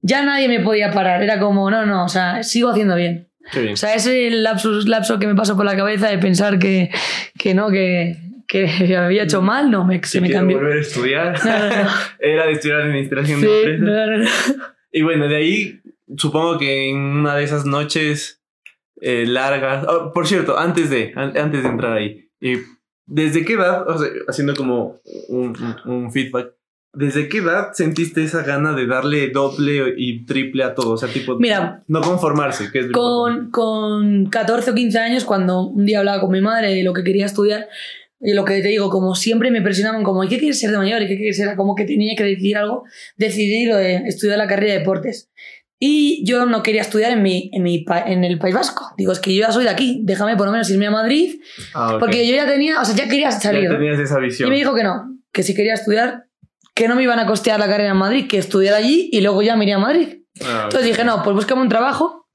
ya 0.00 0.22
nadie 0.22 0.48
me 0.48 0.60
podía 0.60 0.90
parar, 0.90 1.22
era 1.22 1.40
como, 1.40 1.70
no, 1.70 1.86
no, 1.86 2.04
o 2.04 2.08
sea, 2.08 2.42
sigo 2.42 2.70
haciendo 2.70 2.94
bien. 2.94 3.28
Bien. 3.54 3.72
O 3.72 3.76
sea, 3.76 3.94
ese 3.94 4.30
lapsus, 4.30 4.86
lapso 4.86 5.18
que 5.18 5.26
me 5.26 5.34
pasó 5.34 5.56
por 5.56 5.64
la 5.64 5.76
cabeza 5.76 6.08
de 6.08 6.18
pensar 6.18 6.58
que, 6.58 6.90
que 7.38 7.54
no, 7.54 7.70
que, 7.70 8.16
que 8.46 8.66
había 8.96 9.24
hecho 9.24 9.42
mal, 9.42 9.70
no, 9.70 9.84
me, 9.84 10.02
se 10.04 10.20
me 10.20 10.30
cambió. 10.30 10.58
volver 10.58 10.78
a 10.78 10.80
estudiar. 10.80 11.44
No, 11.44 11.84
no. 11.84 11.90
Era 12.18 12.46
de 12.46 12.52
estudiar 12.52 12.80
administración 12.82 13.40
Sí, 13.40 13.46
de 13.46 13.74
empresas. 13.74 14.56
Y 14.92 15.02
bueno, 15.02 15.28
de 15.28 15.36
ahí 15.36 15.80
supongo 16.16 16.58
que 16.58 16.90
en 16.90 16.96
una 16.98 17.34
de 17.36 17.44
esas 17.44 17.64
noches 17.66 18.40
eh, 19.00 19.24
largas. 19.26 19.84
oh, 19.88 20.12
por 20.12 20.26
cierto, 20.26 20.58
antes 20.58 20.88
de, 20.90 21.12
an- 21.16 21.36
antes 21.36 21.62
de 21.62 21.68
entrar 21.68 21.92
ahí, 21.94 22.28
eh, 22.40 22.62
¿desde 23.06 23.44
qué 23.44 23.54
edad, 23.54 23.88
o 23.88 23.98
sea, 23.98 24.08
haciendo 24.28 24.54
como 24.54 25.00
un, 25.28 25.54
un- 25.84 25.92
un 25.92 26.12
feedback, 26.12 26.52
¿desde 26.92 27.28
qué 27.28 27.38
edad 27.38 27.72
sentiste 27.72 28.22
esa 28.22 28.44
gana 28.44 28.72
de 28.72 28.86
darle 28.86 29.30
doble 29.30 29.94
y 29.96 30.24
triple 30.26 30.62
a 30.62 30.74
todo? 30.76 30.92
O 30.92 30.96
sea, 30.96 31.08
tipo, 31.08 31.36
Mira, 31.40 31.82
no 31.88 32.00
conformarse, 32.00 32.70
que 32.70 32.78
es 32.80 32.92
Con, 32.92 33.50
con 33.50 34.26
14 34.26 34.70
o 34.70 34.74
15 34.74 34.98
años, 35.00 35.24
cuando 35.24 35.62
un 35.66 35.84
día 35.86 35.98
hablaba 35.98 36.20
con 36.20 36.30
mi 36.30 36.40
madre 36.40 36.72
de 36.72 36.84
lo 36.84 36.92
que 36.94 37.02
quería 37.02 37.26
estudiar, 37.26 37.66
y 38.24 38.32
lo 38.32 38.44
que 38.44 38.60
te 38.62 38.68
digo, 38.68 38.88
como 38.90 39.14
siempre 39.14 39.50
me 39.50 39.60
presionaban 39.62 40.02
como, 40.02 40.24
¿y 40.24 40.28
qué 40.28 40.38
quieres 40.38 40.58
ser 40.58 40.70
de 40.70 40.78
mayor? 40.78 41.02
¿Y 41.02 41.06
qué 41.08 41.16
quieres 41.16 41.36
ser? 41.36 41.54
Como 41.56 41.74
que 41.74 41.84
tenía 41.84 42.16
que 42.16 42.24
decidir 42.24 42.56
algo, 42.56 42.84
decidí 43.16 43.66
lo 43.66 43.76
de 43.76 43.96
estudiar 44.06 44.38
la 44.38 44.46
carrera 44.46 44.72
de 44.72 44.78
deportes. 44.80 45.30
Y 45.78 46.24
yo 46.24 46.46
no 46.46 46.62
quería 46.62 46.80
estudiar 46.80 47.10
en, 47.12 47.22
mi, 47.22 47.50
en, 47.52 47.62
mi, 47.62 47.84
en 48.06 48.24
el 48.24 48.38
País 48.38 48.54
Vasco. 48.54 48.92
Digo, 48.96 49.12
es 49.12 49.18
que 49.18 49.34
yo 49.34 49.40
ya 49.42 49.52
soy 49.52 49.64
de 49.64 49.70
aquí, 49.70 50.00
déjame 50.04 50.36
por 50.36 50.46
lo 50.46 50.52
menos 50.52 50.70
irme 50.70 50.86
a 50.86 50.90
Madrid, 50.90 51.34
Ah, 51.74 51.94
ok. 51.94 52.00
porque 52.00 52.26
yo 52.26 52.34
ya 52.34 52.46
tenía, 52.46 52.80
o 52.80 52.84
sea, 52.84 52.94
ya 52.96 53.04
quería 53.08 53.28
Ya 53.30 53.40
salir. 53.40 53.68
¿no? 53.68 53.76
tenías 53.76 53.98
esa 53.98 54.18
Y 54.18 54.22
visión. 54.22 54.48
me 54.48 54.56
dijo 54.56 54.74
que 54.74 54.82
no, 54.84 55.18
que 55.32 55.42
si 55.42 55.54
quería 55.54 55.74
estudiar, 55.74 56.24
que 56.74 56.88
no 56.88 56.94
me 56.96 57.02
iban 57.02 57.18
a 57.18 57.26
costear 57.26 57.58
la 57.60 57.66
carrera 57.68 57.90
en 57.90 57.96
Madrid, 57.98 58.26
que 58.28 58.38
estudiara 58.38 58.78
allí 58.78 59.10
y 59.12 59.20
luego 59.20 59.42
ya 59.42 59.56
me 59.56 59.64
iría 59.64 59.76
a 59.76 59.80
Madrid. 59.80 60.20
Ah. 60.42 60.62
Entonces 60.64 60.88
dije, 60.88 61.04
no, 61.04 61.22
pues 61.22 61.34
búscame 61.36 61.60
un 61.60 61.68
trabajo 61.68 62.28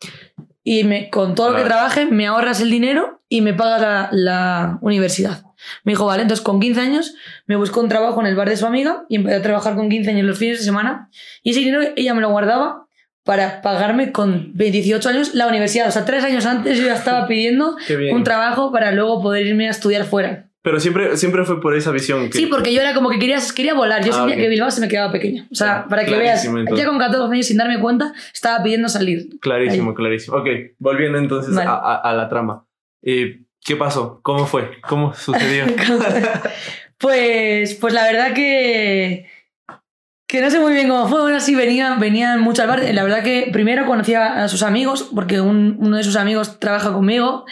y 0.63 0.83
me, 0.83 1.09
con 1.09 1.33
todo 1.33 1.51
lo 1.51 1.57
que 1.57 1.63
trabaje 1.63 2.05
me 2.05 2.27
ahorras 2.27 2.61
el 2.61 2.69
dinero 2.69 3.23
y 3.29 3.41
me 3.41 3.53
pagas 3.55 3.81
la, 3.81 4.09
la 4.11 4.77
universidad. 4.81 5.41
Me 5.83 5.91
dijo, 5.93 6.05
vale, 6.05 6.23
entonces 6.23 6.43
con 6.43 6.59
15 6.59 6.79
años 6.81 7.15
me 7.47 7.55
buscó 7.55 7.81
un 7.81 7.89
trabajo 7.89 8.19
en 8.21 8.27
el 8.27 8.35
bar 8.35 8.49
de 8.49 8.57
su 8.57 8.65
amiga 8.65 9.05
y 9.09 9.15
empecé 9.17 9.37
a 9.37 9.41
trabajar 9.41 9.75
con 9.75 9.89
15 9.89 10.09
años 10.11 10.25
los 10.25 10.37
fines 10.37 10.59
de 10.59 10.63
semana 10.65 11.09
y 11.43 11.51
ese 11.51 11.59
dinero 11.59 11.81
ella 11.95 12.13
me 12.13 12.21
lo 12.21 12.29
guardaba 12.29 12.85
para 13.23 13.61
pagarme 13.61 14.11
con 14.11 14.53
18 14.55 15.07
años 15.09 15.35
la 15.35 15.47
universidad. 15.47 15.87
O 15.87 15.91
sea, 15.91 16.05
tres 16.05 16.23
años 16.23 16.45
antes 16.45 16.77
yo 16.79 16.85
ya 16.85 16.95
estaba 16.95 17.27
pidiendo 17.27 17.75
un 18.11 18.23
trabajo 18.23 18.71
para 18.71 18.91
luego 18.91 19.21
poder 19.21 19.45
irme 19.45 19.67
a 19.67 19.71
estudiar 19.71 20.05
fuera. 20.05 20.45
Pero 20.61 20.79
siempre, 20.81 21.15
siempre 21.15 21.45
fue 21.45 21.61
por 21.61 21.73
esa 21.75 21.89
visión. 21.91 22.29
Que, 22.29 22.37
Sí, 22.37 22.45
porque 22.47 22.73
yo 22.73 22.81
era 22.81 22.93
como 22.93 23.09
que 23.09 23.17
quería, 23.17 23.37
quería 23.55 23.73
volar. 23.73 24.03
Yo 24.03 24.11
Ah, 24.11 24.15
sentía 24.17 24.35
ok. 24.35 24.41
que 24.41 24.49
Bilbao 24.49 24.69
se 24.71 24.81
me 24.81 24.89
quedaba 24.89 25.09
pequeña. 25.11 25.47
O 25.49 25.55
sea, 25.55 25.85
para 25.87 26.05
que 26.05 26.15
veas, 26.17 26.43
ya 26.75 26.85
con 26.85 26.97
14 26.97 27.33
años 27.33 27.45
sin 27.45 27.57
darme 27.57 27.79
cuenta, 27.79 28.13
estaba 28.33 28.61
pidiendo 28.61 28.89
salir. 28.89 29.29
Clarísimo, 29.39 29.93
clarísimo. 29.93 30.35
Ok, 30.37 30.47
volviendo 30.77 31.17
entonces 31.17 31.55
Vale. 31.55 31.69
a, 31.69 31.73
a- 31.75 31.95
a 32.01 32.13
la 32.13 32.27
trama. 32.27 32.65
Eh, 33.01 33.39
¿Qué 33.63 33.75
pasó? 33.75 34.19
¿Cómo 34.23 34.45
fue? 34.45 34.79
¿Cómo 34.87 35.13
sucedió? 35.13 35.65
Pues, 36.97 37.75
pues 37.75 37.93
la 37.93 38.03
verdad 38.03 38.33
que, 38.33 39.25
que 40.27 40.41
no 40.41 40.49
sé 40.51 40.59
muy 40.59 40.73
bien 40.73 40.89
cómo 40.89 41.07
fue. 41.07 41.21
Bueno, 41.21 41.39
sí, 41.39 41.55
venían, 41.55 41.97
venían 41.97 42.41
mucho 42.41 42.61
al 42.63 42.67
bar. 42.67 42.83
La 42.93 43.03
verdad 43.03 43.23
que 43.23 43.49
primero 43.53 43.85
conocí 43.85 44.15
a, 44.15 44.45
sus 44.49 44.63
amigos, 44.63 45.09
porque 45.15 45.39
un- 45.39 45.77
uno 45.79 45.95
de 45.95 46.03
sus 46.03 46.17
amigos 46.17 46.59
trabaja 46.59 46.91
conmigo. 46.91 47.45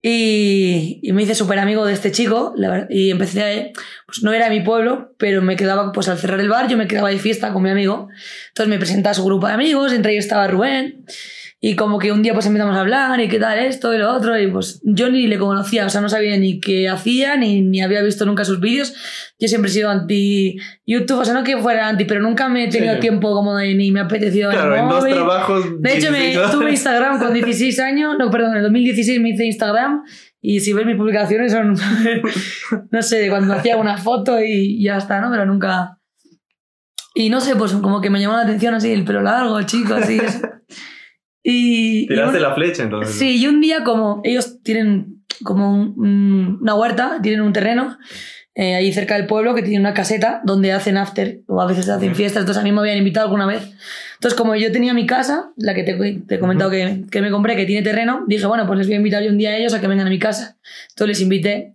Y, 0.00 1.00
y 1.02 1.12
me 1.12 1.24
hice 1.24 1.34
súper 1.34 1.58
amigo 1.58 1.84
de 1.84 1.92
este 1.92 2.12
chico. 2.12 2.54
y 2.88 3.10
empecé 3.10 3.42
a. 3.42 3.72
Pues 4.06 4.22
no 4.22 4.32
era 4.32 4.48
mi 4.48 4.60
pueblo, 4.60 5.12
pero 5.18 5.42
me 5.42 5.56
quedaba, 5.56 5.90
pues 5.90 6.08
al 6.08 6.18
cerrar 6.18 6.38
el 6.38 6.48
bar, 6.48 6.68
yo 6.68 6.76
me 6.76 6.86
quedaba 6.86 7.08
de 7.08 7.18
fiesta 7.18 7.52
con 7.52 7.64
mi 7.64 7.70
amigo. 7.70 8.08
Entonces 8.50 8.70
me 8.70 8.78
presentaba 8.78 9.10
a 9.10 9.14
su 9.14 9.24
grupo 9.24 9.48
de 9.48 9.54
amigos, 9.54 9.92
entre 9.92 10.12
ellos 10.12 10.24
estaba 10.24 10.46
Rubén. 10.46 11.04
Y 11.60 11.74
como 11.74 11.98
que 11.98 12.12
un 12.12 12.22
día 12.22 12.34
pues 12.34 12.46
empezamos 12.46 12.76
a 12.76 12.80
hablar 12.80 13.20
y 13.20 13.26
qué 13.28 13.40
tal 13.40 13.58
esto 13.58 13.92
y 13.92 13.98
lo 13.98 14.14
otro. 14.14 14.38
Y 14.38 14.46
pues 14.46 14.80
yo 14.84 15.10
ni 15.10 15.26
le 15.26 15.38
conocía, 15.38 15.86
o 15.86 15.90
sea, 15.90 16.00
no 16.00 16.08
sabía 16.08 16.36
ni 16.36 16.60
qué 16.60 16.88
hacía, 16.88 17.34
ni, 17.36 17.62
ni 17.62 17.80
había 17.82 18.00
visto 18.02 18.24
nunca 18.26 18.44
sus 18.44 18.60
vídeos. 18.60 18.94
Yo 19.40 19.48
siempre 19.48 19.68
he 19.68 19.74
sido 19.74 19.90
anti 19.90 20.56
YouTube, 20.86 21.18
o 21.18 21.24
sea, 21.24 21.34
no 21.34 21.42
que 21.42 21.56
fuera 21.58 21.88
anti, 21.88 22.04
pero 22.04 22.20
nunca 22.20 22.48
me 22.48 22.64
he 22.64 22.68
tenido 22.68 22.94
Sí. 22.94 23.00
tiempo 23.00 23.32
como 23.32 23.56
de 23.56 23.74
ni 23.74 23.90
me 23.90 23.98
ha 23.98 24.04
apetecido 24.04 24.52
Claro, 24.52 24.76
en 24.76 24.88
dos 24.88 25.04
trabajos. 25.04 25.64
De 25.82 25.96
hecho, 25.98 26.12
me 26.12 26.18
16 26.18 26.36
horas. 26.38 26.52
tuve 26.52 26.70
Instagram 26.70 27.18
con 27.18 27.34
16 27.34 27.78
años, 27.80 28.14
no, 28.18 28.30
perdón, 28.30 28.52
en 28.52 28.56
el 28.58 28.62
2016 28.62 29.20
me 29.20 29.30
hice 29.30 29.44
Instagram 29.46 30.04
y 30.40 30.60
si 30.60 30.72
ves 30.72 30.86
mis 30.86 30.94
publicaciones 30.96 31.50
son, 31.50 31.74
no 32.92 33.02
sé, 33.02 33.28
cuando 33.30 33.54
hacía 33.54 33.76
una 33.76 33.98
foto 33.98 34.40
y 34.40 34.80
ya 34.80 34.96
está, 34.98 35.20
¿no? 35.20 35.28
Pero 35.32 35.44
nunca... 35.44 35.98
Y 37.16 37.30
no 37.30 37.40
sé, 37.40 37.56
pues 37.56 37.72
como 37.72 38.00
que 38.00 38.10
me 38.10 38.20
llamó 38.20 38.36
la 38.36 38.42
atención 38.42 38.74
así 38.74 38.92
el 38.92 39.02
pelo 39.04 39.22
largo, 39.22 39.60
chico, 39.62 39.94
así. 39.94 40.18
eso. 40.24 40.38
Y, 41.42 42.04
y 42.04 42.06
Tiraste 42.08 42.36
un- 42.36 42.42
la 42.42 42.54
flecha 42.54 42.82
entonces. 42.82 43.14
Sí, 43.14 43.36
y 43.42 43.46
un 43.46 43.60
día 43.60 43.84
como 43.84 44.20
ellos 44.24 44.62
tienen 44.62 45.22
como 45.44 45.72
un- 45.72 45.94
un- 45.96 46.58
una 46.60 46.74
huerta, 46.74 47.18
tienen 47.22 47.42
un 47.42 47.52
terreno 47.52 47.96
eh, 48.60 48.74
ahí 48.74 48.92
cerca 48.92 49.14
del 49.14 49.26
pueblo 49.26 49.54
que 49.54 49.62
tiene 49.62 49.78
una 49.78 49.94
caseta 49.94 50.40
donde 50.44 50.72
hacen 50.72 50.96
after 50.96 51.42
o 51.46 51.60
a 51.62 51.66
veces 51.66 51.88
hacen 51.88 52.16
fiestas, 52.16 52.40
entonces 52.40 52.60
a 52.60 52.64
mí 52.64 52.72
me 52.72 52.80
habían 52.80 52.98
invitado 52.98 53.26
alguna 53.26 53.46
vez. 53.46 53.62
Entonces 54.14 54.36
como 54.36 54.56
yo 54.56 54.72
tenía 54.72 54.92
mi 54.94 55.06
casa, 55.06 55.52
la 55.56 55.74
que 55.74 55.84
te, 55.84 55.94
te 56.26 56.34
he 56.34 56.38
comentado 56.40 56.68
que, 56.68 57.04
que 57.08 57.22
me 57.22 57.30
compré, 57.30 57.54
que 57.54 57.66
tiene 57.66 57.82
terreno, 57.82 58.24
dije, 58.26 58.46
bueno, 58.46 58.66
pues 58.66 58.78
les 58.78 58.88
voy 58.88 58.94
a 58.94 58.96
invitar 58.96 59.22
yo 59.22 59.30
un 59.30 59.38
día 59.38 59.50
a 59.50 59.56
ellos 59.56 59.74
a 59.74 59.80
que 59.80 59.86
vengan 59.86 60.08
a 60.08 60.10
mi 60.10 60.18
casa. 60.18 60.56
Entonces 60.88 61.06
les 61.18 61.20
invité. 61.20 61.74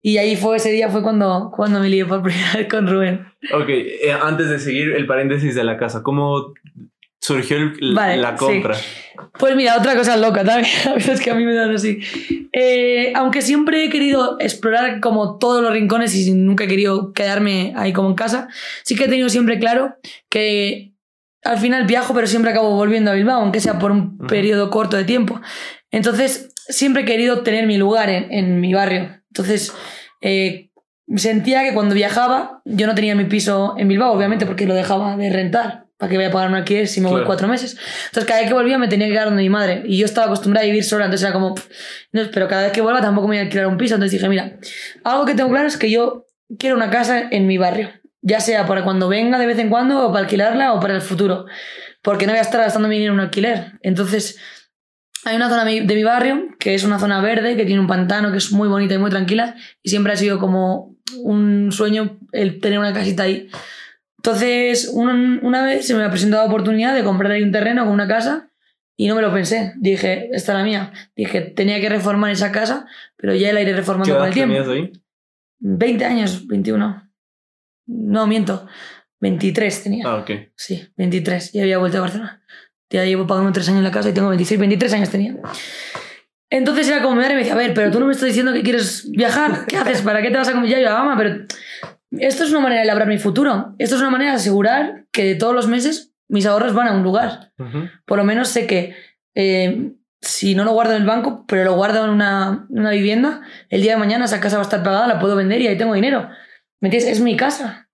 Y 0.00 0.16
ahí 0.16 0.34
fue, 0.36 0.56
ese 0.56 0.70
día 0.72 0.88
fue 0.88 1.02
cuando, 1.02 1.50
cuando 1.54 1.78
me 1.80 1.90
lié 1.90 2.06
por 2.06 2.22
primera 2.22 2.54
vez 2.56 2.68
con 2.70 2.86
Rubén. 2.86 3.26
Ok, 3.54 3.68
eh, 3.68 4.12
antes 4.22 4.48
de 4.48 4.58
seguir 4.58 4.92
el 4.96 5.06
paréntesis 5.06 5.54
de 5.54 5.64
la 5.64 5.76
casa, 5.76 6.02
¿cómo 6.02 6.54
surgió 7.24 7.56
el- 7.56 7.94
Vale, 7.94 8.18
la 8.18 8.36
sí. 8.36 8.44
compra? 8.44 8.76
Pues 9.38 9.56
mira, 9.56 9.78
otra 9.78 9.96
cosa 9.96 10.16
loca 10.16 10.44
también, 10.44 10.70
a 10.88 10.92
veces 10.94 11.20
que 11.22 11.30
a 11.30 11.34
mí 11.34 11.44
me 11.44 11.54
dan 11.54 11.74
así. 11.74 12.00
Eh, 12.52 13.12
aunque 13.14 13.40
siempre 13.40 13.82
he 13.84 13.88
querido 13.88 14.36
explorar 14.40 15.00
como 15.00 15.38
todos 15.38 15.62
los 15.62 15.72
rincones 15.72 16.14
y 16.14 16.32
nunca 16.32 16.64
he 16.64 16.68
querido 16.68 17.12
quedarme 17.14 17.72
ahí 17.76 17.92
como 17.94 18.10
en 18.10 18.14
casa, 18.14 18.48
sí 18.82 18.94
que 18.94 19.04
he 19.04 19.08
tenido 19.08 19.30
siempre 19.30 19.58
claro 19.58 19.96
que 20.28 20.92
al 21.42 21.58
final 21.58 21.86
viajo, 21.86 22.12
pero 22.14 22.26
siempre 22.26 22.50
acabo 22.50 22.76
volviendo 22.76 23.10
a 23.10 23.14
Bilbao, 23.14 23.40
aunque 23.40 23.60
sea 23.60 23.78
por 23.78 23.90
un 23.90 24.18
periodo 24.18 24.68
corto 24.70 24.96
de 24.96 25.04
tiempo. 25.04 25.40
Entonces, 25.90 26.50
siempre 26.68 27.02
he 27.02 27.04
querido 27.06 27.42
tener 27.42 27.66
mi 27.66 27.78
lugar 27.78 28.10
en, 28.10 28.30
en 28.32 28.60
mi 28.60 28.72
barrio. 28.74 29.20
Entonces, 29.30 29.72
eh, 30.20 30.70
sentía 31.16 31.62
que 31.62 31.74
cuando 31.74 31.94
viajaba, 31.94 32.62
yo 32.64 32.86
no 32.86 32.94
tenía 32.94 33.14
mi 33.14 33.24
piso 33.24 33.74
en 33.78 33.88
Bilbao, 33.88 34.12
obviamente, 34.12 34.46
porque 34.46 34.66
lo 34.66 34.74
dejaba 34.74 35.16
de 35.16 35.30
rentar. 35.30 35.83
¿Para 35.96 36.10
que 36.10 36.16
voy 36.16 36.26
a 36.26 36.30
pagar 36.30 36.48
un 36.48 36.56
alquiler 36.56 36.88
si 36.88 37.00
me 37.00 37.06
voy 37.06 37.16
Claro. 37.16 37.26
cuatro 37.26 37.48
meses? 37.48 37.76
Entonces, 38.06 38.24
cada 38.24 38.40
vez 38.40 38.48
que 38.48 38.54
volvía 38.54 38.78
me 38.78 38.88
tenía 38.88 39.06
que 39.06 39.12
quedar 39.12 39.26
donde 39.26 39.42
mi 39.42 39.48
madre. 39.48 39.82
Y 39.86 39.96
yo 39.98 40.06
estaba 40.06 40.26
acostumbrada 40.26 40.64
a 40.64 40.66
vivir 40.66 40.82
sola, 40.84 41.04
entonces 41.04 41.24
era 41.24 41.32
como... 41.32 41.54
no, 42.12 42.22
pero 42.32 42.48
cada 42.48 42.64
vez 42.64 42.72
que 42.72 42.80
vuelva 42.80 43.00
tampoco 43.00 43.28
me 43.28 43.36
voy 43.36 43.38
a 43.38 43.42
alquilar 43.42 43.66
un 43.68 43.76
piso. 43.76 43.94
Entonces 43.94 44.18
dije, 44.18 44.28
mira, 44.28 44.58
algo 45.04 45.24
que 45.24 45.34
tengo 45.34 45.50
claro 45.50 45.68
es 45.68 45.76
que 45.76 45.90
yo 45.90 46.26
quiero 46.58 46.76
una 46.76 46.90
casa 46.90 47.28
en 47.30 47.46
mi 47.46 47.58
barrio. 47.58 47.90
Ya 48.22 48.40
sea 48.40 48.66
para 48.66 48.82
cuando 48.84 49.08
venga 49.08 49.38
de 49.38 49.46
vez 49.46 49.58
en 49.58 49.68
cuando, 49.68 50.06
o 50.06 50.12
para 50.12 50.24
alquilarla, 50.24 50.72
o 50.72 50.80
para 50.80 50.94
el 50.94 51.02
futuro. 51.02 51.46
Porque 52.02 52.26
no 52.26 52.32
voy 52.32 52.38
a 52.38 52.42
estar 52.42 52.60
gastando 52.60 52.88
mi 52.88 52.96
dinero 52.96 53.12
en 53.12 53.20
un 53.20 53.24
alquiler. 53.26 53.72
Entonces, 53.82 54.38
hay 55.24 55.36
una 55.36 55.48
zona 55.48 55.64
de 55.64 55.82
mi 55.82 56.04
barrio 56.04 56.48
que 56.58 56.74
es 56.74 56.84
una 56.84 56.98
zona 56.98 57.20
verde, 57.20 57.56
que 57.56 57.64
tiene 57.64 57.80
un 57.80 57.86
pantano, 57.86 58.30
que 58.32 58.38
es 58.38 58.50
muy 58.52 58.68
bonita 58.68 58.94
y 58.94 58.98
muy 58.98 59.10
tranquila. 59.10 59.54
Y 59.82 59.90
siempre 59.90 60.12
ha 60.12 60.16
sido 60.16 60.38
como 60.38 60.96
un 61.22 61.70
sueño 61.72 62.18
el 62.32 62.60
tener 62.60 62.78
una 62.78 62.92
casita 62.92 63.22
ahí. 63.22 63.48
Entonces, 64.26 64.88
un- 64.90 65.38
una 65.42 65.62
vez 65.66 65.86
se 65.86 65.94
me 65.94 66.02
ha 66.02 66.08
presentado 66.10 66.42
la 66.44 66.48
oportunidad 66.48 66.94
de 66.94 67.04
comprar 67.04 67.30
ahí 67.32 67.42
un 67.42 67.52
terreno 67.52 67.84
con 67.84 67.92
una 67.92 68.08
casa 68.08 68.48
y 68.96 69.06
no 69.06 69.16
me 69.16 69.20
lo 69.20 69.30
pensé. 69.34 69.74
Dije, 69.76 70.30
esta 70.32 70.52
es 70.52 70.58
la 70.58 70.64
mía. 70.64 70.92
Dije, 71.14 71.42
tenía 71.42 71.78
que 71.78 71.90
reformar 71.90 72.30
esa 72.30 72.50
casa, 72.50 72.86
pero 73.18 73.34
ya 73.34 73.52
la 73.52 73.60
iré 73.60 73.72
¿Qué 73.72 73.76
reformando 73.76 74.16
con 74.16 74.26
el 74.26 74.32
tiempo. 74.32 74.70
ahí? 74.70 74.92
20 75.58 76.06
años, 76.06 76.46
21. 76.46 77.06
No, 77.86 78.26
miento. 78.26 78.66
23 79.20 79.82
tenía. 79.82 80.06
Ah, 80.08 80.16
ok. 80.16 80.30
Sí, 80.56 80.88
23. 80.96 81.52
Ya 81.52 81.60
había 81.60 81.76
vuelto 81.76 81.98
a 81.98 82.00
Barcelona. 82.00 82.42
Ya 82.88 83.04
llevo 83.04 83.26
pagando 83.26 83.52
3 83.52 83.68
años 83.68 83.78
en 83.80 83.84
la 83.84 83.90
casa 83.90 84.08
y 84.08 84.14
tengo 84.14 84.28
26, 84.30 84.58
23 84.58 84.90
años 84.94 85.10
tenía. 85.10 85.36
Entonces 86.48 86.88
era 86.88 87.02
como 87.02 87.16
mi 87.16 87.20
madre 87.20 87.34
me 87.34 87.40
decía, 87.40 87.54
a 87.54 87.56
ver, 87.58 87.74
pero 87.74 87.90
tú 87.90 88.00
no 88.00 88.06
me 88.06 88.12
estás 88.12 88.28
diciendo 88.28 88.54
que 88.54 88.62
quieres 88.62 89.10
viajar. 89.10 89.66
¿Qué 89.66 89.76
haces? 89.76 90.00
¿Para 90.00 90.22
qué 90.22 90.30
te 90.30 90.36
vas 90.38 90.48
a 90.48 90.52
comer? 90.52 90.70
Ya 90.70 90.78
yo, 90.80 90.88
mamá, 90.90 91.14
pero 91.18 91.44
esto 92.18 92.44
es 92.44 92.50
una 92.50 92.60
manera 92.60 92.80
de 92.80 92.86
labrar 92.86 93.08
mi 93.08 93.18
futuro. 93.18 93.74
Esto 93.78 93.96
es 93.96 94.00
una 94.00 94.10
manera 94.10 94.32
de 94.32 94.36
asegurar 94.36 95.06
que 95.12 95.24
de 95.24 95.34
todos 95.34 95.54
los 95.54 95.66
meses 95.66 96.12
mis 96.28 96.46
ahorros 96.46 96.74
van 96.74 96.88
a 96.88 96.92
un 96.92 97.02
lugar. 97.02 97.52
Por 98.06 98.18
lo 98.18 98.24
menos 98.24 98.48
sé 98.48 98.66
que 98.66 98.94
eh, 99.34 99.92
si 100.20 100.54
no 100.54 100.64
lo 100.64 100.72
guardo 100.72 100.94
en 100.94 101.02
el 101.02 101.06
banco, 101.06 101.44
pero 101.46 101.64
lo 101.64 101.74
guardo 101.74 102.04
en 102.04 102.10
una, 102.10 102.66
una 102.70 102.90
vivienda, 102.90 103.42
el 103.68 103.82
día 103.82 103.92
de 103.92 103.98
mañana 103.98 104.24
esa 104.24 104.40
casa 104.40 104.56
va 104.56 104.62
a 104.62 104.64
estar 104.64 104.82
pagada, 104.82 105.06
la 105.06 105.20
puedo 105.20 105.36
vender 105.36 105.60
y 105.60 105.66
ahí 105.66 105.76
tengo 105.76 105.94
dinero. 105.94 106.28
¿Me 106.80 106.88
entiendes? 106.88 107.12
Es 107.12 107.20
mi 107.20 107.36
casa. 107.36 107.88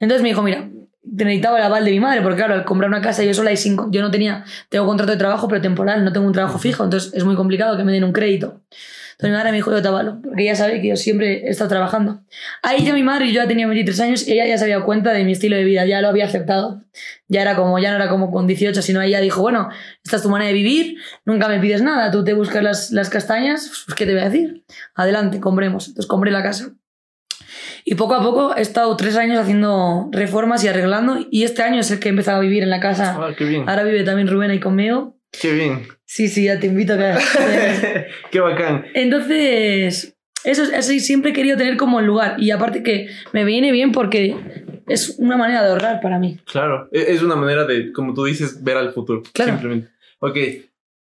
Entonces 0.00 0.22
me 0.22 0.28
dijo, 0.28 0.42
mira, 0.42 0.68
necesitaba 1.02 1.58
el 1.58 1.64
aval 1.64 1.84
de 1.84 1.90
mi 1.90 2.00
madre, 2.00 2.22
porque 2.22 2.36
claro, 2.36 2.54
al 2.54 2.64
comprar 2.64 2.88
una 2.90 3.00
casa 3.00 3.22
yo 3.24 3.34
sola 3.34 3.52
y 3.52 3.56
sin, 3.56 3.76
yo 3.90 4.02
no 4.02 4.10
tenía, 4.10 4.44
tengo 4.68 4.86
contrato 4.86 5.12
de 5.12 5.18
trabajo, 5.18 5.48
pero 5.48 5.60
temporal, 5.60 6.04
no 6.04 6.12
tengo 6.12 6.26
un 6.26 6.32
trabajo 6.32 6.58
fijo, 6.58 6.84
entonces 6.84 7.12
es 7.14 7.24
muy 7.24 7.34
complicado 7.36 7.76
que 7.76 7.84
me 7.84 7.92
den 7.92 8.04
un 8.04 8.12
crédito. 8.12 8.62
Entonces 9.18 9.32
mi 9.32 9.36
madre 9.36 9.50
me 9.50 9.56
dijo, 9.56 9.72
yo 9.72 9.82
te 9.82 9.88
avalo, 9.88 10.20
porque 10.22 10.44
ella 10.44 10.54
sabe 10.54 10.80
que 10.80 10.86
yo 10.86 10.96
siempre 10.96 11.44
he 11.44 11.50
estado 11.50 11.68
trabajando. 11.68 12.20
Ahí 12.62 12.84
ya 12.84 12.94
mi 12.94 13.02
madre, 13.02 13.26
yo 13.26 13.32
ya 13.32 13.48
tenía 13.48 13.66
23 13.66 13.98
años, 13.98 14.28
ella 14.28 14.46
ya 14.46 14.56
se 14.56 14.62
había 14.62 14.76
dado 14.76 14.86
cuenta 14.86 15.12
de 15.12 15.24
mi 15.24 15.32
estilo 15.32 15.56
de 15.56 15.64
vida, 15.64 15.84
ya 15.86 16.00
lo 16.00 16.06
había 16.06 16.26
aceptado. 16.26 16.84
Ya 17.26 17.42
era 17.42 17.56
como, 17.56 17.80
ya 17.80 17.90
no 17.90 17.96
era 17.96 18.08
como 18.08 18.30
con 18.30 18.46
18, 18.46 18.80
sino 18.80 19.02
ella 19.02 19.18
dijo, 19.18 19.42
bueno, 19.42 19.70
esta 20.04 20.18
es 20.18 20.22
tu 20.22 20.28
manera 20.28 20.46
de 20.46 20.54
vivir, 20.54 20.98
nunca 21.24 21.48
me 21.48 21.58
pides 21.58 21.82
nada, 21.82 22.12
tú 22.12 22.22
te 22.22 22.32
buscas 22.32 22.62
las, 22.62 22.90
las 22.92 23.10
castañas, 23.10 23.82
pues 23.86 23.96
¿qué 23.96 24.06
te 24.06 24.12
voy 24.12 24.20
a 24.20 24.30
decir? 24.30 24.64
Adelante, 24.94 25.40
compremos. 25.40 25.88
Entonces 25.88 26.06
compré 26.06 26.30
la 26.30 26.44
casa. 26.44 26.70
Y 27.84 27.96
poco 27.96 28.14
a 28.14 28.22
poco 28.22 28.54
he 28.54 28.60
estado 28.60 28.96
tres 28.96 29.16
años 29.16 29.40
haciendo 29.40 30.10
reformas 30.12 30.62
y 30.62 30.68
arreglando, 30.68 31.26
y 31.28 31.42
este 31.42 31.64
año 31.64 31.80
es 31.80 31.90
el 31.90 31.98
que 31.98 32.06
he 32.06 32.10
empezado 32.10 32.38
a 32.38 32.40
vivir 32.40 32.62
en 32.62 32.70
la 32.70 32.78
casa. 32.78 33.16
Ah. 33.18 33.34
Ahora 33.66 33.82
vive 33.82 34.04
también 34.04 34.28
Rubén 34.28 34.52
ahí 34.52 34.60
conmigo. 34.60 35.17
Qué 35.40 35.52
bien. 35.52 35.86
Sí, 36.04 36.28
sí, 36.28 36.44
ya 36.44 36.58
te 36.58 36.66
invito 36.66 36.94
a 36.94 36.98
que... 36.98 38.06
qué 38.30 38.40
bacán. 38.40 38.86
Entonces, 38.94 40.16
eso, 40.44 40.62
eso 40.62 40.92
siempre 41.00 41.30
he 41.30 41.34
querido 41.34 41.56
tener 41.56 41.76
como 41.76 42.00
el 42.00 42.06
lugar. 42.06 42.36
Y 42.38 42.50
aparte 42.50 42.82
que 42.82 43.08
me 43.32 43.44
viene 43.44 43.72
bien 43.72 43.92
porque 43.92 44.36
es 44.86 45.16
una 45.18 45.36
manera 45.36 45.62
de 45.62 45.70
ahorrar 45.70 46.00
para 46.00 46.18
mí. 46.18 46.38
Claro. 46.50 46.88
E- 46.92 47.12
Es 47.12 47.22
una 47.22 47.36
manera 47.36 47.64
de, 47.64 47.92
como 47.92 48.14
tú 48.14 48.24
dices, 48.24 48.62
ver 48.64 48.76
al 48.76 48.92
futuro. 48.92 49.22
Claro. 49.32 49.52
Simplemente. 49.52 49.88
Ok. 50.20 50.36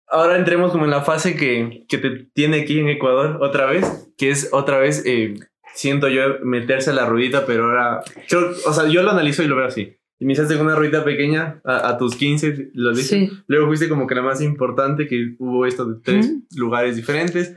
Ahora 0.09 0.37
entremos 0.37 0.71
como 0.71 0.85
en 0.85 0.91
la 0.91 1.01
fase 1.01 1.35
que, 1.35 1.83
que 1.89 1.97
te 1.97 2.09
tiene 2.33 2.61
aquí 2.61 2.79
en 2.79 2.87
Ecuador 2.87 3.39
otra 3.41 3.65
vez, 3.65 4.09
que 4.17 4.29
es 4.29 4.49
otra 4.53 4.77
vez, 4.77 5.03
eh, 5.05 5.33
siento 5.75 6.07
yo, 6.07 6.21
meterse 6.43 6.91
a 6.91 6.93
la 6.93 7.05
ruedita, 7.05 7.45
pero 7.45 7.65
ahora, 7.65 8.03
yo, 8.29 8.51
o 8.65 8.73
sea, 8.73 8.87
yo 8.87 9.03
lo 9.03 9.11
analizo 9.11 9.43
y 9.43 9.47
lo 9.47 9.57
veo 9.57 9.65
así. 9.65 9.96
Iniciaste 10.19 10.57
con 10.57 10.65
una 10.65 10.75
ruedita 10.75 11.03
pequeña 11.03 11.61
a, 11.63 11.89
a 11.89 11.97
tus 11.97 12.15
15, 12.15 12.71
lo 12.73 12.89
dices. 12.91 13.07
Sí. 13.07 13.31
Luego 13.47 13.67
fuiste 13.67 13.87
como 13.89 14.07
que 14.07 14.15
la 14.15 14.23
más 14.23 14.41
importante, 14.41 15.07
que 15.07 15.35
hubo 15.39 15.65
esto 15.65 15.85
de 15.85 15.99
tres 16.03 16.25
Ujú. 16.27 16.43
lugares 16.55 16.95
diferentes. 16.95 17.55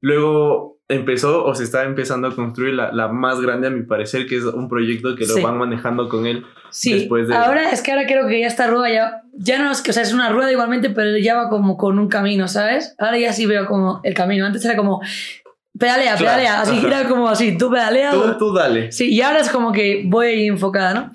Luego 0.00 0.78
empezó 0.88 1.44
o 1.44 1.54
se 1.54 1.64
está 1.64 1.84
empezando 1.84 2.28
a 2.28 2.34
construir 2.34 2.72
la, 2.74 2.92
la 2.92 3.08
más 3.08 3.40
grande, 3.40 3.66
a 3.66 3.70
mi 3.70 3.82
parecer, 3.82 4.26
que 4.26 4.36
es 4.36 4.44
un 4.44 4.68
proyecto 4.68 5.14
que 5.16 5.26
lo 5.26 5.34
Sí. 5.34 5.42
van 5.42 5.58
manejando 5.58 6.08
con 6.08 6.24
él. 6.26 6.44
Sí, 6.70 6.94
Después 6.94 7.28
de- 7.28 7.34
ahora 7.34 7.70
es 7.70 7.82
que 7.82 7.92
ahora 7.92 8.06
creo 8.06 8.26
que 8.26 8.40
ya 8.40 8.46
esta 8.46 8.66
rueda 8.68 8.90
ya, 8.90 9.22
ya 9.34 9.62
no 9.62 9.70
es 9.70 9.82
que, 9.82 9.90
o 9.90 9.92
sea, 9.94 10.02
es 10.02 10.14
una 10.14 10.30
rueda 10.30 10.50
igualmente, 10.50 10.88
pero 10.90 11.18
ya 11.18 11.36
va 11.36 11.50
como 11.50 11.76
con 11.76 11.98
un 11.98 12.08
camino, 12.08 12.48
¿sabes? 12.48 12.94
Ahora 12.98 13.18
ya 13.18 13.32
sí 13.34 13.44
veo 13.44 13.66
como 13.66 14.00
el 14.02 14.14
camino. 14.14 14.46
Antes 14.46 14.64
era 14.64 14.76
como 14.76 15.02
pedalea, 15.78 16.16
Claro. 16.16 16.24
pedalea, 16.36 16.60
así 16.60 16.78
era 16.86 17.08
como 17.08 17.28
así, 17.28 17.56
tú 17.56 17.70
pedalea. 17.70 18.10
Tú, 18.10 18.36
tú 18.38 18.52
dale. 18.52 18.90
Sí, 18.92 19.12
y 19.12 19.20
ahora 19.22 19.40
es 19.40 19.48
como 19.50 19.72
que 19.72 20.02
voy 20.06 20.46
enfocada, 20.46 20.94
¿no? 20.94 21.10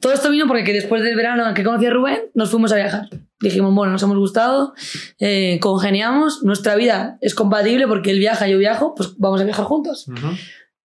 Todo 0.00 0.12
esto 0.12 0.30
vino 0.30 0.46
porque 0.46 0.64
que 0.64 0.72
después 0.72 1.02
del 1.02 1.16
verano 1.16 1.52
que 1.54 1.62
conocí 1.64 1.86
a 1.86 1.90
Rubén, 1.90 2.20
nos 2.34 2.50
fuimos 2.50 2.72
a 2.72 2.76
viajar. 2.76 3.08
Dijimos, 3.40 3.74
bueno, 3.74 3.92
nos 3.92 4.02
hemos 4.02 4.16
gustado, 4.16 4.72
eh, 5.18 5.58
congeniamos, 5.60 6.42
nuestra 6.42 6.74
vida 6.74 7.18
es 7.20 7.34
compatible 7.34 7.86
porque 7.86 8.10
él 8.10 8.18
viaja, 8.18 8.48
yo 8.48 8.56
viajo, 8.58 8.94
pues 8.94 9.18
vamos 9.18 9.40
a 9.40 9.44
viajar 9.44 9.64
juntos. 9.66 10.08
Ujú. 10.08 10.28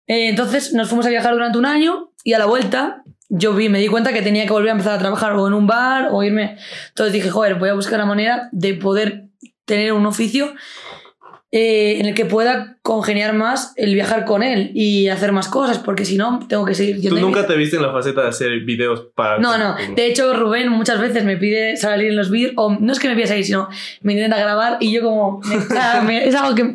Eh, 0.08 0.28
entonces 0.28 0.74
nos 0.74 0.90
fuimos 0.90 1.06
a 1.06 1.10
viajar 1.10 1.32
durante 1.34 1.58
un 1.58 1.66
año 1.66 2.12
y 2.26 2.34
a 2.34 2.40
la 2.40 2.46
vuelta 2.46 3.04
yo 3.30 3.54
vi, 3.54 3.70
me 3.70 3.80
di 3.80 3.88
cuenta 3.88 4.12
que 4.12 4.22
tenía 4.22 4.46
que 4.46 4.52
volver 4.52 4.70
a 4.70 4.72
empezar 4.74 4.96
a 4.96 5.00
trabajar 5.00 5.34
o 5.38 5.48
en 5.48 5.54
un 5.54 5.66
bar 5.66 6.10
o 6.12 6.22
irme. 6.24 6.58
Entonces 6.90 7.14
dije, 7.14 7.30
joder, 7.30 7.56
voy 7.56 7.70
a 7.70 7.74
buscar 7.74 7.98
la 7.98 8.06
manera 8.06 8.50
de 8.52 8.74
poder 8.74 9.28
tener 9.64 9.94
un 9.94 10.06
oficio 10.06 10.54
eh, 11.54 11.98
en 12.00 12.06
el 12.06 12.14
que 12.14 12.24
pueda 12.26 12.78
congeniar 12.82 13.34
más 13.34 13.74
el 13.76 13.94
viajar 13.94 14.24
con 14.26 14.42
él 14.42 14.72
y 14.74 15.10
hacer 15.10 15.32
más 15.34 15.48
cosas, 15.50 15.80
porque 15.80 16.06
si 16.06 16.16
no, 16.18 16.40
tengo 16.48 16.66
que 16.66 16.74
seguir 16.74 17.10
Tú 17.10 17.20
nunca 17.20 17.46
te 17.46 17.56
viste 17.58 17.76
en 17.76 17.82
la 17.82 17.92
faceta 17.92 18.22
de 18.24 18.30
hacer 18.30 18.62
videos 18.62 19.08
para... 19.16 19.38
no, 19.38 19.58
no. 19.58 19.76
De 19.96 20.08
hecho, 20.08 20.34
Rubén 20.34 20.70
muchas 20.70 21.00
veces 21.02 21.24
me 21.26 21.38
pide 21.38 21.76
salir 21.78 22.08
en 22.10 22.16
los 22.16 22.32
vídeos, 22.32 22.54
o 22.56 22.72
no 22.80 22.92
es 22.94 23.00
que 23.00 23.10
me 23.10 23.16
pida 23.16 23.28
salir, 23.28 23.46
sino 23.46 23.68
me 24.02 24.14
intenta 24.14 24.38
grabar 24.40 24.78
y 24.80 24.92
yo 24.94 25.02
como... 25.04 25.42
me- 25.42 26.02
me- 26.06 26.26
es 26.28 26.36
algo 26.36 26.56
que... 26.56 26.74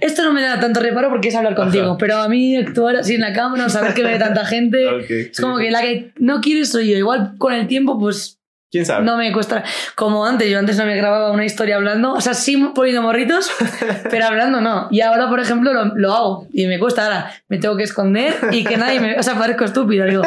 Esto 0.00 0.22
no 0.24 0.32
me 0.32 0.42
da 0.42 0.60
tanto 0.60 0.80
reparo 0.80 1.08
porque 1.08 1.28
es 1.28 1.34
hablar 1.34 1.54
contigo, 1.54 1.84
Ajá. 1.86 1.96
pero 1.98 2.16
a 2.18 2.28
mí 2.28 2.56
actuar 2.56 2.96
así 2.96 3.14
en 3.14 3.22
la 3.22 3.32
cámara, 3.32 3.68
saber 3.68 3.94
que 3.94 4.02
ve 4.02 4.18
tanta 4.18 4.44
gente, 4.44 4.98
es 5.00 5.30
sí, 5.36 5.42
como 5.42 5.58
sí. 5.58 5.64
que 5.64 5.70
la 5.70 5.80
que 5.82 6.10
no 6.18 6.40
quieres 6.40 6.70
soy 6.70 6.90
yo. 6.90 6.96
Igual 6.98 7.34
con 7.38 7.52
el 7.54 7.66
tiempo, 7.66 7.98
pues 7.98 8.38
¿Quién 8.70 8.86
sabe? 8.86 9.04
No 9.04 9.16
me 9.16 9.32
cuesta. 9.32 9.64
Como 9.96 10.24
antes, 10.24 10.48
yo 10.48 10.58
antes 10.58 10.76
no 10.76 10.86
me 10.86 10.96
grababa 10.96 11.32
una 11.32 11.44
historia 11.44 11.76
hablando, 11.76 12.12
o 12.12 12.20
sea, 12.20 12.34
sí 12.34 12.56
poniendo 12.72 13.02
morritos, 13.02 13.50
pero 14.10 14.26
hablando 14.26 14.60
no. 14.60 14.86
Y 14.92 15.00
ahora, 15.00 15.28
por 15.28 15.40
ejemplo, 15.40 15.72
lo, 15.72 15.86
lo, 15.96 16.12
hago 16.12 16.48
y 16.52 16.66
me 16.66 16.78
cuesta. 16.78 17.04
Ahora 17.04 17.32
me 17.48 17.58
tengo 17.58 17.76
que 17.76 17.82
esconder 17.82 18.34
y 18.52 18.62
que 18.62 18.76
nadie 18.76 19.00
me. 19.00 19.18
O 19.18 19.22
sea, 19.22 19.34
parezco 19.34 19.64
estúpido, 19.64 20.06
digo. 20.06 20.22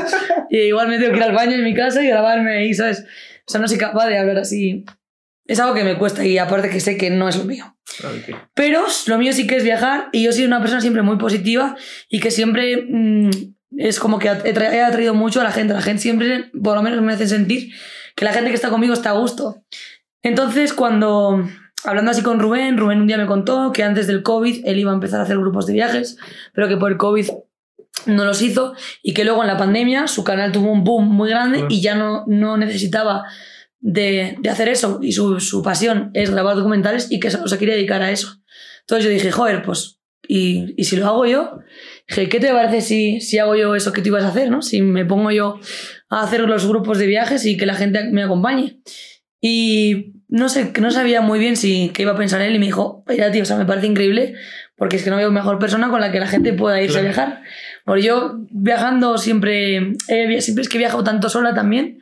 Y 0.49 0.57
igual 0.57 0.89
me 0.89 0.99
tengo 0.99 1.11
que 1.11 1.17
ir 1.17 1.23
al 1.23 1.33
baño 1.33 1.53
en 1.53 1.63
mi 1.63 1.73
casa 1.73 2.03
y 2.03 2.07
grabarme 2.07 2.57
ahí, 2.57 2.73
¿sabes? 2.73 3.05
O 3.47 3.51
sea, 3.51 3.61
no 3.61 3.67
soy 3.67 3.77
capaz 3.77 4.07
de 4.07 4.17
hablar 4.17 4.37
así. 4.37 4.83
Es 5.45 5.59
algo 5.59 5.73
que 5.73 5.83
me 5.83 5.97
cuesta 5.97 6.25
y 6.25 6.37
aparte 6.37 6.69
que 6.69 6.79
sé 6.79 6.97
que 6.97 7.09
no 7.09 7.29
es 7.29 7.37
lo 7.37 7.45
mío. 7.45 7.75
Okay. 7.99 8.35
Pero 8.53 8.85
lo 9.07 9.17
mío 9.17 9.33
sí 9.33 9.47
que 9.47 9.57
es 9.57 9.63
viajar 9.63 10.09
y 10.11 10.23
yo 10.23 10.33
soy 10.33 10.45
una 10.45 10.59
persona 10.59 10.81
siempre 10.81 11.01
muy 11.01 11.17
positiva 11.17 11.75
y 12.09 12.19
que 12.19 12.31
siempre 12.31 12.87
mmm, 12.89 13.29
es 13.77 13.99
como 13.99 14.19
que 14.19 14.27
he 14.27 14.81
atraído 14.81 15.13
mucho 15.13 15.41
a 15.41 15.43
la 15.43 15.51
gente. 15.51 15.73
La 15.73 15.81
gente 15.81 16.01
siempre, 16.01 16.51
por 16.61 16.75
lo 16.75 16.81
menos, 16.81 17.01
me 17.01 17.13
hace 17.13 17.27
sentir 17.27 17.73
que 18.15 18.25
la 18.25 18.33
gente 18.33 18.49
que 18.49 18.55
está 18.55 18.69
conmigo 18.69 18.93
está 18.93 19.11
a 19.11 19.17
gusto. 19.17 19.63
Entonces, 20.21 20.73
cuando, 20.73 21.43
hablando 21.83 22.11
así 22.11 22.21
con 22.21 22.39
Rubén, 22.39 22.77
Rubén 22.77 23.01
un 23.01 23.07
día 23.07 23.17
me 23.17 23.25
contó 23.25 23.71
que 23.71 23.83
antes 23.83 24.07
del 24.07 24.23
COVID 24.23 24.65
él 24.65 24.79
iba 24.79 24.91
a 24.91 24.95
empezar 24.95 25.19
a 25.19 25.23
hacer 25.23 25.37
grupos 25.37 25.65
de 25.65 25.73
viajes, 25.73 26.17
pero 26.53 26.67
que 26.67 26.77
por 26.77 26.91
el 26.91 26.97
COVID 26.97 27.27
no 28.05 28.25
los 28.25 28.41
hizo 28.41 28.73
y 29.01 29.13
que 29.13 29.23
luego 29.23 29.41
en 29.41 29.47
la 29.47 29.57
pandemia 29.57 30.07
su 30.07 30.23
canal 30.23 30.51
tuvo 30.51 30.71
un 30.71 30.83
boom 30.83 31.07
muy 31.09 31.29
grande 31.29 31.65
y 31.69 31.81
ya 31.81 31.95
no, 31.95 32.25
no 32.27 32.57
necesitaba 32.57 33.25
de, 33.79 34.37
de 34.39 34.49
hacer 34.49 34.69
eso 34.69 34.99
y 35.01 35.11
su, 35.11 35.39
su, 35.39 35.61
pasión 35.61 36.09
es 36.13 36.31
grabar 36.31 36.55
documentales 36.55 37.11
y 37.11 37.19
que 37.19 37.29
se, 37.29 37.47
se 37.47 37.57
quiere 37.57 37.75
dedicar 37.75 38.01
a 38.01 38.11
eso. 38.11 38.41
Entonces 38.81 39.05
yo 39.05 39.11
dije, 39.11 39.31
joder, 39.31 39.61
pues, 39.61 39.99
¿y, 40.27 40.73
y 40.77 40.85
si 40.85 40.95
lo 40.95 41.07
hago 41.07 41.25
yo? 41.25 41.59
Dije, 42.07 42.29
¿qué 42.29 42.39
te 42.39 42.51
parece 42.51 42.81
si, 42.81 43.21
si 43.21 43.39
hago 43.39 43.55
yo 43.55 43.75
eso 43.75 43.91
que 43.93 44.01
tú 44.01 44.09
ibas 44.09 44.23
a 44.23 44.29
hacer? 44.29 44.49
¿no? 44.49 44.61
Si 44.61 44.81
me 44.81 45.05
pongo 45.05 45.31
yo 45.31 45.59
a 46.19 46.23
hacer 46.23 46.41
los 46.41 46.67
grupos 46.67 46.97
de 46.97 47.07
viajes 47.07 47.45
y 47.45 47.57
que 47.57 47.65
la 47.65 47.75
gente 47.75 48.03
me 48.11 48.23
acompañe. 48.23 48.79
Y 49.41 50.13
no 50.29 50.47
sé, 50.49 50.71
no 50.79 50.89
sabía 50.89 51.21
muy 51.21 51.39
bien 51.39 51.57
si 51.57 51.89
qué 51.93 52.03
iba 52.03 52.13
a 52.13 52.17
pensar 52.17 52.41
él 52.41 52.55
y 52.55 52.59
me 52.59 52.67
dijo, 52.67 53.03
mira, 53.07 53.31
tío, 53.31 53.43
o 53.43 53.45
sea, 53.45 53.57
me 53.57 53.65
parece 53.65 53.87
increíble 53.87 54.35
porque 54.75 54.95
es 54.95 55.03
que 55.03 55.09
no 55.09 55.17
veo 55.17 55.31
mejor 55.31 55.59
persona 55.59 55.89
con 55.89 56.01
la 56.01 56.11
que 56.11 56.19
la 56.19 56.27
gente 56.27 56.53
pueda 56.53 56.81
irse 56.81 56.93
claro. 56.93 57.07
a 57.07 57.09
viajar. 57.09 57.41
Porque 57.85 58.03
yo 58.03 58.39
viajando 58.49 59.17
siempre, 59.17 59.93
eh, 60.07 60.41
siempre 60.41 60.61
es 60.61 60.69
que 60.69 60.77
he 60.77 60.79
viajado 60.79 61.03
tanto 61.03 61.29
sola 61.29 61.53
también 61.53 61.99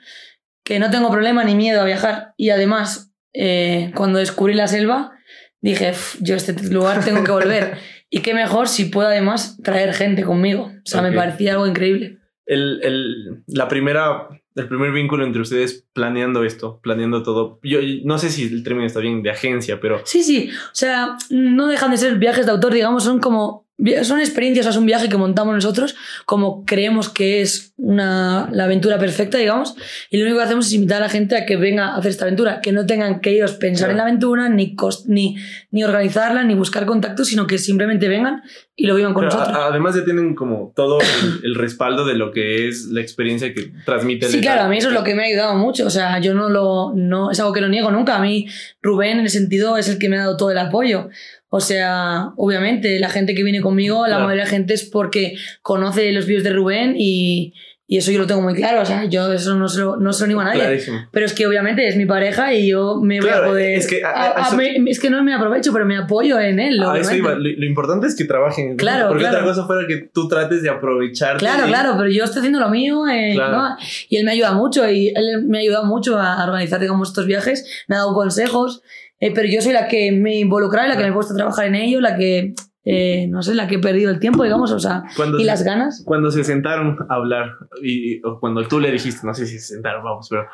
que 0.64 0.80
no 0.80 0.90
tengo 0.90 1.12
problema 1.12 1.44
ni 1.44 1.56
miedo 1.56 1.82
a 1.82 1.86
viajar. 1.86 2.34
Y 2.38 2.52
además, 2.52 3.12
eh, 3.34 3.92
cuando 3.96 4.20
descubrí 4.20 4.54
la 4.54 4.68
selva, 4.68 5.12
dije, 5.60 5.94
yo 6.20 6.36
a 6.36 6.38
este 6.38 6.54
lugar 6.70 7.04
tengo 7.04 7.24
que 7.24 7.32
volver. 7.32 7.78
y 8.10 8.20
qué 8.20 8.34
mejor 8.34 8.68
si 8.68 8.86
puedo 8.86 9.08
además 9.08 9.58
traer 9.64 9.94
gente 9.94 10.24
conmigo. 10.24 10.72
O 10.74 10.82
sea, 10.86 11.02
okay. 11.02 11.12
me 11.12 11.18
parecía 11.18 11.54
algo 11.54 11.68
increíble. 11.68 12.21
El, 12.46 12.80
el, 12.84 13.44
la 13.48 13.68
primera, 13.68 14.28
el 14.56 14.68
primer 14.68 14.92
vínculo 14.92 15.26
entre 15.26 15.42
ustedes 15.42 15.86
planeando 15.94 16.44
esto, 16.44 16.80
planeando 16.82 17.24
todo. 17.24 17.60
Yo 17.64 17.80
no 18.04 18.18
sé 18.18 18.30
si 18.30 18.44
el 18.44 18.64
término 18.64 18.86
está 18.86 19.00
bien 19.00 19.24
de 19.24 19.30
agencia, 19.30 19.80
pero... 19.80 20.02
Sí, 20.06 20.24
sí. 20.24 20.50
O 20.50 20.76
sea, 20.76 21.18
no 21.30 21.68
dejan 21.68 21.92
de 21.92 21.98
ser 21.98 22.16
viajes 22.18 22.46
de 22.46 22.52
autor, 22.52 22.74
digamos, 22.74 23.04
son 23.04 23.20
como 23.20 23.68
son 24.04 24.20
experiencias, 24.20 24.66
es 24.66 24.78
un 24.78 24.86
viaje 24.86 25.10
que 25.10 25.18
montamos 25.18 25.56
nosotros 25.56 25.96
como 26.26 26.66
creemos 26.66 27.10
que 27.10 27.42
es 27.42 27.74
una, 27.78 28.48
la 28.52 28.66
aventura 28.66 29.00
perfecta, 29.00 29.38
digamos, 29.38 29.76
y 30.10 30.18
lo 30.18 30.24
único 30.24 30.38
que 30.38 30.44
hacemos 30.44 30.68
es 30.68 30.74
invitar 30.74 30.98
a 30.98 31.06
la 31.06 31.10
gente 31.10 31.36
a 31.36 31.46
que 31.46 31.58
venga 31.58 31.90
a 31.90 31.98
hacer 31.98 32.12
esta 32.12 32.26
aventura, 32.26 32.62
que 32.62 32.72
no 32.72 32.86
tengan 32.86 33.22
que 33.22 33.32
ellos 33.32 33.54
pensar 33.54 33.88
claro. 33.88 33.92
en 33.92 33.98
la 33.98 34.04
aventura, 34.04 34.50
ni, 34.50 34.76
cost, 34.76 35.08
ni, 35.08 35.36
ni 35.72 35.84
organizarla, 35.84 36.44
ni 36.44 36.54
buscar 36.54 36.86
contactos, 36.86 37.28
sino 37.28 37.48
que 37.48 37.58
simplemente 37.58 38.08
vengan 38.08 38.44
y 38.76 38.86
lo 38.86 38.96
vivan 38.96 39.14
con 39.14 39.26
Pero 39.26 39.36
nosotros. 39.36 39.58
A, 39.58 39.68
además 39.68 39.96
ya 39.96 40.06
tienen 40.06 40.36
como 40.36 40.74
todo 40.76 41.00
el, 41.02 41.40
el, 41.44 41.56
respaldo 41.56 42.06
de 42.06 42.16
lo 42.16 42.32
que 42.32 42.68
es 42.68 42.86
la 42.86 43.02
experiencia 43.02 43.54
que 43.54 43.74
transmite. 43.86 44.28
Sí, 44.28 44.42
claro, 44.42 44.62
a 44.62 44.68
mí 44.68 44.78
eso 44.78 44.90
es 44.90 44.94
lo 44.94 45.04
que 45.04 45.16
me 45.16 45.24
ha 45.24 45.26
ayudado 45.26 45.56
mucho, 45.56 45.88
o 45.88 45.90
sea, 45.90 46.20
yo 46.20 46.34
no 46.34 46.50
lo, 46.50 46.94
no, 46.96 47.32
es 47.32 47.40
algo 47.40 47.54
que 47.54 47.62
no 47.62 47.68
niego 47.68 47.92
nunca, 47.92 48.16
a 48.16 48.22
mí 48.22 48.48
Rubén 48.82 49.20
en 49.20 49.26
ese 49.26 49.40
sentido 49.40 49.78
es 49.78 49.90
el 49.90 49.98
que 49.98 50.10
me 50.10 50.18
ha 50.18 50.22
dado 50.22 50.38
todo 50.38 50.52
el 50.52 50.58
apoyo. 50.58 51.10
O 51.54 51.60
sea, 51.60 52.30
obviamente, 52.38 52.98
la 52.98 53.10
gente 53.10 53.36
que 53.36 53.44
viene 53.44 53.60
conmigo, 53.60 54.04
la 54.04 54.16
claro. 54.16 54.24
mayoría 54.24 54.46
de 54.46 54.50
la 54.50 54.56
gente 54.56 54.74
es 54.74 54.86
porque 54.86 55.36
conoce 55.62 56.10
los 56.14 56.26
vídeos 56.26 56.46
de 56.46 56.52
Rubén 56.52 56.96
y, 56.98 57.54
y, 57.88 57.98
eso 57.98 58.10
yo 58.10 58.20
lo 58.20 58.26
tengo 58.26 58.42
muy 58.42 58.54
claro. 58.54 58.84
O 58.84 58.86
sea, 58.86 59.04
yo 59.04 59.34
eso 59.34 59.56
no 59.56 59.68
se 59.68 59.82
lo, 59.82 59.98
no 59.98 60.14
se 60.14 60.22
lo 60.22 60.26
animo 60.28 60.40
a 60.40 60.44
nadie. 60.46 60.62
Clarísimo. 60.62 61.00
Pero 61.12 61.26
es 61.26 61.34
que 61.34 61.46
obviamente 61.46 61.86
es 61.86 61.98
mi 61.98 62.06
pareja 62.06 62.54
y 62.54 62.70
yo 62.70 63.02
me 63.02 63.20
claro, 63.20 63.40
voy 63.40 63.48
a 63.48 63.52
poder. 63.52 63.78
Es 63.78 63.88
que, 63.88 64.02
a, 64.02 64.44
a, 64.44 64.48
eso... 64.48 64.56
me, 64.56 64.78
es 64.90 64.98
que 65.02 65.10
no 65.10 65.22
me 65.26 65.34
aprovecho, 65.34 65.74
pero 65.74 65.86
me 65.86 65.98
apoyo 65.98 66.40
en 66.40 66.62
él. 66.62 66.82
A 66.82 66.98
eso 66.98 67.14
iba. 67.14 67.34
Lo, 67.34 67.40
lo, 67.42 67.66
importante 67.66 68.08
es 68.08 68.16
que 68.16 68.24
trabajen. 68.24 68.78
Claro. 68.78 69.10
Porque 69.10 69.24
claro. 69.24 69.40
otra 69.40 69.50
cosa 69.50 69.68
fuera 69.68 69.86
que 69.86 70.10
tú 70.14 70.30
trates 70.30 70.64
de 70.64 70.70
aprovechar. 70.70 71.36
Claro, 71.36 71.68
claro, 71.68 71.96
pero 71.98 72.10
yo 72.10 72.24
estoy 72.24 72.40
haciendo 72.40 72.62
lo 72.62 72.70
mío. 72.70 73.06
Eh. 73.10 73.36
¿no? 73.36 73.76
Y 74.08 74.16
él 74.16 74.24
me 74.24 74.32
ayuda 74.32 74.54
mucho 74.54 74.90
y 74.90 75.10
él 75.10 75.44
me 75.50 75.58
ha 75.58 75.62
ayudado 75.62 75.84
mucho 75.84 76.18
a 76.18 76.42
organizar, 76.46 76.80
digamos, 76.80 77.10
estos 77.10 77.26
viajes. 77.26 77.84
Me 77.90 77.98
ha 77.98 78.00
dado 78.00 78.14
consejos. 78.14 78.84
Eh, 79.22 79.32
pero 79.34 79.48
yo 79.48 79.62
soy 79.62 79.72
la 79.72 79.88
que 79.88 80.12
me 80.12 80.34
he 80.34 80.40
involucrado, 80.40 80.90
la 80.90 80.98
que 80.98 81.04
me 81.04 81.10
he 81.10 81.14
puesto 81.14 81.34
a 81.34 81.38
trabajar 81.38 81.68
en 81.68 81.76
ello, 81.76 82.02
la 82.02 82.18
que, 82.18 82.56
eh, 82.84 83.28
no 83.30 83.44
sé, 83.44 83.54
la 83.54 83.68
que 83.68 83.76
he 83.76 83.80
perdido 83.80 84.10
el 84.10 84.20
tiempo, 84.20 84.44
digamos, 84.44 84.72
o 84.72 84.80
sea, 84.80 85.04
cuando 85.16 85.38
y 85.38 85.42
se, 85.42 85.46
las 85.46 85.64
ganas. 85.64 86.04
Cuando 86.04 86.32
se 86.32 86.44
sentaron 86.44 86.98
a 87.08 87.14
hablar, 87.14 87.52
y, 87.84 88.20
o 88.26 88.40
cuando 88.40 88.68
tú 88.68 88.80
le 88.80 88.92
dijiste, 88.92 89.26
no 89.26 89.36
sé 89.36 89.46
si 89.46 89.60
se 89.60 89.76
sentaron, 89.76 90.04
vamos, 90.04 90.28
pero 90.28 90.48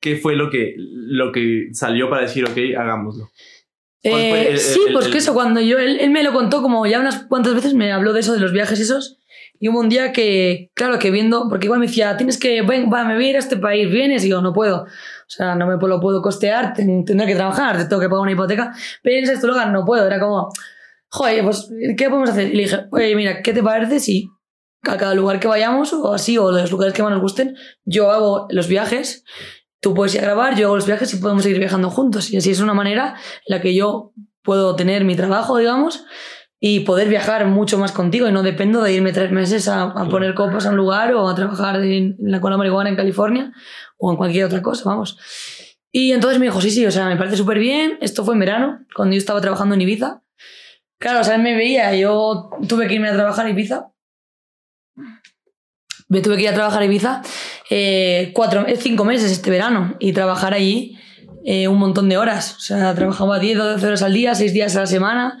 ¿qué 0.00 0.14
fue 0.14 0.36
lo 0.36 0.50
que, 0.50 0.74
lo 0.76 1.32
que 1.32 1.70
salió 1.72 2.08
para 2.08 2.22
decir, 2.22 2.44
ok, 2.44 2.56
hagámoslo? 2.78 3.28
Eh, 4.04 4.50
el, 4.50 4.58
sí, 4.58 4.80
el, 4.86 4.92
pues 4.92 5.08
que 5.08 5.18
eso, 5.18 5.34
cuando 5.34 5.60
yo, 5.60 5.80
él, 5.80 5.98
él, 6.00 6.10
me 6.10 6.22
lo 6.22 6.32
contó 6.32 6.62
como 6.62 6.86
ya 6.86 7.00
unas 7.00 7.24
cuantas 7.24 7.54
veces, 7.56 7.74
me 7.74 7.90
habló 7.90 8.12
de 8.12 8.20
eso, 8.20 8.34
de 8.34 8.40
los 8.40 8.52
viajes 8.52 8.78
esos, 8.78 9.18
y 9.58 9.68
hubo 9.68 9.80
un 9.80 9.88
día 9.88 10.12
que, 10.12 10.70
claro, 10.74 10.98
que 11.00 11.10
viendo, 11.10 11.48
porque 11.48 11.66
igual 11.66 11.80
me 11.80 11.86
decía, 11.86 12.16
tienes 12.16 12.38
que, 12.38 12.62
ven, 12.62 12.88
va, 12.92 13.04
me 13.04 13.14
voy 13.14 13.26
a 13.26 13.30
ir 13.30 13.36
a 13.36 13.40
este 13.40 13.56
país, 13.56 13.90
vienes, 13.90 14.24
y 14.24 14.28
yo, 14.28 14.42
no 14.42 14.52
puedo. 14.52 14.86
O 15.32 15.36
sea, 15.36 15.54
no 15.54 15.66
me 15.66 15.78
lo 15.88 15.98
puedo 15.98 16.20
costear, 16.20 16.74
tendré 16.74 17.26
que 17.26 17.34
trabajar, 17.34 17.88
tengo 17.88 18.00
que 18.02 18.08
pagar 18.08 18.22
una 18.22 18.32
hipoteca. 18.32 18.74
Pero 19.02 19.16
en 19.16 19.32
este 19.32 19.46
lugar 19.46 19.70
no 19.70 19.82
puedo. 19.82 20.06
Era 20.06 20.20
como, 20.20 20.50
joder, 21.08 21.42
pues, 21.42 21.70
¿qué 21.96 22.10
podemos 22.10 22.28
hacer? 22.28 22.48
Y 22.48 22.56
le 22.56 22.62
dije, 22.64 22.86
oye, 22.90 23.16
mira, 23.16 23.40
¿qué 23.42 23.54
te 23.54 23.62
parece 23.62 23.98
si 23.98 24.28
a 24.82 24.98
cada 24.98 25.14
lugar 25.14 25.40
que 25.40 25.48
vayamos, 25.48 25.92
o 25.94 26.12
así, 26.12 26.36
o 26.36 26.50
los 26.50 26.70
lugares 26.70 26.92
que 26.92 27.02
más 27.02 27.12
nos 27.12 27.22
gusten, 27.22 27.56
yo 27.84 28.10
hago 28.10 28.46
los 28.50 28.68
viajes, 28.68 29.24
tú 29.80 29.94
puedes 29.94 30.14
ir 30.14 30.20
a 30.20 30.24
grabar, 30.24 30.56
yo 30.56 30.66
hago 30.66 30.76
los 30.76 30.86
viajes 30.86 31.14
y 31.14 31.16
podemos 31.16 31.44
seguir 31.44 31.58
viajando 31.58 31.88
juntos. 31.88 32.30
Y 32.30 32.36
así 32.36 32.50
es 32.50 32.60
una 32.60 32.74
manera 32.74 33.14
en 33.46 33.56
la 33.56 33.62
que 33.62 33.74
yo 33.74 34.12
puedo 34.42 34.76
tener 34.76 35.04
mi 35.04 35.16
trabajo, 35.16 35.56
digamos, 35.56 36.04
y 36.64 36.80
poder 36.80 37.08
viajar 37.08 37.44
mucho 37.46 37.76
más 37.76 37.90
contigo 37.90 38.28
y 38.28 38.32
no 38.32 38.44
dependo 38.44 38.82
de 38.82 38.92
irme 38.92 39.12
tres 39.12 39.32
meses 39.32 39.66
a, 39.66 39.82
a 39.82 40.08
poner 40.08 40.32
copas 40.32 40.64
a 40.64 40.70
un 40.70 40.76
lugar 40.76 41.12
o 41.12 41.28
a 41.28 41.34
trabajar 41.34 41.82
en, 41.82 42.16
en 42.16 42.30
la 42.30 42.40
cola 42.40 42.56
marihuana 42.56 42.88
en 42.88 42.94
California 42.94 43.52
o 43.98 44.12
en 44.12 44.16
cualquier 44.16 44.44
otra 44.44 44.62
cosa, 44.62 44.88
vamos. 44.88 45.18
Y 45.90 46.12
entonces 46.12 46.38
me 46.38 46.46
dijo, 46.46 46.60
sí, 46.60 46.70
sí, 46.70 46.86
o 46.86 46.92
sea, 46.92 47.08
me 47.08 47.16
parece 47.16 47.36
súper 47.36 47.58
bien. 47.58 47.98
Esto 48.00 48.24
fue 48.24 48.34
en 48.34 48.40
verano, 48.40 48.78
cuando 48.94 49.12
yo 49.14 49.18
estaba 49.18 49.40
trabajando 49.40 49.74
en 49.74 49.80
Ibiza. 49.80 50.22
Claro, 51.00 51.22
o 51.22 51.24
sea, 51.24 51.34
él 51.34 51.42
me 51.42 51.56
veía, 51.56 51.96
yo 51.96 52.50
tuve 52.68 52.86
que 52.86 52.94
irme 52.94 53.08
a 53.08 53.14
trabajar 53.14 53.44
a 53.44 53.50
Ibiza. 53.50 53.88
Me 56.08 56.20
tuve 56.20 56.36
que 56.36 56.42
ir 56.42 56.48
a 56.48 56.54
trabajar 56.54 56.82
a 56.82 56.84
Ibiza 56.84 57.22
eh, 57.70 58.30
cuatro, 58.34 58.64
cinco 58.76 59.04
meses 59.04 59.32
este 59.32 59.50
verano 59.50 59.96
y 59.98 60.12
trabajar 60.12 60.54
allí 60.54 60.96
eh, 61.44 61.66
un 61.66 61.78
montón 61.78 62.08
de 62.08 62.18
horas. 62.18 62.54
O 62.56 62.60
sea, 62.60 62.94
trabajaba 62.94 63.40
10 63.40 63.58
o 63.58 63.64
12 63.64 63.84
horas 63.84 64.02
al 64.02 64.14
día, 64.14 64.36
6 64.36 64.52
días 64.52 64.76
a 64.76 64.80
la 64.82 64.86
semana 64.86 65.40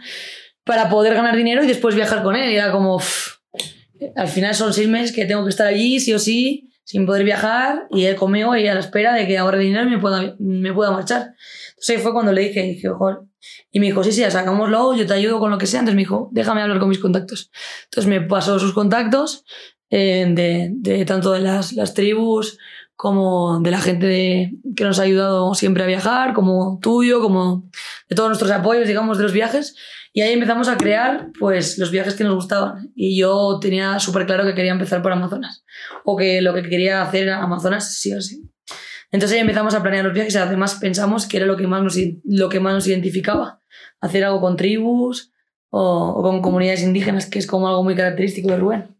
para 0.64 0.88
poder 0.88 1.14
ganar 1.14 1.36
dinero 1.36 1.64
y 1.64 1.66
después 1.66 1.94
viajar 1.94 2.22
con 2.22 2.36
él. 2.36 2.50
Y 2.50 2.56
era 2.56 2.72
como, 2.72 3.00
al 4.16 4.28
final 4.28 4.54
son 4.54 4.72
seis 4.72 4.88
meses 4.88 5.12
que 5.14 5.24
tengo 5.24 5.44
que 5.44 5.50
estar 5.50 5.66
allí, 5.66 6.00
sí 6.00 6.12
o 6.12 6.18
sí, 6.18 6.70
sin 6.84 7.06
poder 7.06 7.24
viajar, 7.24 7.86
y 7.90 8.04
él 8.04 8.16
conmigo 8.16 8.56
y 8.56 8.66
a 8.66 8.74
la 8.74 8.80
espera 8.80 9.14
de 9.14 9.26
que 9.26 9.38
ahorre 9.38 9.60
dinero 9.60 9.86
y 9.86 9.90
me 9.90 9.98
pueda, 9.98 10.34
me 10.38 10.72
pueda 10.72 10.90
marchar. 10.90 11.34
Entonces 11.70 12.02
fue 12.02 12.12
cuando 12.12 12.32
le 12.32 12.42
dije, 12.42 12.62
dije, 12.62 12.88
ojo, 12.88 13.28
y 13.70 13.80
me 13.80 13.86
dijo, 13.86 14.04
sí, 14.04 14.12
sí, 14.12 14.22
sacámoslo, 14.28 14.94
yo 14.94 15.06
te 15.06 15.14
ayudo 15.14 15.40
con 15.40 15.50
lo 15.50 15.58
que 15.58 15.66
sea. 15.66 15.80
Entonces 15.80 15.96
me 15.96 16.02
dijo, 16.02 16.28
déjame 16.32 16.62
hablar 16.62 16.78
con 16.78 16.88
mis 16.88 16.98
contactos. 16.98 17.50
Entonces 17.84 18.08
me 18.08 18.20
pasó 18.20 18.58
sus 18.58 18.72
contactos 18.72 19.44
eh, 19.90 20.26
de, 20.28 20.70
de, 20.74 21.04
tanto 21.04 21.32
de 21.32 21.40
las, 21.40 21.72
las 21.72 21.94
tribus 21.94 22.58
como 22.94 23.58
de 23.60 23.70
la 23.70 23.80
gente 23.80 24.52
que 24.76 24.84
nos 24.84 25.00
ha 25.00 25.02
ayudado 25.02 25.54
siempre 25.54 25.82
a 25.82 25.86
viajar, 25.86 26.34
como 26.34 26.78
tuyo, 26.80 27.20
como 27.20 27.68
de 28.08 28.14
todos 28.14 28.28
nuestros 28.28 28.50
apoyos, 28.52 28.86
digamos, 28.86 29.18
de 29.18 29.24
los 29.24 29.32
viajes. 29.32 29.74
Y 30.14 30.20
ahí 30.20 30.34
empezamos 30.34 30.68
a 30.68 30.76
crear 30.76 31.30
pues 31.38 31.78
los 31.78 31.90
viajes 31.90 32.14
que 32.14 32.24
nos 32.24 32.34
gustaban. 32.34 32.92
Y 32.94 33.18
yo 33.18 33.58
tenía 33.60 33.98
súper 33.98 34.26
claro 34.26 34.44
que 34.44 34.54
quería 34.54 34.72
empezar 34.72 35.02
por 35.02 35.12
Amazonas. 35.12 35.64
O 36.04 36.16
que 36.16 36.42
lo 36.42 36.52
que 36.52 36.62
quería 36.62 37.02
hacer 37.02 37.24
era 37.24 37.42
Amazonas 37.42 37.96
sí 37.96 38.12
o 38.12 38.20
sí. 38.20 38.42
Entonces 39.10 39.36
ahí 39.36 39.40
empezamos 39.40 39.74
a 39.74 39.82
planear 39.82 40.04
los 40.04 40.14
viajes 40.14 40.34
y 40.34 40.38
además 40.38 40.76
pensamos 40.80 41.26
que 41.26 41.38
era 41.38 41.46
lo 41.46 41.56
que 41.56 41.66
más 41.66 41.82
nos, 41.82 41.96
lo 42.24 42.48
que 42.48 42.60
más 42.60 42.74
nos 42.74 42.86
identificaba. 42.86 43.60
Hacer 44.00 44.24
algo 44.24 44.40
con 44.40 44.56
tribus 44.56 45.32
o, 45.70 46.14
o 46.16 46.22
con 46.22 46.42
comunidades 46.42 46.82
indígenas, 46.82 47.28
que 47.28 47.38
es 47.38 47.46
como 47.46 47.68
algo 47.68 47.82
muy 47.82 47.94
característico 47.94 48.50
de 48.50 48.56
Rubén. 48.58 48.96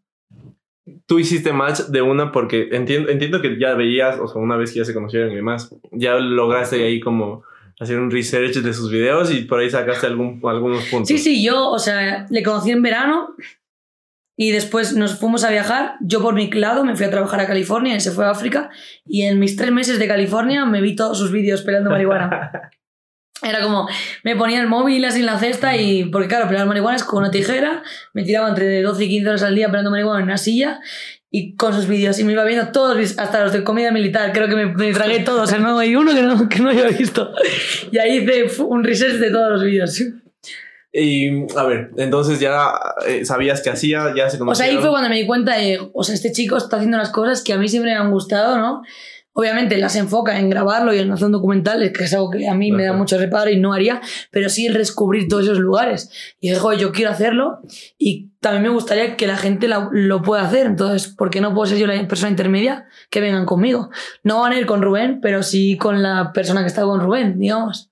Tú 1.05 1.19
hiciste 1.19 1.53
match 1.53 1.81
de 1.89 2.01
una 2.01 2.31
porque 2.31 2.69
entiendo, 2.71 3.09
entiendo 3.09 3.41
que 3.41 3.59
ya 3.59 3.73
veías, 3.73 4.19
o 4.19 4.27
sea, 4.27 4.41
una 4.41 4.57
vez 4.57 4.71
que 4.71 4.79
ya 4.79 4.85
se 4.85 4.93
conocieron 4.93 5.31
y 5.31 5.35
demás, 5.35 5.75
ya 5.91 6.15
lograste 6.15 6.83
ahí 6.83 6.99
como 6.99 7.43
hacer 7.79 7.99
un 7.99 8.11
research 8.11 8.55
de 8.55 8.73
sus 8.73 8.91
videos 8.91 9.31
y 9.31 9.41
por 9.41 9.59
ahí 9.59 9.69
sacaste 9.69 10.07
algún, 10.07 10.41
algunos 10.43 10.85
puntos. 10.85 11.07
Sí, 11.07 11.17
sí, 11.17 11.43
yo, 11.43 11.69
o 11.69 11.79
sea, 11.79 12.25
le 12.29 12.43
conocí 12.43 12.71
en 12.71 12.81
verano 12.81 13.35
Y 14.35 14.51
después 14.51 14.93
nos 14.93 15.19
fuimos 15.19 15.43
a 15.43 15.51
viajar. 15.51 15.95
Yo 16.01 16.21
por 16.21 16.33
mi 16.33 16.49
lado 16.51 16.83
me 16.83 16.95
fui 16.95 17.05
a 17.05 17.11
trabajar 17.11 17.39
a 17.39 17.47
California, 17.47 17.93
él 17.93 18.01
se 18.01 18.11
fue 18.11 18.25
a 18.25 18.31
África. 18.31 18.69
Y 19.05 19.23
en 19.23 19.39
mis 19.39 19.55
tres 19.55 19.71
meses 19.71 19.99
de 19.99 20.07
California 20.07 20.65
me 20.65 20.81
vi 20.81 20.95
todos 20.95 21.17
sus 21.17 21.31
vídeos 21.31 21.61
pelando 21.61 21.89
marihuana. 21.89 22.71
Era 23.43 23.61
como, 23.61 23.89
me 24.23 24.37
ponía 24.37 24.61
el 24.61 24.67
móvil 24.67 25.03
así 25.03 25.19
en 25.19 25.25
la 25.25 25.37
cesta 25.37 25.75
y, 25.75 26.05
porque 26.05 26.29
claro, 26.29 26.47
pelar 26.47 26.65
marihuana 26.65 26.95
es 26.95 27.03
con 27.03 27.19
una 27.19 27.31
tijera, 27.31 27.83
me 28.13 28.23
tiraba 28.23 28.47
entre 28.47 28.81
12 28.81 29.03
y 29.03 29.09
15 29.09 29.29
horas 29.29 29.43
al 29.43 29.55
día 29.55 29.67
pelando 29.67 29.91
marihuana 29.91 30.19
en 30.19 30.25
una 30.25 30.37
silla 30.37 30.79
y 31.35 31.55
con 31.55 31.73
sus 31.73 31.87
vídeos 31.87 32.19
y 32.19 32.23
me 32.23 32.33
iba 32.33 32.43
viendo 32.45 32.71
todos, 32.71 32.95
hasta 33.17 33.43
los 33.43 33.51
de 33.51 33.63
comida 33.63 33.91
militar, 33.91 34.31
creo 34.33 34.47
que 34.47 34.55
me, 34.55 34.67
me 34.67 34.93
tragué 34.93 35.21
todos, 35.21 35.41
o 35.41 35.47
sea, 35.47 35.57
no 35.57 35.79
hay 35.79 35.95
uno 35.95 36.13
que 36.13 36.21
no, 36.21 36.47
que 36.47 36.59
no 36.59 36.69
había 36.69 36.87
visto. 36.89 37.31
Y 37.91 37.97
ahí 37.97 38.19
hice 38.19 38.61
un 38.61 38.83
research 38.83 39.15
de 39.15 39.31
todos 39.31 39.49
los 39.53 39.63
vídeos. 39.63 39.99
Y 40.91 41.51
a 41.57 41.63
ver, 41.63 41.89
entonces 41.97 42.39
ya 42.39 42.71
eh, 43.07 43.25
sabías 43.25 43.63
que 43.63 43.71
hacía, 43.71 44.13
ya 44.15 44.29
se 44.29 44.37
conocía. 44.37 44.51
O 44.51 44.67
sea, 44.67 44.77
ahí 44.77 44.79
fue 44.79 44.91
cuando 44.91 45.09
me 45.09 45.15
di 45.15 45.25
cuenta 45.25 45.57
de, 45.57 45.79
o 45.91 46.03
sea, 46.03 46.13
este 46.13 46.31
chico 46.31 46.55
está 46.55 46.75
haciendo 46.75 46.99
las 46.99 47.09
cosas 47.09 47.43
que 47.43 47.51
a 47.51 47.57
mí 47.57 47.67
siempre 47.67 47.91
me 47.91 47.97
han 47.97 48.11
gustado, 48.11 48.59
¿no? 48.59 48.83
Obviamente 49.33 49.77
las 49.77 49.95
enfoca 49.95 50.39
en 50.39 50.49
grabarlo 50.49 50.93
y 50.93 50.99
en 50.99 51.11
hacer 51.11 51.25
un 51.25 51.31
documental, 51.31 51.91
que 51.91 52.03
es 52.03 52.13
algo 52.13 52.29
que 52.29 52.47
a 52.47 52.53
mí 52.53 52.71
me 52.71 52.85
da 52.85 52.93
mucho 52.93 53.17
reparo 53.17 53.49
y 53.49 53.59
no 53.59 53.73
haría, 53.73 53.99
pero 54.29 54.47
sí 54.47 54.67
el 54.67 54.75
descubrir 54.75 55.27
todos 55.27 55.43
esos 55.45 55.57
lugares. 55.57 56.11
Y 56.39 56.49
dije, 56.49 56.59
joder, 56.59 56.79
yo 56.79 56.91
quiero 56.91 57.11
hacerlo 57.11 57.59
y 57.97 58.31
también 58.39 58.63
me 58.63 58.69
gustaría 58.69 59.17
que 59.17 59.25
la 59.25 59.37
gente 59.37 59.67
lo 59.67 60.21
pueda 60.21 60.43
hacer. 60.43 60.67
Entonces, 60.67 61.07
¿por 61.07 61.31
qué 61.31 61.41
no 61.41 61.53
puedo 61.53 61.65
ser 61.65 61.79
yo 61.79 61.87
la 61.87 62.07
persona 62.07 62.29
intermedia? 62.29 62.87
Que 63.09 63.21
vengan 63.21 63.45
conmigo. 63.45 63.89
No 64.23 64.41
van 64.41 64.53
a 64.53 64.59
ir 64.59 64.67
con 64.67 64.83
Rubén, 64.83 65.19
pero 65.19 65.41
sí 65.41 65.77
con 65.77 66.03
la 66.03 66.31
persona 66.31 66.61
que 66.61 66.67
está 66.67 66.83
con 66.83 67.01
Rubén, 67.01 67.39
digamos. 67.39 67.89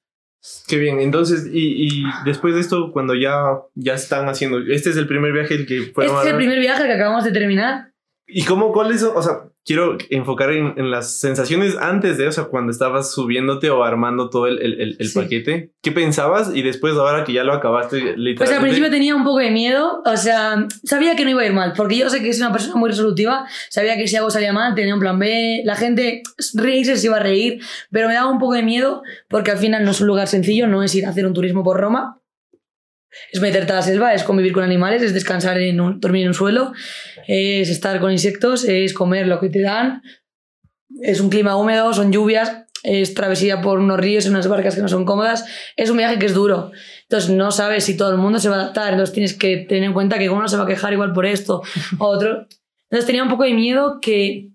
Qué 0.67 0.77
bien, 0.77 0.99
entonces, 0.99 1.47
y, 1.51 1.85
y, 1.85 2.03
después 2.25 2.55
de 2.55 2.61
esto, 2.61 2.91
cuando 2.91 3.13
ya, 3.13 3.59
ya 3.75 3.93
están 3.93 4.27
haciendo, 4.27 4.57
este 4.57 4.89
es 4.89 4.97
el 4.97 5.07
primer 5.07 5.33
viaje 5.33 5.53
el 5.53 5.67
que 5.67 5.91
fue... 5.93 6.05
Este 6.05 6.19
es 6.19 6.27
el 6.27 6.35
primer 6.35 6.59
viaje 6.59 6.83
que 6.85 6.93
acabamos 6.93 7.23
de 7.23 7.31
terminar. 7.31 7.93
¿Y 8.25 8.43
cómo, 8.45 8.71
cuál 8.71 8.91
es, 8.91 9.03
o 9.03 9.21
sea, 9.21 9.50
quiero 9.65 9.97
enfocar 10.09 10.51
en, 10.51 10.73
en, 10.77 10.91
las 10.91 11.19
sensaciones 11.19 11.77
antes 11.77 12.17
de, 12.17 12.27
o 12.27 12.31
sea, 12.31 12.45
cuando 12.45 12.71
estabas 12.71 13.11
subiéndote 13.11 13.69
o 13.69 13.83
armando 13.83 14.29
todo 14.29 14.47
el, 14.47 14.61
el, 14.61 14.95
el 14.99 15.11
paquete. 15.13 15.71
¿Qué 15.81 15.91
pensabas? 15.91 16.51
Y 16.53 16.61
después, 16.61 16.95
ahora 16.95 17.23
que 17.23 17.33
ya 17.33 17.43
lo 17.43 17.53
acabaste, 17.53 17.97
literalmente. 17.97 18.35
Pues 18.37 18.51
al 18.51 18.61
principio 18.61 18.89
tenía 18.89 19.15
un 19.15 19.23
poco 19.23 19.39
de 19.39 19.51
miedo, 19.51 20.01
o 20.05 20.17
sea, 20.17 20.67
sabía 20.83 21.15
que 21.15 21.23
no 21.23 21.31
iba 21.31 21.41
a 21.41 21.45
ir 21.45 21.53
mal, 21.53 21.73
porque 21.75 21.97
yo 21.97 22.09
sé 22.09 22.21
que 22.21 22.29
es 22.29 22.39
una 22.39 22.51
persona 22.51 22.75
muy 22.75 22.89
resolutiva, 22.89 23.45
sabía 23.69 23.95
que 23.97 24.07
si 24.07 24.15
algo 24.15 24.29
salía 24.29 24.53
mal 24.53 24.75
tenía 24.75 24.93
un 24.93 24.99
plan 24.99 25.19
B, 25.19 25.61
la 25.63 25.75
gente 25.75 26.23
reírse 26.53 26.97
se 26.97 27.07
iba 27.07 27.17
a 27.17 27.21
reír, 27.21 27.59
pero 27.91 28.07
me 28.07 28.13
daba 28.13 28.31
un 28.31 28.39
poco 28.39 28.53
de 28.53 28.63
miedo 28.63 29.03
porque 29.27 29.51
al 29.51 29.57
final 29.57 29.83
no 29.85 29.91
es 29.91 30.01
un 30.01 30.07
lugar 30.07 30.27
sencillo, 30.27 30.67
no 30.67 30.83
es 30.83 30.93
ir 30.95 31.05
a 31.05 31.09
hacer 31.09 31.25
un 31.25 31.33
turismo 31.33 31.63
por 31.63 31.79
Roma, 31.79 32.20
es 33.31 33.41
meterte 33.41 33.71
a 33.71 33.75
la 33.75 33.81
selva, 33.81 34.13
es 34.13 34.23
convivir 34.23 34.53
con 34.53 34.63
animales, 34.63 35.01
es 35.01 35.13
descansar 35.13 35.59
en 35.59 35.79
un, 35.81 35.99
dormir 35.99 36.23
en 36.23 36.29
un 36.29 36.33
suelo, 36.33 36.73
es 37.27 37.69
estar 37.69 37.99
con 37.99 38.11
insectos, 38.11 38.63
es 38.63 38.93
comer 38.93 39.27
lo 39.27 39.39
que 39.39 39.49
te 39.49 39.61
dan, 39.61 40.01
es 41.01 41.19
un 41.19 41.29
clima 41.29 41.55
húmedo, 41.55 41.93
son 41.93 42.11
lluvias, 42.11 42.65
es 42.83 43.13
travesía 43.13 43.61
por 43.61 43.79
unos 43.79 43.99
ríos 43.99 44.25
en 44.25 44.33
unas 44.33 44.47
barcas 44.47 44.75
que 44.75 44.81
no 44.81 44.87
son 44.87 45.05
cómodas, 45.05 45.45
es 45.75 45.89
un 45.89 45.97
viaje 45.97 46.17
que 46.17 46.25
es 46.25 46.33
duro. 46.33 46.71
Entonces 47.03 47.29
no 47.29 47.51
sabes 47.51 47.83
si 47.83 47.95
todo 47.95 48.11
el 48.11 48.17
mundo 48.17 48.39
se 48.39 48.49
va 48.49 48.55
a 48.55 48.61
adaptar, 48.61 48.93
entonces 48.93 49.13
tienes 49.13 49.33
que 49.33 49.57
tener 49.57 49.83
en 49.83 49.93
cuenta 49.93 50.17
que 50.17 50.29
uno 50.29 50.47
se 50.47 50.57
va 50.57 50.63
a 50.63 50.67
quejar 50.67 50.93
igual 50.93 51.13
por 51.13 51.25
esto 51.25 51.61
otro. 51.99 52.47
Entonces 52.89 53.05
tenía 53.05 53.23
un 53.23 53.29
poco 53.29 53.43
de 53.43 53.53
miedo 53.53 53.99
que 54.01 54.50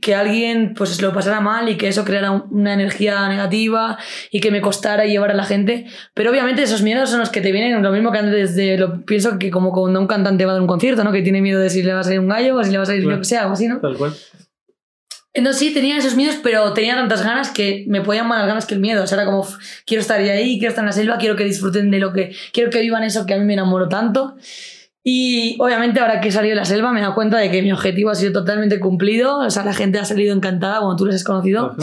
que 0.00 0.14
alguien 0.14 0.74
pues 0.74 1.00
lo 1.00 1.12
pasara 1.12 1.40
mal 1.40 1.68
y 1.68 1.76
que 1.76 1.88
eso 1.88 2.04
creara 2.04 2.30
una 2.32 2.74
energía 2.74 3.28
negativa 3.28 3.98
y 4.30 4.40
que 4.40 4.50
me 4.50 4.60
costara 4.60 5.04
llevar 5.04 5.30
a 5.30 5.34
la 5.34 5.44
gente. 5.44 5.86
Pero 6.14 6.30
obviamente 6.30 6.62
esos 6.62 6.82
miedos 6.82 7.10
son 7.10 7.20
los 7.20 7.30
que 7.30 7.40
te 7.40 7.52
vienen, 7.52 7.82
lo 7.82 7.92
mismo 7.92 8.12
que 8.12 8.18
antes 8.18 8.54
de, 8.54 8.78
lo 8.78 9.04
pienso 9.04 9.38
que 9.38 9.50
como 9.50 9.72
cuando 9.72 10.00
un 10.00 10.06
cantante 10.06 10.44
va 10.44 10.52
a 10.52 10.54
dar 10.54 10.62
un 10.62 10.68
concierto, 10.68 11.04
¿no? 11.04 11.12
Que 11.12 11.22
tiene 11.22 11.40
miedo 11.40 11.60
de 11.60 11.70
si 11.70 11.82
le 11.82 11.92
va 11.92 12.00
a 12.00 12.04
salir 12.04 12.20
un 12.20 12.28
gallo 12.28 12.56
o 12.56 12.64
si 12.64 12.70
le 12.70 12.78
va 12.78 12.84
a 12.84 12.86
salir 12.86 13.04
lo 13.04 13.18
que 13.18 13.24
sea, 13.24 13.42
algo 13.42 13.54
así, 13.54 13.68
¿no? 13.68 13.80
Tal 13.80 13.96
cual. 13.96 14.14
Entonces 15.32 15.60
sí, 15.60 15.72
tenía 15.72 15.96
esos 15.96 16.16
miedos, 16.16 16.36
pero 16.42 16.72
tenía 16.72 16.96
tantas 16.96 17.22
ganas 17.22 17.50
que 17.50 17.84
me 17.86 18.00
podían 18.00 18.26
más 18.26 18.46
ganas 18.46 18.66
que 18.66 18.74
el 18.74 18.80
miedo. 18.80 19.04
O 19.04 19.06
sea, 19.06 19.18
era 19.18 19.26
como, 19.26 19.46
quiero 19.86 20.00
estar 20.00 20.20
ahí, 20.20 20.58
quiero 20.58 20.70
estar 20.70 20.82
en 20.82 20.86
la 20.86 20.92
selva, 20.92 21.18
quiero 21.18 21.36
que 21.36 21.44
disfruten 21.44 21.90
de 21.90 22.00
lo 22.00 22.12
que, 22.12 22.34
quiero 22.52 22.70
que 22.70 22.80
vivan 22.80 23.04
eso 23.04 23.26
que 23.26 23.34
a 23.34 23.38
mí 23.38 23.44
me 23.44 23.52
enamoro 23.52 23.88
tanto. 23.88 24.36
Y 25.02 25.56
obviamente 25.58 25.98
ahora 25.98 26.20
que 26.20 26.28
he 26.28 26.32
salido 26.32 26.50
de 26.50 26.56
la 26.56 26.66
selva 26.66 26.92
me 26.92 26.98
he 26.98 27.02
dado 27.02 27.14
cuenta 27.14 27.38
de 27.38 27.50
que 27.50 27.62
mi 27.62 27.72
objetivo 27.72 28.10
ha 28.10 28.14
sido 28.14 28.32
totalmente 28.32 28.78
cumplido. 28.80 29.38
O 29.38 29.50
sea, 29.50 29.64
la 29.64 29.72
gente 29.72 29.98
ha 29.98 30.04
salido 30.04 30.34
encantada, 30.34 30.80
cuando 30.80 30.96
tú 30.96 31.06
les 31.06 31.16
has 31.16 31.24
conocido. 31.24 31.74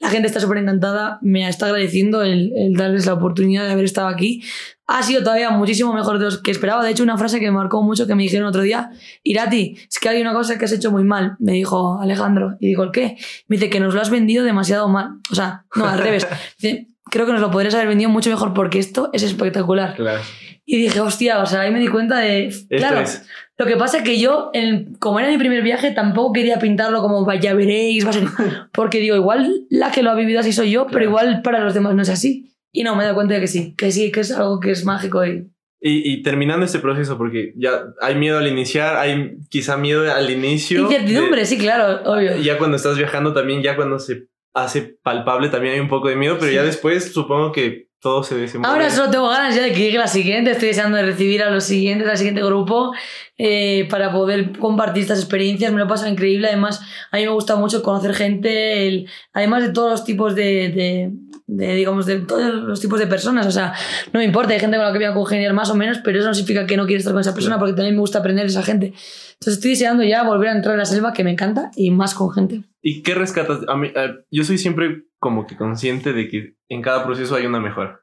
La 0.00 0.08
gente 0.08 0.26
está 0.26 0.40
súper 0.40 0.58
encantada, 0.58 1.18
me 1.20 1.46
está 1.46 1.66
agradeciendo 1.66 2.22
el, 2.22 2.52
el, 2.56 2.74
darles 2.74 3.04
la 3.04 3.14
oportunidad 3.14 3.66
de 3.66 3.72
haber 3.72 3.84
estado 3.84 4.08
aquí. 4.08 4.42
Ha 4.86 5.02
sido 5.02 5.22
todavía 5.22 5.50
muchísimo 5.50 5.92
mejor 5.92 6.18
de 6.18 6.30
lo 6.30 6.42
que 6.42 6.50
esperaba. 6.50 6.82
De 6.82 6.90
hecho, 6.90 7.02
una 7.02 7.18
frase 7.18 7.40
que 7.40 7.46
me 7.46 7.52
marcó 7.52 7.82
mucho 7.82 8.06
que 8.06 8.14
me 8.14 8.22
dijeron 8.22 8.48
otro 8.48 8.62
día, 8.62 8.90
Irati, 9.22 9.76
es 9.90 9.98
que 9.98 10.08
hay 10.08 10.20
una 10.22 10.32
cosa 10.32 10.58
que 10.58 10.64
has 10.64 10.72
hecho 10.72 10.90
muy 10.90 11.04
mal, 11.04 11.36
me 11.40 11.52
dijo 11.52 12.00
Alejandro. 12.00 12.56
Y 12.58 12.68
digo, 12.68 12.84
¿el 12.84 12.90
qué? 12.90 13.16
Me 13.48 13.56
dice 13.56 13.68
que 13.68 13.80
nos 13.80 13.94
lo 13.94 14.00
has 14.00 14.10
vendido 14.10 14.44
demasiado 14.44 14.88
mal. 14.88 15.18
O 15.30 15.34
sea, 15.34 15.66
no, 15.76 15.86
al 15.86 15.98
revés. 15.98 16.26
Dice, 16.58 16.88
creo 17.12 17.26
que 17.26 17.32
nos 17.32 17.42
lo 17.42 17.50
podrías 17.50 17.74
haber 17.74 17.88
vendido 17.88 18.08
mucho 18.08 18.30
mejor 18.30 18.54
porque 18.54 18.78
esto 18.78 19.10
es 19.12 19.22
espectacular. 19.22 19.94
Claro. 19.94 20.22
Y 20.64 20.78
dije, 20.78 21.00
hostia, 21.00 21.42
o 21.42 21.46
sea, 21.46 21.60
ahí 21.60 21.70
me 21.70 21.78
di 21.78 21.88
cuenta 21.88 22.18
de. 22.18 22.50
Claro, 22.70 23.00
es. 23.00 23.26
lo 23.58 23.66
que 23.66 23.76
pasa 23.76 23.98
es 23.98 24.02
que 24.02 24.18
yo, 24.18 24.50
en, 24.54 24.94
como 24.94 25.20
era 25.20 25.28
mi 25.28 25.36
primer 25.36 25.62
viaje, 25.62 25.90
tampoco 25.90 26.32
quería 26.32 26.58
pintarlo 26.58 27.02
como 27.02 27.30
ya 27.34 27.52
veréis, 27.52 28.06
va 28.06 28.10
a 28.10 28.12
ser. 28.14 28.24
Porque 28.72 28.98
digo, 28.98 29.14
igual 29.14 29.66
la 29.68 29.90
que 29.90 30.02
lo 30.02 30.10
ha 30.10 30.14
vivido 30.14 30.40
así 30.40 30.52
soy 30.52 30.70
yo, 30.70 30.86
pero 30.86 31.04
igual 31.04 31.42
para 31.42 31.62
los 31.62 31.74
demás 31.74 31.94
no 31.94 32.02
es 32.02 32.08
así. 32.08 32.50
Y 32.72 32.82
no, 32.82 32.96
me 32.96 33.02
he 33.02 33.04
dado 33.04 33.16
cuenta 33.16 33.34
de 33.34 33.40
que 33.40 33.46
sí, 33.46 33.74
que 33.76 33.92
sí, 33.92 34.10
que 34.10 34.20
es 34.20 34.32
algo 34.32 34.58
que 34.58 34.70
es 34.70 34.84
mágico 34.84 35.24
y. 35.26 35.48
Y, 35.84 36.12
y 36.12 36.22
terminando 36.22 36.64
este 36.64 36.78
proceso, 36.78 37.18
porque 37.18 37.52
ya 37.56 37.86
hay 38.00 38.14
miedo 38.14 38.38
al 38.38 38.46
iniciar, 38.46 38.96
hay 38.96 39.36
quizá 39.50 39.76
miedo 39.76 40.10
al 40.10 40.30
inicio. 40.30 40.82
Incertidumbre, 40.82 41.44
sí, 41.44 41.58
claro, 41.58 42.10
obvio. 42.10 42.36
Ya 42.36 42.56
cuando 42.56 42.76
estás 42.76 42.96
viajando 42.96 43.34
también, 43.34 43.62
ya 43.62 43.74
cuando 43.74 43.98
se 43.98 44.28
hace 44.54 44.96
palpable 45.02 45.48
también 45.48 45.74
hay 45.74 45.80
un 45.80 45.88
poco 45.88 46.08
de 46.08 46.16
miedo, 46.16 46.36
pero 46.38 46.48
sí. 46.48 46.54
ya 46.54 46.62
después 46.62 47.12
supongo 47.12 47.52
que 47.52 47.88
todo 48.02 48.24
se 48.24 48.34
desenvuelve. 48.34 48.74
Ahora 48.74 48.90
solo 48.90 49.10
tengo 49.10 49.28
ganas 49.28 49.54
ya 49.54 49.62
de 49.62 49.72
que 49.72 49.78
llegue 49.78 49.96
la 49.96 50.08
siguiente, 50.08 50.50
estoy 50.50 50.68
deseando 50.68 50.96
de 50.96 51.04
recibir 51.04 51.42
a 51.42 51.50
los 51.50 51.62
siguientes, 51.62 52.08
al 52.08 52.18
siguiente 52.18 52.42
grupo, 52.42 52.92
eh, 53.38 53.86
para 53.88 54.12
poder 54.12 54.58
compartir 54.58 55.02
estas 55.02 55.20
experiencias, 55.20 55.72
me 55.72 55.78
lo 55.78 55.86
pasa 55.86 56.08
increíble, 56.08 56.48
además 56.48 56.82
a 57.12 57.16
mí 57.16 57.22
me 57.22 57.30
gusta 57.30 57.54
mucho 57.54 57.82
conocer 57.82 58.12
gente, 58.14 58.88
el, 58.88 59.08
además 59.32 59.62
de 59.62 59.72
todos 59.72 59.92
los 59.92 60.04
tipos 60.04 60.34
de, 60.34 60.68
de, 60.70 61.12
de, 61.56 61.74
digamos, 61.74 62.06
de 62.06 62.20
todos 62.20 62.54
los 62.54 62.80
tipos 62.80 62.98
de 62.98 63.06
personas, 63.06 63.46
o 63.46 63.50
sea, 63.50 63.74
no 64.12 64.18
me 64.20 64.24
importa, 64.24 64.54
hay 64.54 64.60
gente 64.60 64.76
con 64.76 64.86
la 64.86 64.92
que 64.92 64.98
voy 64.98 65.06
a 65.06 65.14
congeniar 65.14 65.52
más 65.52 65.70
o 65.70 65.74
menos, 65.74 65.98
pero 66.02 66.18
eso 66.18 66.28
no 66.28 66.34
significa 66.34 66.66
que 66.66 66.76
no 66.76 66.86
quiero 66.86 66.98
estar 66.98 67.12
con 67.12 67.20
esa 67.20 67.34
persona, 67.34 67.58
porque 67.58 67.74
también 67.74 67.94
me 67.94 68.00
gusta 68.00 68.20
aprender 68.20 68.44
de 68.44 68.50
esa 68.50 68.62
gente. 68.62 68.86
Entonces 68.86 69.54
estoy 69.54 69.70
deseando 69.70 70.02
ya 70.02 70.22
volver 70.22 70.48
a 70.48 70.56
entrar 70.56 70.74
en 70.74 70.78
la 70.78 70.84
selva, 70.84 71.12
que 71.12 71.24
me 71.24 71.30
encanta, 71.30 71.70
y 71.76 71.90
más 71.90 72.14
con 72.14 72.30
gente. 72.30 72.62
¿Y 72.80 73.02
qué 73.02 73.14
rescatas? 73.14 73.60
A 73.68 73.76
mí, 73.76 73.88
a, 73.94 74.16
yo 74.30 74.44
soy 74.44 74.58
siempre 74.58 75.04
como 75.18 75.46
que 75.46 75.56
consciente 75.56 76.12
de 76.12 76.28
que 76.28 76.56
en 76.68 76.82
cada 76.82 77.04
proceso 77.04 77.36
hay 77.36 77.46
una 77.46 77.60
mejora. 77.60 78.00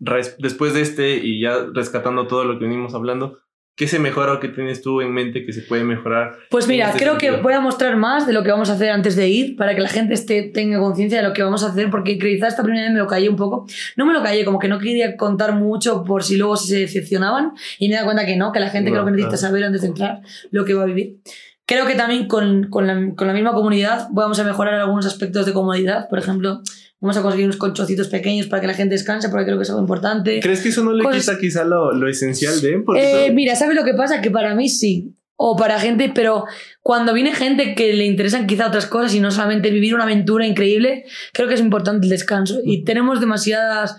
Res, 0.00 0.36
después 0.38 0.74
de 0.74 0.80
este 0.80 1.16
y 1.16 1.40
ya 1.40 1.66
rescatando 1.72 2.26
todo 2.26 2.44
lo 2.44 2.58
que 2.58 2.64
venimos 2.64 2.94
hablando, 2.94 3.38
¿qué 3.74 3.88
se 3.88 3.98
mejora 3.98 4.34
o 4.34 4.40
qué 4.40 4.48
tienes 4.48 4.82
tú 4.82 5.00
en 5.00 5.12
mente 5.12 5.44
que 5.44 5.52
se 5.52 5.62
puede 5.62 5.84
mejorar? 5.84 6.32
Pues 6.50 6.68
mira, 6.68 6.86
este 6.86 6.98
creo 6.98 7.12
sentido? 7.12 7.36
que 7.36 7.42
voy 7.42 7.52
a 7.54 7.60
mostrar 7.60 7.96
más 7.96 8.26
de 8.26 8.32
lo 8.32 8.42
que 8.42 8.50
vamos 8.50 8.70
a 8.70 8.74
hacer 8.74 8.90
antes 8.90 9.16
de 9.16 9.28
ir 9.28 9.56
para 9.56 9.74
que 9.74 9.80
la 9.80 9.88
gente 9.88 10.14
esté, 10.14 10.42
tenga 10.42 10.78
conciencia 10.78 11.22
de 11.22 11.28
lo 11.28 11.32
que 11.32 11.42
vamos 11.42 11.64
a 11.64 11.68
hacer, 11.68 11.90
porque 11.90 12.18
quizás 12.18 12.50
esta 12.50 12.62
primera 12.62 12.84
vez 12.84 12.92
me 12.92 12.98
lo 12.98 13.06
callé 13.06 13.28
un 13.28 13.36
poco. 13.36 13.66
No 13.96 14.06
me 14.06 14.12
lo 14.12 14.22
callé, 14.22 14.44
como 14.44 14.58
que 14.58 14.68
no 14.68 14.78
quería 14.78 15.16
contar 15.16 15.54
mucho 15.54 16.04
por 16.04 16.22
si 16.22 16.36
luego 16.36 16.56
se 16.56 16.80
decepcionaban 16.80 17.52
y 17.78 17.88
me 17.88 17.96
da 17.96 18.04
cuenta 18.04 18.26
que 18.26 18.36
no, 18.36 18.52
que 18.52 18.60
la 18.60 18.70
gente 18.70 18.90
no, 18.90 18.96
creo 18.96 19.06
que 19.06 19.10
necesita 19.12 19.36
saber 19.36 19.64
antes 19.64 19.82
de 19.82 19.88
entrar 19.88 20.20
lo 20.50 20.64
que 20.64 20.74
va 20.74 20.82
a 20.82 20.86
vivir. 20.86 21.18
Creo 21.64 21.86
que 21.86 21.94
también 21.94 22.26
con, 22.26 22.68
con, 22.68 22.86
la, 22.86 23.14
con 23.14 23.26
la 23.26 23.32
misma 23.32 23.52
comunidad 23.52 24.08
vamos 24.12 24.38
a 24.38 24.44
mejorar 24.44 24.74
algunos 24.74 25.06
aspectos 25.06 25.46
de 25.46 25.52
comodidad. 25.52 26.08
Por 26.08 26.18
ejemplo, 26.18 26.60
vamos 27.02 27.16
a 27.16 27.22
conseguir 27.22 27.46
unos 27.46 27.56
colchoncitos 27.56 28.06
pequeños 28.08 28.46
para 28.46 28.60
que 28.60 28.68
la 28.68 28.74
gente 28.74 28.94
descanse, 28.94 29.28
porque 29.28 29.44
creo 29.44 29.58
que 29.58 29.64
es 29.64 29.70
algo 29.70 29.82
importante. 29.82 30.38
¿Crees 30.40 30.60
que 30.60 30.68
eso 30.68 30.84
no 30.84 30.92
le 30.92 31.02
Cosas... 31.02 31.24
quita 31.24 31.38
quizá 31.38 31.64
lo, 31.64 31.92
lo 31.92 32.08
esencial 32.08 32.60
de? 32.60 32.74
Eh, 32.74 32.80
todo... 32.82 33.34
Mira, 33.34 33.56
¿sabes 33.56 33.74
lo 33.74 33.84
que 33.84 33.92
pasa? 33.92 34.22
Que 34.22 34.30
para 34.30 34.54
mí 34.54 34.68
sí. 34.68 35.16
O 35.34 35.56
para 35.56 35.80
gente, 35.80 36.12
pero 36.14 36.44
cuando 36.80 37.12
viene 37.12 37.34
gente 37.34 37.74
que 37.74 37.92
le 37.92 38.06
interesan 38.06 38.46
quizá 38.46 38.68
otras 38.68 38.86
cosas 38.86 39.12
y 39.14 39.20
no 39.20 39.32
solamente 39.32 39.70
vivir 39.70 39.94
una 39.94 40.04
aventura 40.04 40.46
increíble, 40.46 41.04
creo 41.32 41.48
que 41.48 41.54
es 41.54 41.60
importante 41.60 42.06
el 42.06 42.10
descanso. 42.10 42.60
Y 42.64 42.84
tenemos 42.84 43.18
demasiadas. 43.18 43.96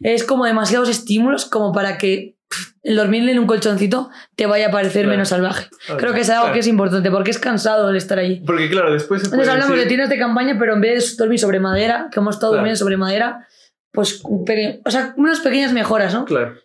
Es 0.00 0.22
como 0.22 0.44
demasiados 0.44 0.88
estímulos 0.88 1.46
como 1.46 1.72
para 1.72 1.98
que 1.98 2.33
el 2.82 2.96
dormir 2.96 3.28
en 3.28 3.38
un 3.38 3.46
colchoncito 3.46 4.10
te 4.36 4.46
vaya 4.46 4.68
a 4.68 4.70
parecer 4.70 5.02
claro. 5.02 5.10
menos 5.10 5.28
salvaje. 5.28 5.68
Claro. 5.86 6.00
Creo 6.00 6.14
que 6.14 6.20
es 6.20 6.30
algo 6.30 6.42
claro. 6.42 6.54
que 6.54 6.60
es 6.60 6.66
importante 6.66 7.10
porque 7.10 7.30
es 7.30 7.38
cansado 7.38 7.90
el 7.90 7.96
estar 7.96 8.18
allí. 8.18 8.42
Porque 8.46 8.68
claro, 8.68 8.92
después 8.92 9.22
se 9.22 9.26
Entonces 9.26 9.48
hablamos 9.48 9.70
decir... 9.70 9.84
de 9.84 9.88
tiendas 9.88 10.10
de 10.10 10.18
campaña, 10.18 10.56
pero 10.58 10.74
en 10.74 10.80
vez 10.80 11.10
de 11.10 11.16
dormir 11.16 11.38
sobre 11.38 11.60
madera, 11.60 12.08
que 12.12 12.20
hemos 12.20 12.36
estado 12.36 12.52
durmiendo 12.52 12.78
sobre 12.78 12.96
madera, 12.96 13.48
pues 13.92 14.22
o 14.24 14.90
sea, 14.90 15.14
unas 15.16 15.40
pequeñas 15.40 15.72
mejoras, 15.72 16.12
¿no? 16.12 16.24
Claro. 16.24 16.56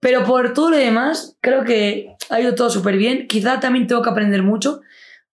Pero 0.00 0.24
por 0.24 0.52
todo 0.54 0.70
lo 0.70 0.76
demás, 0.76 1.36
creo 1.40 1.64
que 1.64 2.16
ha 2.30 2.40
ido 2.40 2.54
todo 2.54 2.70
súper 2.70 2.96
bien. 2.96 3.26
Quizá 3.26 3.60
también 3.60 3.86
tengo 3.86 4.02
que 4.02 4.10
aprender 4.10 4.42
mucho 4.42 4.80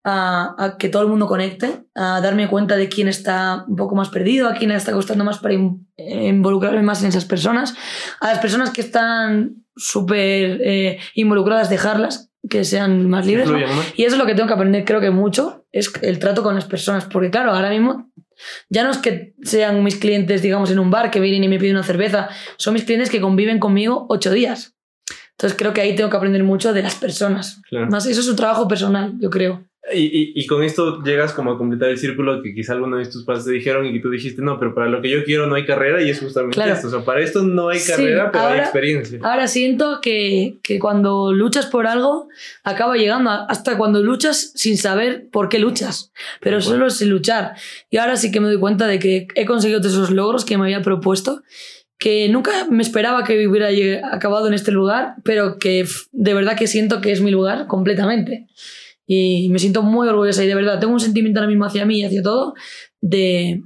a, 0.04 0.54
a, 0.58 0.78
que 0.78 0.88
todo 0.88 1.02
el 1.02 1.08
mundo 1.08 1.26
conecte, 1.26 1.84
a 1.94 2.20
darme 2.20 2.48
cuenta 2.48 2.76
de 2.76 2.88
quién 2.88 3.08
está 3.08 3.64
un 3.68 3.76
poco 3.76 3.94
más 3.94 4.08
perdido, 4.08 4.48
a 4.48 4.54
quién 4.54 4.70
le 4.70 4.76
está 4.76 4.92
costando 4.92 5.24
más 5.24 5.38
para 5.38 5.54
in, 5.54 5.86
involucrarme 5.96 6.82
más 6.82 7.02
en 7.02 7.08
esas 7.08 7.24
personas, 7.24 7.74
a 8.20 8.28
las 8.28 8.38
personas 8.38 8.70
que 8.70 8.80
están 8.80 9.64
súper 9.76 10.60
eh, 10.62 10.98
involucradas, 11.14 11.70
dejarlas, 11.70 12.30
que 12.48 12.64
sean 12.64 13.08
más 13.08 13.26
libres. 13.26 13.48
Y 13.96 14.04
eso 14.04 14.14
es 14.14 14.18
lo 14.18 14.26
que 14.26 14.34
tengo 14.34 14.48
que 14.48 14.54
aprender, 14.54 14.84
creo 14.84 15.00
que 15.00 15.10
mucho, 15.10 15.66
es 15.72 15.92
el 16.02 16.18
trato 16.18 16.42
con 16.42 16.54
las 16.54 16.64
personas. 16.64 17.04
Porque 17.04 17.30
claro, 17.30 17.52
ahora 17.52 17.70
mismo 17.70 18.10
ya 18.68 18.84
no 18.84 18.90
es 18.90 18.98
que 18.98 19.34
sean 19.42 19.82
mis 19.84 19.96
clientes, 19.96 20.42
digamos, 20.42 20.70
en 20.70 20.78
un 20.78 20.90
bar 20.90 21.10
que 21.10 21.20
vienen 21.20 21.44
y 21.44 21.48
me 21.48 21.58
piden 21.58 21.76
una 21.76 21.84
cerveza, 21.84 22.28
son 22.56 22.74
mis 22.74 22.84
clientes 22.84 23.10
que 23.10 23.20
conviven 23.20 23.58
conmigo 23.58 24.06
ocho 24.08 24.30
días. 24.30 24.74
Entonces 25.32 25.56
creo 25.56 25.72
que 25.72 25.80
ahí 25.80 25.94
tengo 25.94 26.10
que 26.10 26.16
aprender 26.16 26.44
mucho 26.44 26.72
de 26.72 26.82
las 26.82 26.96
personas. 26.96 27.62
Claro. 27.68 27.88
Más 27.88 28.06
eso 28.06 28.20
es 28.20 28.28
un 28.28 28.36
trabajo 28.36 28.68
personal, 28.68 29.14
yo 29.20 29.30
creo. 29.30 29.64
Y, 29.92 30.04
y, 30.04 30.32
y 30.34 30.46
con 30.46 30.62
esto 30.62 31.02
llegas 31.02 31.32
como 31.32 31.52
a 31.52 31.58
completar 31.58 31.88
el 31.90 31.98
círculo 31.98 32.42
que 32.42 32.54
quizá 32.54 32.74
alguno 32.74 32.96
de 32.98 33.06
tus 33.06 33.24
padres 33.24 33.44
te 33.44 33.52
dijeron 33.52 33.86
y 33.86 33.92
que 33.92 34.00
tú 34.00 34.10
dijiste, 34.10 34.40
no, 34.42 34.58
pero 34.58 34.74
para 34.74 34.88
lo 34.88 35.00
que 35.02 35.10
yo 35.10 35.24
quiero 35.24 35.46
no 35.46 35.54
hay 35.56 35.64
carrera 35.64 36.02
y 36.02 36.10
es 36.10 36.20
justamente 36.20 36.54
Claro. 36.54 36.72
esto. 36.74 36.86
O 36.88 36.90
sea, 36.90 37.00
para 37.00 37.20
esto 37.20 37.42
no 37.42 37.68
hay 37.68 37.78
Sí, 37.78 37.90
carrera, 37.90 38.30
pero 38.30 38.44
hay 38.44 38.50
ahora- 38.50 38.62
experiencia. 38.62 39.18
Ahora 39.22 39.48
siento 39.48 40.00
que, 40.00 40.58
que 40.62 40.78
cuando 40.78 41.32
luchas 41.32 41.66
por 41.66 41.86
algo, 41.86 42.28
acaba 42.64 42.96
llegando 42.96 43.30
a- 43.30 43.44
hasta 43.46 43.76
cuando 43.76 44.02
luchas 44.02 44.52
sin 44.54 44.76
saber 44.76 45.28
por 45.30 45.48
qué 45.48 45.58
luchas, 45.58 46.12
pero 46.40 46.56
cual. 46.58 46.62
solo 46.62 46.90
sin 46.90 47.10
luchar. 47.10 47.54
Y 47.90 47.96
ahora 47.96 48.16
sí 48.16 48.30
que 48.30 48.40
me 48.40 48.46
doy 48.48 48.58
cuenta 48.58 48.86
de 48.86 48.98
que 48.98 49.26
he 49.34 49.44
conseguido 49.46 49.80
todos 49.80 49.94
esos 49.94 50.10
logros 50.10 50.44
que 50.44 50.56
me 50.56 50.64
había 50.64 50.82
propuesto, 50.82 51.42
que 51.98 52.28
nunca 52.30 52.50
me 52.70 52.82
esperaba 52.82 53.24
que 53.24 53.46
hubiera 53.46 53.68
acabado 54.14 54.48
en 54.48 54.54
este 54.54 54.70
lugar, 54.72 55.16
pero 55.22 55.58
que 55.58 55.84
de 56.12 56.32
verdad 56.34 56.56
que 56.56 56.66
siento 56.66 57.00
que 57.02 57.12
es 57.12 57.20
mi 57.20 57.30
lugar 57.30 57.66
completamente. 57.66 58.46
Y 59.12 59.48
me 59.48 59.58
siento 59.58 59.82
muy 59.82 60.06
orgullosa 60.06 60.44
y 60.44 60.46
de 60.46 60.54
verdad 60.54 60.78
tengo 60.78 60.92
un 60.92 61.00
sentimiento 61.00 61.40
ahora 61.40 61.48
mismo 61.48 61.64
hacia 61.64 61.84
mí 61.84 61.98
y 61.98 62.04
hacia 62.04 62.22
todo 62.22 62.54
de, 63.00 63.60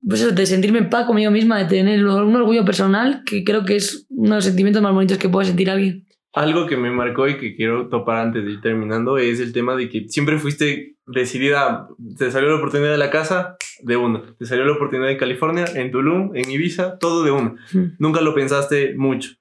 pues 0.00 0.22
eso, 0.22 0.30
de 0.30 0.46
sentirme 0.46 0.78
en 0.78 0.88
paz 0.88 1.04
conmigo 1.04 1.30
misma, 1.30 1.58
de 1.58 1.66
tener 1.66 2.02
un 2.02 2.34
orgullo 2.34 2.64
personal, 2.64 3.22
que 3.26 3.44
creo 3.44 3.66
que 3.66 3.76
es 3.76 4.06
uno 4.08 4.30
de 4.30 4.36
los 4.36 4.44
sentimientos 4.46 4.82
más 4.82 4.94
bonitos 4.94 5.18
que 5.18 5.28
puede 5.28 5.48
sentir 5.48 5.68
alguien. 5.68 6.06
Algo 6.32 6.66
que 6.66 6.78
me 6.78 6.90
marcó 6.90 7.28
y 7.28 7.36
que 7.36 7.54
quiero 7.54 7.90
topar 7.90 8.28
antes 8.28 8.46
de 8.46 8.52
ir 8.52 8.62
terminando 8.62 9.18
es 9.18 9.40
el 9.40 9.52
tema 9.52 9.76
de 9.76 9.90
que 9.90 10.08
siempre 10.08 10.38
fuiste 10.38 10.96
decidida. 11.06 11.86
Te 12.16 12.30
salió 12.30 12.48
la 12.48 12.56
oportunidad 12.56 12.92
de 12.92 12.96
la 12.96 13.10
casa, 13.10 13.56
de 13.82 13.98
una. 13.98 14.22
Te 14.38 14.46
salió 14.46 14.64
la 14.64 14.72
oportunidad 14.72 15.10
en 15.10 15.18
California, 15.18 15.66
en 15.74 15.90
Tulum, 15.90 16.34
en 16.34 16.50
Ibiza, 16.50 16.96
todo 16.96 17.24
de 17.24 17.30
una. 17.30 17.56
Mm. 17.74 17.96
Nunca 17.98 18.22
lo 18.22 18.34
pensaste 18.34 18.94
mucho. 18.96 19.32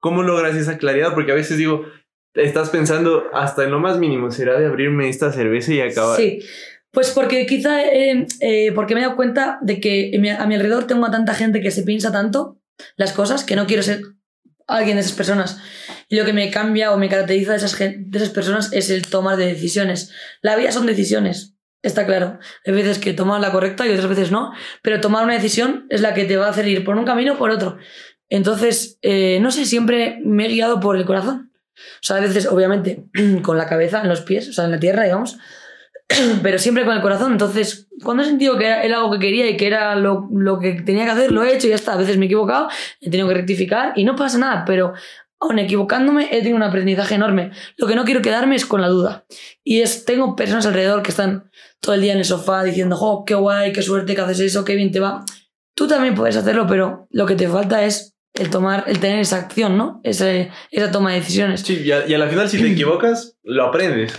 ¿Cómo 0.00 0.24
logras 0.24 0.56
esa 0.56 0.78
claridad? 0.78 1.14
Porque 1.14 1.30
a 1.30 1.36
veces 1.36 1.58
digo, 1.58 1.84
estás 2.34 2.70
pensando 2.70 3.24
hasta 3.32 3.64
en 3.64 3.70
lo 3.70 3.80
más 3.80 3.98
mínimo, 3.98 4.30
será 4.30 4.58
de 4.58 4.66
abrirme 4.66 5.08
esta 5.08 5.32
cerveza 5.32 5.72
y 5.72 5.80
acabar. 5.80 6.16
Sí, 6.16 6.40
pues 6.90 7.10
porque 7.10 7.46
quizá, 7.46 7.82
eh, 7.82 8.26
eh, 8.40 8.72
porque 8.74 8.94
me 8.94 9.00
he 9.00 9.04
dado 9.04 9.16
cuenta 9.16 9.58
de 9.62 9.80
que 9.80 10.12
a 10.38 10.46
mi 10.46 10.54
alrededor 10.54 10.86
tengo 10.86 11.06
a 11.06 11.10
tanta 11.10 11.34
gente 11.34 11.60
que 11.60 11.70
se 11.70 11.82
piensa 11.82 12.10
tanto 12.10 12.60
las 12.96 13.12
cosas 13.12 13.44
que 13.44 13.56
no 13.56 13.66
quiero 13.66 13.82
ser 13.82 14.02
alguien 14.66 14.96
de 14.96 15.02
esas 15.02 15.12
personas. 15.12 15.60
Y 16.08 16.16
lo 16.16 16.24
que 16.24 16.32
me 16.32 16.50
cambia 16.50 16.92
o 16.92 16.98
me 16.98 17.08
caracteriza 17.08 17.52
de 17.52 17.58
esas, 17.58 17.78
de 17.78 18.08
esas 18.12 18.30
personas 18.30 18.72
es 18.72 18.90
el 18.90 19.06
tomar 19.06 19.36
de 19.36 19.46
decisiones. 19.46 20.12
La 20.42 20.56
vida 20.56 20.72
son 20.72 20.86
decisiones, 20.86 21.56
está 21.82 22.06
claro. 22.06 22.38
Hay 22.64 22.72
veces 22.72 22.98
que 22.98 23.12
tomas 23.12 23.40
la 23.40 23.52
correcta 23.52 23.86
y 23.86 23.90
otras 23.90 24.08
veces 24.08 24.30
no, 24.30 24.52
pero 24.82 25.00
tomar 25.00 25.24
una 25.24 25.34
decisión 25.34 25.86
es 25.90 26.00
la 26.00 26.14
que 26.14 26.24
te 26.24 26.36
va 26.36 26.46
a 26.46 26.50
hacer 26.50 26.66
ir 26.68 26.84
por 26.84 26.96
un 26.96 27.04
camino 27.04 27.34
o 27.34 27.38
por 27.38 27.50
otro. 27.50 27.78
Entonces, 28.28 28.98
eh, 29.02 29.38
no 29.40 29.50
sé, 29.50 29.66
siempre 29.66 30.20
me 30.24 30.46
he 30.46 30.48
guiado 30.48 30.80
por 30.80 30.96
el 30.96 31.04
corazón. 31.04 31.49
O 31.96 32.02
sea, 32.02 32.16
a 32.16 32.20
veces, 32.20 32.46
obviamente, 32.46 33.04
con 33.42 33.58
la 33.58 33.66
cabeza 33.66 34.00
en 34.02 34.08
los 34.08 34.22
pies, 34.22 34.48
o 34.48 34.52
sea, 34.52 34.64
en 34.64 34.72
la 34.72 34.80
tierra, 34.80 35.04
digamos, 35.04 35.38
pero 36.42 36.58
siempre 36.58 36.84
con 36.84 36.94
el 36.94 37.02
corazón. 37.02 37.32
Entonces, 37.32 37.88
cuando 38.02 38.22
he 38.22 38.26
sentido 38.26 38.58
que 38.58 38.66
era, 38.66 38.82
era 38.82 38.96
algo 38.96 39.12
que 39.12 39.18
quería 39.18 39.48
y 39.48 39.56
que 39.56 39.66
era 39.66 39.94
lo, 39.94 40.28
lo 40.32 40.58
que 40.58 40.72
tenía 40.72 41.04
que 41.04 41.10
hacer, 41.10 41.32
lo 41.32 41.44
he 41.44 41.54
hecho 41.54 41.66
y 41.66 41.70
ya 41.70 41.76
está. 41.76 41.94
A 41.94 41.96
veces 41.96 42.16
me 42.16 42.24
he 42.24 42.26
equivocado, 42.26 42.68
he 43.00 43.10
tenido 43.10 43.28
que 43.28 43.34
rectificar 43.34 43.92
y 43.96 44.04
no 44.04 44.16
pasa 44.16 44.38
nada, 44.38 44.64
pero 44.64 44.94
aun 45.40 45.58
equivocándome 45.58 46.28
he 46.30 46.38
tenido 46.38 46.56
un 46.56 46.62
aprendizaje 46.62 47.14
enorme. 47.14 47.52
Lo 47.76 47.86
que 47.86 47.94
no 47.94 48.04
quiero 48.04 48.22
quedarme 48.22 48.56
es 48.56 48.66
con 48.66 48.80
la 48.80 48.88
duda. 48.88 49.24
Y 49.64 49.80
es, 49.80 50.04
tengo 50.04 50.36
personas 50.36 50.66
alrededor 50.66 51.02
que 51.02 51.10
están 51.10 51.50
todo 51.80 51.94
el 51.94 52.02
día 52.02 52.12
en 52.12 52.18
el 52.18 52.24
sofá 52.24 52.62
diciendo, 52.62 52.96
oh, 53.00 53.24
qué 53.24 53.34
guay, 53.34 53.72
qué 53.72 53.82
suerte 53.82 54.14
que 54.14 54.20
haces 54.20 54.40
eso, 54.40 54.64
qué 54.64 54.74
bien 54.74 54.90
te 54.90 55.00
va. 55.00 55.24
Tú 55.74 55.88
también 55.88 56.14
puedes 56.14 56.36
hacerlo, 56.36 56.66
pero 56.66 57.08
lo 57.10 57.24
que 57.24 57.36
te 57.36 57.48
falta 57.48 57.82
es 57.84 58.09
el 58.34 58.50
tomar, 58.50 58.84
el 58.86 58.98
tener 59.00 59.20
esa 59.20 59.36
acción, 59.38 59.76
¿no? 59.76 60.00
Ese- 60.04 60.50
esa 60.70 60.90
toma 60.90 61.10
de 61.12 61.20
decisiones. 61.20 61.60
Sí, 61.62 61.82
y 61.84 61.92
a, 61.92 62.06
y 62.06 62.14
a 62.14 62.18
la 62.18 62.28
final, 62.28 62.48
si 62.48 62.60
te 62.60 62.68
equivocas, 62.72 63.36
lo 63.42 63.64
aprendes. 63.64 64.18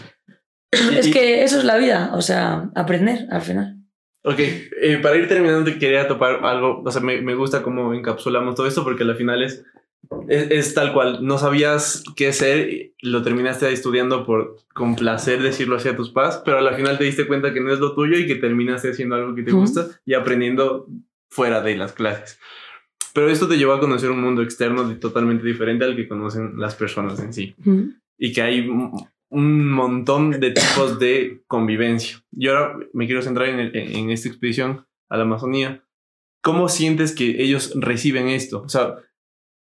Es 0.71 1.07
y- 1.07 1.11
que 1.11 1.43
eso 1.43 1.57
es 1.57 1.63
la 1.65 1.77
vida, 1.77 2.11
o 2.13 2.21
sea, 2.21 2.69
aprender 2.75 3.27
al 3.31 3.41
final. 3.41 3.77
Ok, 4.23 4.37
eh, 4.39 4.99
para 5.01 5.15
ir 5.17 5.27
terminando, 5.27 5.63
te 5.71 5.79
quería 5.79 6.07
topar 6.07 6.45
algo. 6.45 6.83
O 6.85 6.91
sea, 6.91 7.01
me, 7.01 7.21
me 7.21 7.33
gusta 7.35 7.63
cómo 7.63 7.93
encapsulamos 7.93 8.53
todo 8.55 8.67
esto 8.67 8.83
porque 8.83 9.01
al 9.03 9.15
final 9.15 9.41
es, 9.41 9.63
es, 10.29 10.51
es 10.51 10.73
tal 10.75 10.93
cual. 10.93 11.25
No 11.25 11.39
sabías 11.39 12.03
qué 12.15 12.93
y 13.01 13.07
lo 13.07 13.23
terminaste 13.23 13.71
estudiando 13.73 14.23
por 14.23 14.57
complacer 14.75 15.41
decirlo 15.41 15.77
hacia 15.77 15.95
tus 15.95 16.11
padres, 16.11 16.39
pero 16.45 16.59
al 16.59 16.75
final 16.75 16.99
te 16.99 17.03
diste 17.05 17.25
cuenta 17.25 17.51
que 17.51 17.61
no 17.61 17.73
es 17.73 17.79
lo 17.79 17.95
tuyo 17.95 18.15
y 18.15 18.27
que 18.27 18.35
terminaste 18.35 18.91
haciendo 18.91 19.15
algo 19.15 19.33
que 19.33 19.41
te 19.41 19.51
gusta 19.53 19.87
y 20.05 20.13
aprendiendo 20.13 20.85
fuera 21.29 21.61
de 21.61 21.75
las 21.77 21.93
clases. 21.93 22.39
Pero 23.13 23.29
esto 23.29 23.47
te 23.47 23.57
llevó 23.57 23.73
a 23.73 23.79
conocer 23.79 24.09
un 24.11 24.21
mundo 24.21 24.41
externo 24.41 24.87
de- 24.87 24.95
totalmente 24.95 25.45
diferente 25.45 25.83
al 25.85 25.95
que 25.95 26.07
conocen 26.07 26.53
las 26.57 26.75
personas 26.75 27.19
en 27.19 27.33
sí 27.33 27.55
Mm. 27.63 27.81
y 28.17 28.31
que 28.33 28.41
hay 28.41 28.67
un 29.29 29.71
montón 29.71 30.31
de 30.31 30.51
tipos 30.51 30.99
de 30.99 31.41
convivencia. 31.47 32.23
Y 32.31 32.47
ahora 32.47 32.77
me 32.93 33.05
quiero 33.05 33.21
centrar 33.21 33.49
en, 33.49 33.59
el- 33.59 33.75
en 33.75 34.09
esta 34.11 34.27
expedición 34.29 34.85
a 35.09 35.17
la 35.17 35.23
Amazonía. 35.23 35.83
¿Cómo 36.43 36.69
sientes 36.69 37.13
que 37.13 37.41
ellos 37.43 37.73
reciben 37.75 38.27
esto? 38.27 38.63
O 38.63 38.69
sea, 38.69 38.95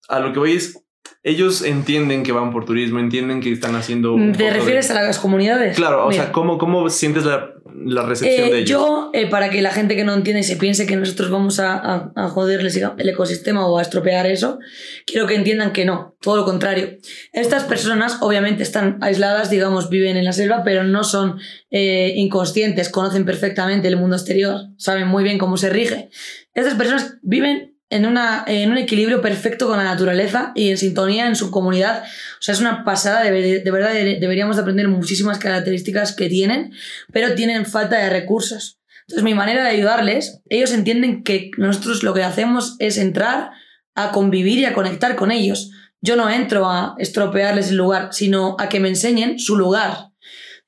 a 0.09 0.20
lo 0.20 0.32
que 0.32 0.38
voy 0.38 0.53
es, 0.53 0.82
ellos 1.22 1.62
entienden 1.62 2.22
que 2.22 2.32
van 2.32 2.51
por 2.53 2.64
turismo, 2.64 2.98
entienden 2.98 3.40
que 3.40 3.53
están 3.53 3.74
haciendo... 3.76 4.14
¿Te 4.16 4.44
de- 4.44 4.51
refieres 4.51 4.90
a 4.90 4.94
las 5.03 5.18
comunidades? 5.18 5.76
Claro, 5.76 6.07
o 6.07 6.12
sea, 6.12 6.32
¿cómo, 6.32 6.57
cómo 6.57 6.88
sientes 6.88 7.24
la, 7.26 7.51
la 7.84 8.07
recepción 8.07 8.48
eh, 8.48 8.53
de 8.53 8.59
ellos? 8.61 8.70
Yo, 8.70 9.11
eh, 9.12 9.26
para 9.28 9.51
que 9.51 9.61
la 9.61 9.70
gente 9.70 9.96
que 9.96 10.05
no 10.05 10.14
entiende 10.14 10.42
se 10.42 10.57
piense 10.57 10.86
que 10.86 10.96
nosotros 10.96 11.30
vamos 11.30 11.61
a, 11.61 11.74
a, 11.74 12.12
a 12.16 12.28
joderles 12.28 12.74
digamos, 12.74 12.98
el 12.98 13.09
ecosistema 13.09 13.66
o 13.66 13.78
a 13.78 13.82
estropear 13.82 14.26
eso, 14.26 14.59
quiero 15.07 15.26
que 15.26 15.34
entiendan 15.34 15.72
que 15.72 15.84
no, 15.84 16.16
todo 16.22 16.36
lo 16.36 16.44
contrario. 16.46 16.96
Estas 17.34 17.64
personas 17.64 18.18
obviamente 18.22 18.62
están 18.62 18.96
aisladas, 19.03 19.51
digamos, 19.51 19.90
viven 19.90 20.16
en 20.16 20.24
la 20.24 20.32
selva, 20.32 20.62
pero 20.64 20.84
no 20.84 21.05
son 21.05 21.38
eh, 21.70 22.14
inconscientes, 22.16 22.88
conocen 22.88 23.26
perfectamente 23.26 23.88
el 23.88 23.98
mundo 23.98 24.16
exterior, 24.16 24.57
saben 24.78 25.07
muy 25.07 25.22
bien 25.22 25.36
cómo 25.38 25.59
se 25.59 25.68
rige. 25.68 26.09
Estas 26.55 26.74
personas 26.74 27.18
viven 27.22 27.69
en, 27.91 28.07
una, 28.07 28.45
en 28.47 28.70
un 28.70 28.78
equilibrio 28.78 29.20
perfecto 29.20 29.66
con 29.66 29.76
la 29.76 29.84
naturaleza 29.84 30.53
y 30.55 30.70
en 30.70 30.78
sintonía 30.78 31.26
en 31.26 31.36
su 31.36 31.51
comunidad. 31.51 32.05
O 32.05 32.43
sea, 32.43 32.55
es 32.55 32.61
una 32.61 32.84
pasada, 32.84 33.22
de, 33.24 33.61
de 33.61 33.70
verdad 33.70 33.93
de- 33.93 34.18
deberíamos 34.18 34.57
de 34.57 34.62
aprender 34.62 34.88
muchísimas 34.88 35.38
características 35.38 36.14
que 36.14 36.28
tienen, 36.28 36.72
pero 37.12 37.34
tienen 37.34 37.66
falta 37.66 37.99
de 37.99 38.09
recursos. 38.09 38.78
Entonces, 39.03 39.24
mi 39.24 39.34
manera 39.34 39.64
de 39.64 39.70
ayudarles, 39.70 40.41
ellos 40.49 40.72
entienden 40.72 41.24
que 41.24 41.51
nosotros 41.59 42.03
lo 42.05 42.14
que 42.14 42.22
hacemos 42.22 42.76
es 42.78 42.97
entrar 42.97 43.51
a 43.97 44.12
convivir 44.12 44.61
y 44.61 44.64
a 44.64 44.72
conectar 44.72 45.16
con 45.16 45.32
ellos. 45.32 45.72
Yo 46.01 46.14
no 46.16 46.30
entro 46.30 46.70
a 46.70 46.95
estropearles 46.99 47.70
el 47.70 47.76
lugar, 47.76 48.11
sino 48.12 48.57
a 48.59 48.68
que 48.68 48.78
me 48.80 48.88
enseñen 48.88 49.38
su 49.41 49.57
lugar. 49.59 50.11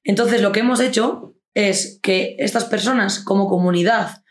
Entonces, 0.03 0.43
lo 0.43 0.51
que 0.51 0.61
hemos 0.61 0.81
hecho 0.81 1.37
es 1.55 2.01
que 2.03 2.35
estas 2.39 2.65
personas, 2.65 3.21
como 3.21 3.49
comunidad, 3.49 4.25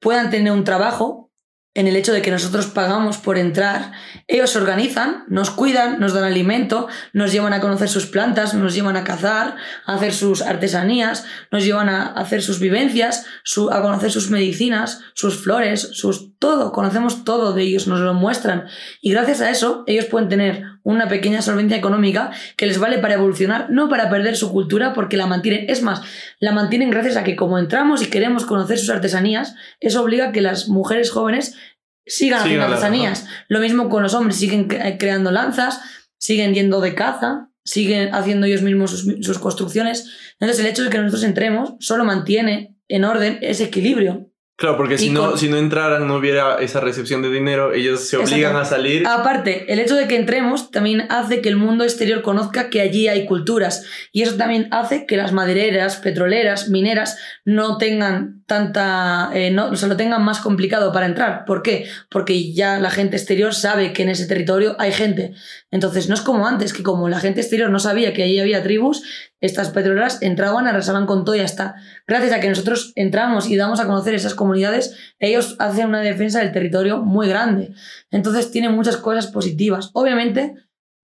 puedan 0.00 0.30
tener 0.30 0.52
un 0.52 0.64
trabajo 0.64 1.30
en 1.74 1.86
el 1.86 1.96
hecho 1.96 2.12
de 2.12 2.20
que 2.20 2.30
nosotros 2.30 2.66
pagamos 2.66 3.16
por 3.16 3.38
entrar. 3.38 3.92
Ellos 4.28 4.50
se 4.50 4.58
organizan, 4.58 5.24
nos 5.28 5.50
cuidan, 5.50 6.00
nos 6.00 6.12
dan 6.12 6.24
alimento, 6.24 6.88
nos 7.12 7.32
llevan 7.32 7.52
a 7.52 7.60
conocer 7.60 7.88
sus 7.88 8.06
plantas, 8.06 8.54
nos 8.54 8.74
llevan 8.74 8.96
a 8.96 9.04
cazar, 9.04 9.56
a 9.86 9.94
hacer 9.94 10.12
sus 10.12 10.42
artesanías, 10.42 11.24
nos 11.50 11.64
llevan 11.64 11.88
a 11.88 12.06
hacer 12.08 12.42
sus 12.42 12.60
vivencias, 12.60 13.24
a 13.70 13.82
conocer 13.82 14.10
sus 14.10 14.30
medicinas, 14.30 15.00
sus 15.14 15.42
flores, 15.42 15.88
sus 15.92 16.36
todo. 16.38 16.72
Conocemos 16.72 17.24
todo 17.24 17.52
de 17.52 17.62
ellos, 17.62 17.86
nos 17.86 18.00
lo 18.00 18.14
muestran. 18.14 18.66
Y 19.00 19.12
gracias 19.12 19.40
a 19.40 19.50
eso, 19.50 19.84
ellos 19.86 20.06
pueden 20.06 20.28
tener 20.28 20.71
una 20.84 21.08
pequeña 21.08 21.42
solvencia 21.42 21.76
económica 21.76 22.30
que 22.56 22.66
les 22.66 22.78
vale 22.78 22.98
para 22.98 23.14
evolucionar, 23.14 23.68
no 23.70 23.88
para 23.88 24.10
perder 24.10 24.36
su 24.36 24.50
cultura, 24.52 24.92
porque 24.94 25.16
la 25.16 25.26
mantienen. 25.26 25.66
Es 25.68 25.82
más, 25.82 26.02
la 26.40 26.52
mantienen 26.52 26.90
gracias 26.90 27.16
a 27.16 27.24
que 27.24 27.36
como 27.36 27.58
entramos 27.58 28.02
y 28.02 28.06
queremos 28.06 28.44
conocer 28.46 28.78
sus 28.78 28.90
artesanías, 28.90 29.54
eso 29.80 30.02
obliga 30.02 30.28
a 30.28 30.32
que 30.32 30.40
las 30.40 30.68
mujeres 30.68 31.10
jóvenes 31.10 31.54
sigan 32.06 32.40
haciendo 32.40 32.66
artesanías. 32.74 33.26
Lo 33.48 33.60
mismo 33.60 33.88
con 33.88 34.02
los 34.02 34.14
hombres, 34.14 34.36
siguen 34.36 34.68
cre- 34.68 34.96
creando 34.98 35.30
lanzas, 35.30 35.80
siguen 36.18 36.52
yendo 36.54 36.80
de 36.80 36.94
caza, 36.94 37.48
siguen 37.64 38.12
haciendo 38.12 38.46
ellos 38.46 38.62
mismos 38.62 38.90
sus, 38.90 39.24
sus 39.24 39.38
construcciones. 39.38 40.10
Entonces 40.40 40.58
el 40.64 40.70
hecho 40.70 40.82
de 40.82 40.90
que 40.90 40.98
nosotros 40.98 41.22
entremos 41.22 41.74
solo 41.78 42.04
mantiene 42.04 42.74
en 42.88 43.04
orden 43.04 43.38
ese 43.40 43.64
equilibrio. 43.64 44.31
Claro, 44.56 44.76
porque 44.76 44.96
si 44.98 45.10
no, 45.10 45.30
con- 45.30 45.38
si 45.38 45.48
no 45.48 45.56
entraran, 45.56 46.06
no 46.06 46.16
hubiera 46.16 46.60
esa 46.60 46.80
recepción 46.80 47.20
de 47.22 47.30
dinero, 47.30 47.72
ellos 47.72 48.06
se 48.06 48.16
obligan 48.16 48.54
a 48.54 48.64
salir. 48.64 49.06
Aparte, 49.08 49.72
el 49.72 49.80
hecho 49.80 49.96
de 49.96 50.06
que 50.06 50.14
entremos 50.16 50.70
también 50.70 51.06
hace 51.10 51.40
que 51.40 51.48
el 51.48 51.56
mundo 51.56 51.82
exterior 51.84 52.22
conozca 52.22 52.70
que 52.70 52.80
allí 52.80 53.08
hay 53.08 53.24
culturas. 53.24 53.84
Y 54.12 54.22
eso 54.22 54.36
también 54.36 54.68
hace 54.70 55.06
que 55.06 55.16
las 55.16 55.32
madereras, 55.32 55.96
petroleras, 55.96 56.68
mineras 56.68 57.18
no 57.44 57.78
tengan 57.78 58.41
tanta. 58.52 59.30
eh, 59.32 59.50
no, 59.50 59.74
se 59.76 59.86
lo 59.86 59.96
tengan 59.96 60.22
más 60.22 60.40
complicado 60.40 60.92
para 60.92 61.06
entrar. 61.06 61.46
¿Por 61.46 61.62
qué? 61.62 61.86
Porque 62.10 62.52
ya 62.52 62.78
la 62.78 62.90
gente 62.90 63.16
exterior 63.16 63.54
sabe 63.54 63.94
que 63.94 64.02
en 64.02 64.10
ese 64.10 64.26
territorio 64.26 64.76
hay 64.78 64.92
gente. 64.92 65.32
Entonces, 65.70 66.10
no 66.10 66.14
es 66.14 66.20
como 66.20 66.46
antes, 66.46 66.74
que 66.74 66.82
como 66.82 67.08
la 67.08 67.18
gente 67.18 67.40
exterior 67.40 67.70
no 67.70 67.78
sabía 67.78 68.12
que 68.12 68.24
allí 68.24 68.38
había 68.38 68.62
tribus, 68.62 69.02
estas 69.40 69.70
petroleras 69.70 70.20
entraban, 70.20 70.66
arrasaban 70.66 71.06
con 71.06 71.24
todo 71.24 71.34
y 71.34 71.38
ya 71.38 71.44
está. 71.44 71.76
Gracias 72.06 72.32
a 72.32 72.40
que 72.40 72.50
nosotros 72.50 72.92
entramos 72.94 73.48
y 73.48 73.56
damos 73.56 73.80
a 73.80 73.86
conocer 73.86 74.14
esas 74.14 74.34
comunidades, 74.34 74.94
ellos 75.18 75.56
hacen 75.58 75.88
una 75.88 76.02
defensa 76.02 76.40
del 76.40 76.52
territorio 76.52 76.98
muy 76.98 77.28
grande. 77.28 77.72
Entonces 78.10 78.50
tiene 78.50 78.68
muchas 78.68 78.98
cosas 78.98 79.28
positivas. 79.28 79.90
Obviamente, 79.94 80.56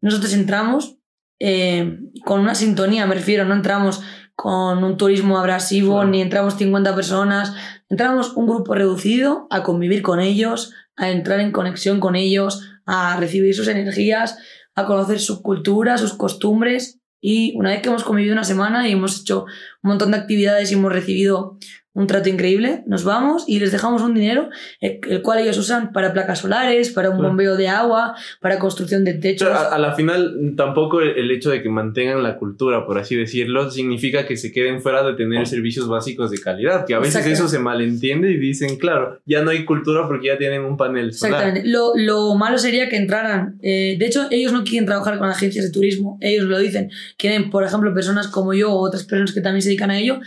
nosotros 0.03 0.34
entramos 0.34 0.99
eh, 1.40 1.99
con 2.26 2.40
una 2.40 2.55
sintonía, 2.55 3.07
me 3.07 3.14
refiero, 3.14 3.46
no 3.46 3.55
entramos 3.55 4.03
con 4.41 4.84
un 4.84 4.97
turismo 4.97 5.36
abrasivo, 5.36 5.95
Claro. 5.95 6.11
ni 6.11 6.22
entramos 6.22 6.55
50 6.55 6.95
personas, 6.95 7.55
entramos 7.89 8.34
un 8.36 8.47
grupo 8.47 8.72
reducido 8.72 9.49
a 9.51 9.64
convivir 9.64 10.01
con 10.01 10.20
ellos, 10.20 10.72
a 10.97 11.11
entrar 11.11 11.41
en 11.41 11.51
conexión 11.51 11.99
con 11.99 12.14
ellos, 12.14 12.62
a 12.86 13.16
recibir 13.16 13.53
sus 13.57 13.66
energías, 13.66 14.39
a 14.76 14.86
conocer 14.86 15.18
su 15.18 15.43
cultura, 15.43 15.99
sus 15.99 16.14
costumbres. 16.14 17.01
Y 17.20 17.53
una 17.57 17.70
vez 17.70 17.82
que 17.82 17.89
hemos 17.89 18.05
convivido 18.05 18.32
una 18.32 18.45
semana 18.45 18.89
y 18.89 18.93
hemos 18.93 19.22
hecho 19.22 19.47
un 19.82 19.89
montón 19.91 20.12
de 20.12 20.18
actividades 20.18 20.70
y 20.70 20.74
hemos 20.74 20.93
recibido 20.93 21.59
un 21.99 22.07
trato 22.07 22.28
increíble, 22.28 22.82
nos 22.86 23.05
vamos 23.05 23.44
y 23.46 23.59
les 23.61 23.72
dejamos 23.72 24.03
un 24.03 24.14
dinero, 24.14 24.49
el, 24.80 25.01
el 25.09 25.20
cual 25.22 25.40
ellos 25.40 25.59
usan 25.59 25.92
para 25.92 26.12
placas 26.12 26.38
solares, 26.38 26.90
para 26.90 27.11
un 27.11 27.16
Claro. 27.16 27.28
bombeo 27.30 27.57
de 27.57 27.68
agua, 27.68 28.14
para 28.40 28.59
construcción 28.59 29.05
de 29.05 29.14
techos. 29.14 29.49
a, 29.49 29.74
a 29.74 29.78
la 29.78 29.92
final, 29.94 30.55
tampoco 30.57 31.01
el, 31.01 31.11
el 31.18 31.30
hecho 31.30 31.51
de 31.51 31.62
que 31.62 31.68
mantengan 31.68 32.22
la 32.22 32.36
cultura, 32.36 32.86
por 32.86 32.99
así 32.99 33.16
decirlo, 33.16 33.70
significa 33.70 34.26
que 34.26 34.36
se 34.36 34.53
queden 34.53 34.80
fuera 34.80 35.03
de 35.03 35.14
tener 35.14 35.46
servicios 35.46 35.88
básicos 35.88 36.30
de 36.30 36.38
calidad, 36.40 36.86
que 36.86 36.94
a 36.94 36.99
veces 37.01 37.26
eso 37.26 37.49
se 37.49 37.59
malentiende 37.59 38.30
y 38.30 38.36
dicen, 38.38 38.76
claro, 38.78 39.20
ya 39.26 39.42
no 39.42 39.51
hay 39.51 39.64
cultura 39.64 40.07
porque 40.07 40.28
ya 40.28 40.38
tienen 40.38 40.62
un 40.62 40.76
panel 40.76 41.12
solar. 41.12 41.40
Exactamente. 41.40 41.68
Lo, 41.68 41.92
lo 41.96 42.34
malo 42.36 42.57
sería 42.59 42.88
que 42.88 42.96
entraran. 42.96 43.59
eh, 43.62 43.96
de 43.99 44.07
hecho, 44.07 44.26
ellos 44.30 44.53
no 44.53 44.62
quieren 44.64 44.86
trabajar 44.86 45.18
con 45.18 45.28
agencias 45.28 45.64
de 45.64 45.72
turismo. 45.72 46.18
Ellos 46.20 46.44
lo 46.44 46.59
dicen. 46.59 46.90
Quieren, 47.16 47.51
por 47.51 47.64
ejemplo, 47.64 47.92
personas 47.92 48.28
como 48.28 48.55
yo 48.55 48.70
o 48.72 48.78
otras 48.86 49.05
personas 49.05 49.32
que 49.34 49.40
también 49.40 49.62
se 49.62 49.68
dedican 49.70 49.90
a 49.90 49.99
ello, 49.99 50.20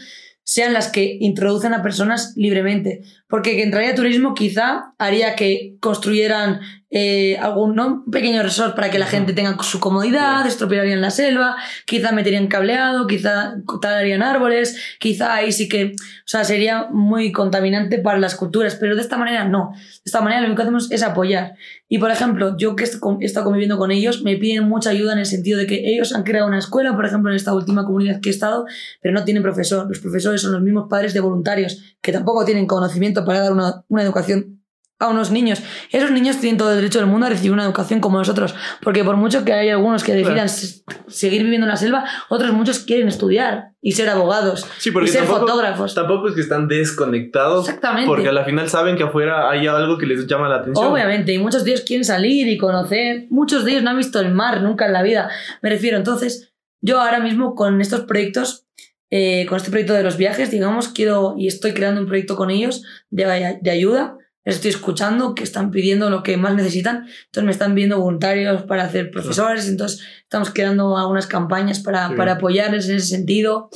sean 0.44 0.74
las 0.74 0.90
que 0.90 1.18
introducen 1.20 1.74
a 1.74 1.84
personas 1.84 2.34
libremente. 2.36 3.02
Porque 3.32 3.56
que 3.56 3.64
entraría 3.64 3.96
turismo 3.96 4.36
quizá 4.36 4.94
haría 5.00 5.36
que 5.36 5.78
construyeran 5.80 6.60
eh, 6.94 7.38
algún 7.38 7.74
¿no? 7.74 8.04
pequeño 8.12 8.44
resort 8.44 8.76
para 8.76 8.92
que 8.92 9.00
la 9.00 9.06
gente 9.06 9.32
tenga 9.32 9.56
su 9.64 9.80
comodidad, 9.80 10.46
estropearían 10.46 11.00
la 11.00 11.10
selva, 11.10 11.56
quizá 11.86 12.12
meterían 12.12 12.48
cableado, 12.48 13.08
quizá 13.08 13.56
talarían 13.82 14.22
árboles, 14.22 14.78
quizá 15.00 15.34
ahí 15.34 15.54
sí 15.54 15.70
que, 15.70 15.94
o 15.96 16.26
sea, 16.26 16.44
sería 16.44 16.88
muy 16.92 17.32
contaminante 17.32 17.98
para 18.00 18.20
las 18.20 18.36
culturas, 18.36 18.76
pero 18.76 18.98
de 18.98 19.02
esta 19.02 19.18
manera 19.18 19.46
no. 19.46 19.72
De 19.74 20.02
esta 20.04 20.20
manera 20.20 20.46
lo 20.46 20.54
que 20.54 20.64
hacemos 20.64 20.92
es 20.92 21.02
apoyar. 21.02 21.54
Y 21.88 21.98
por 21.98 22.12
ejemplo, 22.12 22.58
yo 22.58 22.76
que 22.76 22.84
he 22.84 23.26
estado 23.26 23.46
conviviendo 23.46 23.78
con 23.78 23.92
ellos, 23.92 24.22
me 24.24 24.36
piden 24.36 24.68
mucha 24.68 24.90
ayuda 24.90 25.14
en 25.14 25.20
el 25.20 25.26
sentido 25.26 25.60
de 25.60 25.68
que 25.68 25.94
ellos 25.94 26.14
han 26.14 26.24
creado 26.24 26.48
una 26.48 26.60
escuela, 26.60 26.94
por 26.94 27.06
ejemplo, 27.06 27.32
en 27.32 27.38
esta 27.38 27.54
última 27.54 27.86
comunidad 27.86 28.20
que 28.20 28.30
he 28.30 28.32
estado, 28.34 28.66
pero 29.02 29.14
no 29.14 29.24
tienen 29.24 29.44
profesor. 29.44 29.88
Los 29.88 30.00
profesores 30.00 30.42
son 30.42 30.52
los 30.52 30.62
mismos 30.62 30.88
padres 30.90 31.14
de 31.14 31.22
voluntarios, 31.22 31.96
que 32.02 32.12
tampoco 32.12 32.44
tienen 32.44 32.66
conocimiento 32.66 33.21
para 33.26 33.42
dar 33.42 33.52
una, 33.54 33.84
una 33.88 34.04
educación 34.04 34.58
a 35.00 35.08
unos 35.08 35.32
niños. 35.32 35.60
Esos 35.92 36.12
niños 36.12 36.38
tienen 36.38 36.60
todo 36.60 36.70
el 36.70 36.76
derecho 36.76 37.00
del 37.00 37.08
mundo 37.08 37.26
a 37.26 37.30
recibir 37.32 37.52
una 37.54 37.64
educación 37.64 38.00
como 38.02 38.20
nosotros, 38.20 38.54
porque 38.84 39.04
por 39.04 39.18
mucho 39.18 39.44
que 39.44 39.52
hay 39.52 39.70
algunos 39.70 40.04
que 40.04 40.14
decidan 40.14 40.48
Claro. 40.48 41.02
seguir 41.08 41.42
viviendo 41.42 41.66
en 41.66 41.70
la 41.72 41.76
selva, 41.76 42.06
otros 42.30 42.54
muchos 42.54 42.78
quieren 42.80 43.08
estudiar 43.08 43.72
y 43.82 43.94
ser 43.94 44.10
abogados 44.10 44.68
Sí, 44.78 44.92
y 44.92 45.08
ser 45.08 45.22
tampoco, 45.24 45.40
fotógrafos. 45.48 45.96
tampoco 45.96 46.28
es 46.30 46.36
que 46.36 46.42
están 46.42 46.68
desconectados, 46.68 47.66
Exactamente. 47.68 48.08
porque 48.08 48.28
a 48.30 48.32
la 48.32 48.46
final 48.46 48.70
saben 48.70 48.96
que 48.96 49.02
afuera 49.02 49.50
hay 49.50 49.66
algo 49.66 49.98
que 49.98 50.06
les 50.06 50.28
llama 50.28 50.48
la 50.48 50.58
atención. 50.58 50.86
Obviamente, 50.86 51.34
y 51.34 51.40
muchos 51.40 51.64
de 51.64 51.72
ellos 51.72 51.84
quieren 51.84 52.06
salir 52.06 52.48
y 52.48 52.60
conocer. 52.60 53.26
Muchos 53.32 53.66
de 53.66 53.72
ellos 53.72 53.84
no 53.84 53.90
han 53.90 53.98
visto 53.98 54.20
el 54.20 54.32
mar 54.32 54.62
nunca 54.62 54.86
en 54.86 54.94
la 54.94 55.02
vida. 55.02 55.32
Me 55.64 55.72
refiero, 55.72 55.98
entonces, 55.98 56.54
yo 56.80 57.02
ahora 57.02 57.20
mismo 57.20 57.56
con 57.56 57.82
estos 57.82 58.02
proyectos, 58.02 58.68
eh, 59.12 59.46
con 59.48 59.58
este 59.58 59.70
proyecto 59.70 59.94
de 59.94 60.04
los 60.04 60.18
viajes, 60.18 60.50
digamos, 60.50 60.88
quiero 60.88 61.36
y 61.38 61.48
estoy 61.48 61.74
creando 61.74 62.02
un 62.02 62.08
proyecto 62.08 62.36
con 62.36 62.50
ellos 62.50 62.84
de, 63.10 63.60
de 63.62 63.70
ayuda. 63.70 64.18
Les 64.44 64.56
estoy 64.56 64.72
escuchando 64.72 65.36
que 65.36 65.44
están 65.44 65.70
pidiendo 65.70 66.10
lo 66.10 66.24
que 66.24 66.38
más 66.38 66.56
necesitan. 66.56 67.06
Entonces 67.26 67.44
me 67.44 67.52
están 67.52 67.76
viendo 67.76 68.00
voluntarios 68.00 68.64
para 68.64 68.86
hacer 68.86 69.12
profesores. 69.12 69.68
Entonces 69.68 70.02
estamos 70.24 70.50
creando 70.50 70.98
algunas 70.98 71.28
campañas 71.28 71.80
para, 71.80 72.16
para 72.16 72.34
apoyarles 72.34 72.90
en 72.90 72.96
ese 72.96 73.08
sentido. 73.08 73.70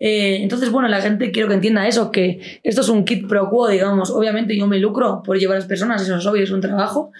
Eh, 0.00 0.38
entonces, 0.42 0.70
bueno, 0.70 0.88
la 0.88 1.00
gente 1.00 1.32
quiero 1.32 1.48
que 1.48 1.54
entienda 1.54 1.86
eso, 1.86 2.10
que 2.10 2.60
esto 2.62 2.80
es 2.80 2.88
un 2.88 3.04
kit 3.04 3.28
pro 3.28 3.50
quo, 3.50 3.68
digamos. 3.68 4.10
Obviamente 4.10 4.56
yo 4.56 4.66
me 4.66 4.78
lucro 4.78 5.22
por 5.22 5.38
llevar 5.38 5.56
a 5.56 5.60
las 5.60 5.68
personas, 5.68 6.02
eso 6.02 6.16
es 6.16 6.26
obvio, 6.26 6.44
es 6.44 6.50
un 6.50 6.60
trabajo. 6.60 7.12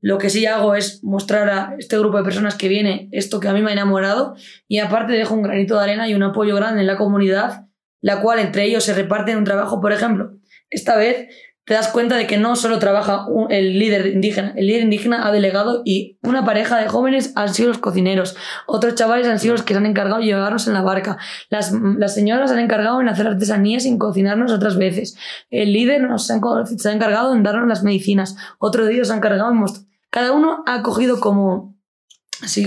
Lo 0.00 0.18
que 0.18 0.30
sí 0.30 0.46
hago 0.46 0.74
es 0.74 1.02
mostrar 1.02 1.50
a 1.50 1.74
este 1.78 1.98
grupo 1.98 2.18
de 2.18 2.24
personas 2.24 2.54
que 2.54 2.68
viene 2.68 3.08
esto 3.12 3.40
que 3.40 3.48
a 3.48 3.52
mí 3.52 3.62
me 3.62 3.70
ha 3.70 3.72
enamorado 3.72 4.34
y 4.68 4.78
aparte 4.78 5.12
dejo 5.14 5.34
un 5.34 5.42
granito 5.42 5.76
de 5.76 5.82
arena 5.82 6.08
y 6.08 6.14
un 6.14 6.22
apoyo 6.22 6.54
grande 6.54 6.80
en 6.80 6.86
la 6.86 6.96
comunidad, 6.96 7.66
la 8.00 8.20
cual 8.20 8.38
entre 8.38 8.64
ellos 8.64 8.84
se 8.84 8.94
reparten 8.94 9.38
un 9.38 9.44
trabajo. 9.44 9.80
Por 9.80 9.92
ejemplo, 9.92 10.32
esta 10.70 10.96
vez 10.96 11.28
te 11.68 11.74
das 11.74 11.88
cuenta 11.88 12.16
de 12.16 12.26
que 12.26 12.38
no 12.38 12.56
solo 12.56 12.78
trabaja 12.78 13.26
el 13.50 13.78
líder 13.78 14.06
indígena, 14.06 14.54
el 14.56 14.68
líder 14.68 14.84
indígena 14.84 15.26
ha 15.26 15.32
delegado 15.32 15.82
y 15.84 16.18
una 16.22 16.42
pareja 16.42 16.78
de 16.78 16.88
jóvenes 16.88 17.32
han 17.36 17.52
sido 17.52 17.68
los 17.68 17.76
cocineros, 17.76 18.36
otros 18.66 18.94
chavales 18.94 19.28
han 19.28 19.38
sido 19.38 19.52
los 19.52 19.64
que 19.64 19.74
se 19.74 19.78
han 19.78 19.84
encargado 19.84 20.20
de 20.20 20.24
llevarnos 20.24 20.66
en 20.66 20.72
la 20.72 20.80
barca, 20.80 21.18
las, 21.50 21.70
las 21.72 22.14
señoras 22.14 22.48
se 22.48 22.56
han 22.56 22.62
encargado 22.62 23.02
en 23.02 23.08
hacer 23.08 23.26
artesanías 23.26 23.82
sin 23.82 23.98
cocinarnos 23.98 24.50
otras 24.50 24.78
veces, 24.78 25.18
el 25.50 25.74
líder 25.74 26.00
nos 26.00 26.26
se 26.26 26.32
ha 26.32 26.92
encargado 26.92 27.34
en 27.34 27.42
darnos 27.42 27.68
las 27.68 27.82
medicinas, 27.82 28.36
otro 28.58 28.86
de 28.86 28.94
ellos 28.94 29.08
se 29.08 29.12
ha 29.12 29.16
encargado 29.18 29.50
en 29.50 29.58
mostrar. 29.58 29.87
Cada 30.18 30.32
uno 30.32 30.64
ha 30.66 30.82
cogido 30.82 31.20
como 31.20 31.76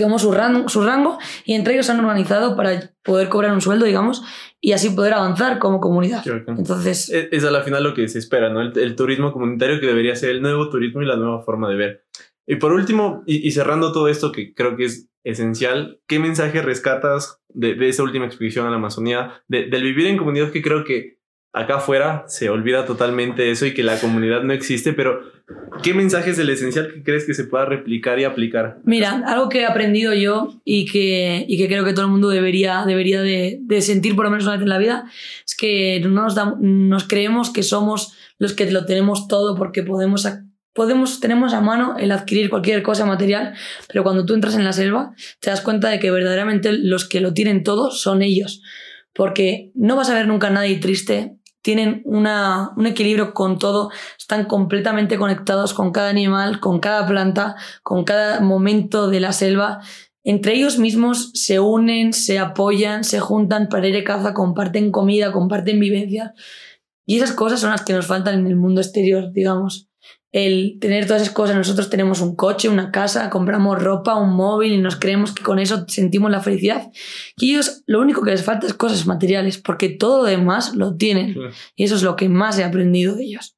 como 0.01 0.19
su 0.19 0.31
rango, 0.33 0.67
su 0.69 0.83
rango 0.83 1.17
y 1.45 1.53
entre 1.53 1.73
ellos 1.73 1.85
se 1.85 1.91
han 1.93 1.99
organizado 2.01 2.55
para 2.57 2.91
poder 3.03 3.29
cobrar 3.29 3.53
un 3.53 3.61
sueldo, 3.61 3.85
digamos, 3.85 4.21
y 4.59 4.73
así 4.73 4.89
poder 4.89 5.13
avanzar 5.13 5.59
como 5.59 5.79
comunidad. 5.79 6.23
Entonces, 6.57 7.09
Es, 7.09 7.27
es 7.31 7.43
a 7.45 7.51
la 7.51 7.61
final 7.63 7.83
lo 7.83 7.93
que 7.93 8.07
se 8.09 8.19
espera, 8.19 8.49
¿no? 8.49 8.61
El, 8.61 8.77
el 8.77 8.95
turismo 8.95 9.31
comunitario 9.31 9.79
que 9.79 9.87
debería 9.87 10.15
ser 10.15 10.29
el 10.31 10.41
nuevo 10.41 10.69
turismo 10.69 11.01
y 11.01 11.05
la 11.05 11.15
nueva 11.15 11.41
forma 11.43 11.69
de 11.69 11.75
ver. 11.75 12.05
Y 12.47 12.55
por 12.57 12.73
último, 12.73 13.23
y, 13.25 13.47
y 13.47 13.51
cerrando 13.51 13.91
todo 13.93 14.07
esto 14.09 14.31
que 14.33 14.53
creo 14.53 14.75
que 14.75 14.85
es 14.85 15.09
esencial, 15.23 16.01
¿qué 16.07 16.19
mensaje 16.19 16.61
rescatas 16.61 17.41
de, 17.49 17.75
de 17.75 17.87
esa 17.89 18.03
última 18.03 18.25
expedición 18.25 18.67
a 18.67 18.71
la 18.71 18.75
Amazonía, 18.77 19.41
de- 19.47 19.67
del 19.67 19.83
vivir 19.83 20.07
en 20.07 20.17
comunidad 20.17 20.51
que 20.51 20.61
creo 20.61 20.83
que 20.83 21.20
acá 21.53 21.75
afuera 21.75 22.23
se 22.27 22.49
olvida 22.49 22.85
totalmente 22.85 23.51
eso 23.51 23.65
y 23.65 23.73
que 23.73 23.83
la 23.83 23.99
comunidad 23.99 24.43
no 24.43 24.53
existe, 24.53 24.93
pero 24.93 25.19
¿qué 25.83 25.93
mensaje 25.93 26.29
es 26.31 26.39
el 26.39 26.49
esencial 26.49 26.91
que 26.93 27.03
crees 27.03 27.25
que 27.25 27.33
se 27.33 27.43
pueda 27.43 27.65
replicar 27.65 28.19
y 28.19 28.23
aplicar? 28.23 28.77
Mira, 28.85 29.21
algo 29.27 29.49
que 29.49 29.59
he 29.61 29.65
aprendido 29.65 30.13
yo 30.13 30.61
y 30.63 30.85
que, 30.85 31.45
y 31.47 31.57
que 31.57 31.67
creo 31.67 31.83
que 31.83 31.91
todo 31.93 32.05
el 32.05 32.11
mundo 32.11 32.29
debería, 32.29 32.83
debería 32.85 33.21
de, 33.21 33.59
de 33.61 33.81
sentir 33.81 34.15
por 34.15 34.25
lo 34.25 34.31
menos 34.31 34.45
una 34.45 34.53
vez 34.53 34.61
en 34.61 34.69
la 34.69 34.77
vida 34.77 35.05
es 35.45 35.55
que 35.55 35.99
no 35.99 36.09
nos, 36.23 36.37
dam- 36.37 36.57
nos 36.59 37.05
creemos 37.07 37.49
que 37.51 37.63
somos 37.63 38.13
los 38.37 38.53
que 38.53 38.71
lo 38.71 38.85
tenemos 38.85 39.27
todo 39.27 39.55
porque 39.57 39.83
podemos, 39.83 40.25
podemos, 40.73 41.19
tenemos 41.19 41.53
a 41.53 41.59
mano 41.59 41.95
el 41.99 42.11
adquirir 42.13 42.49
cualquier 42.49 42.81
cosa 42.81 43.05
material, 43.05 43.53
pero 43.89 44.03
cuando 44.03 44.25
tú 44.25 44.33
entras 44.35 44.55
en 44.55 44.63
la 44.63 44.71
selva 44.73 45.13
te 45.41 45.49
das 45.49 45.59
cuenta 45.61 45.89
de 45.89 45.99
que 45.99 46.11
verdaderamente 46.11 46.71
los 46.71 47.07
que 47.07 47.19
lo 47.19 47.33
tienen 47.33 47.63
todo 47.63 47.91
son 47.91 48.21
ellos. 48.21 48.61
Porque 49.13 49.71
no 49.75 49.97
vas 49.97 50.09
a 50.09 50.13
ver 50.13 50.25
nunca 50.25 50.47
a 50.47 50.51
nadie 50.51 50.77
triste, 50.77 51.35
tienen 51.61 52.01
una, 52.05 52.71
un 52.75 52.87
equilibrio 52.87 53.33
con 53.33 53.59
todo, 53.59 53.91
están 54.17 54.45
completamente 54.45 55.17
conectados 55.17 55.73
con 55.73 55.91
cada 55.91 56.09
animal, 56.09 56.59
con 56.59 56.79
cada 56.79 57.05
planta, 57.07 57.55
con 57.83 58.03
cada 58.03 58.39
momento 58.39 59.09
de 59.09 59.19
la 59.19 59.31
selva. 59.31 59.81
Entre 60.23 60.53
ellos 60.53 60.77
mismos 60.77 61.31
se 61.33 61.59
unen, 61.59 62.13
se 62.13 62.39
apoyan, 62.39 63.03
se 63.03 63.19
juntan 63.19 63.69
para 63.69 63.87
ir 63.87 63.93
de 63.93 64.03
caza, 64.03 64.33
comparten 64.33 64.91
comida, 64.91 65.31
comparten 65.31 65.79
vivencias. 65.79 66.31
Y 67.05 67.17
esas 67.17 67.33
cosas 67.33 67.59
son 67.59 67.71
las 67.71 67.83
que 67.83 67.93
nos 67.93 68.07
faltan 68.07 68.39
en 68.39 68.47
el 68.47 68.55
mundo 68.55 68.81
exterior, 68.81 69.31
digamos. 69.31 69.90
El 70.31 70.77
tener 70.79 71.05
todas 71.07 71.23
esas 71.23 71.33
cosas, 71.33 71.57
nosotros 71.57 71.89
tenemos 71.89 72.21
un 72.21 72.35
coche, 72.35 72.69
una 72.69 72.91
casa, 72.91 73.29
compramos 73.29 73.81
ropa, 73.83 74.15
un 74.15 74.33
móvil 74.33 74.71
y 74.71 74.77
nos 74.77 74.95
creemos 74.95 75.33
que 75.33 75.43
con 75.43 75.59
eso 75.59 75.85
sentimos 75.87 76.31
la 76.31 76.39
felicidad. 76.39 76.89
Y 77.37 77.51
ellos 77.51 77.83
lo 77.85 77.99
único 77.99 78.21
que 78.23 78.31
les 78.31 78.43
falta 78.43 78.65
es 78.65 78.73
cosas 78.73 79.05
materiales, 79.05 79.57
porque 79.57 79.89
todo 79.89 80.23
lo 80.23 80.29
demás 80.29 80.75
lo 80.75 80.95
tienen. 80.95 81.35
Y 81.75 81.83
eso 81.83 81.95
es 81.95 82.03
lo 82.03 82.15
que 82.15 82.29
más 82.29 82.57
he 82.59 82.63
aprendido 82.63 83.15
de 83.15 83.25
ellos. 83.25 83.57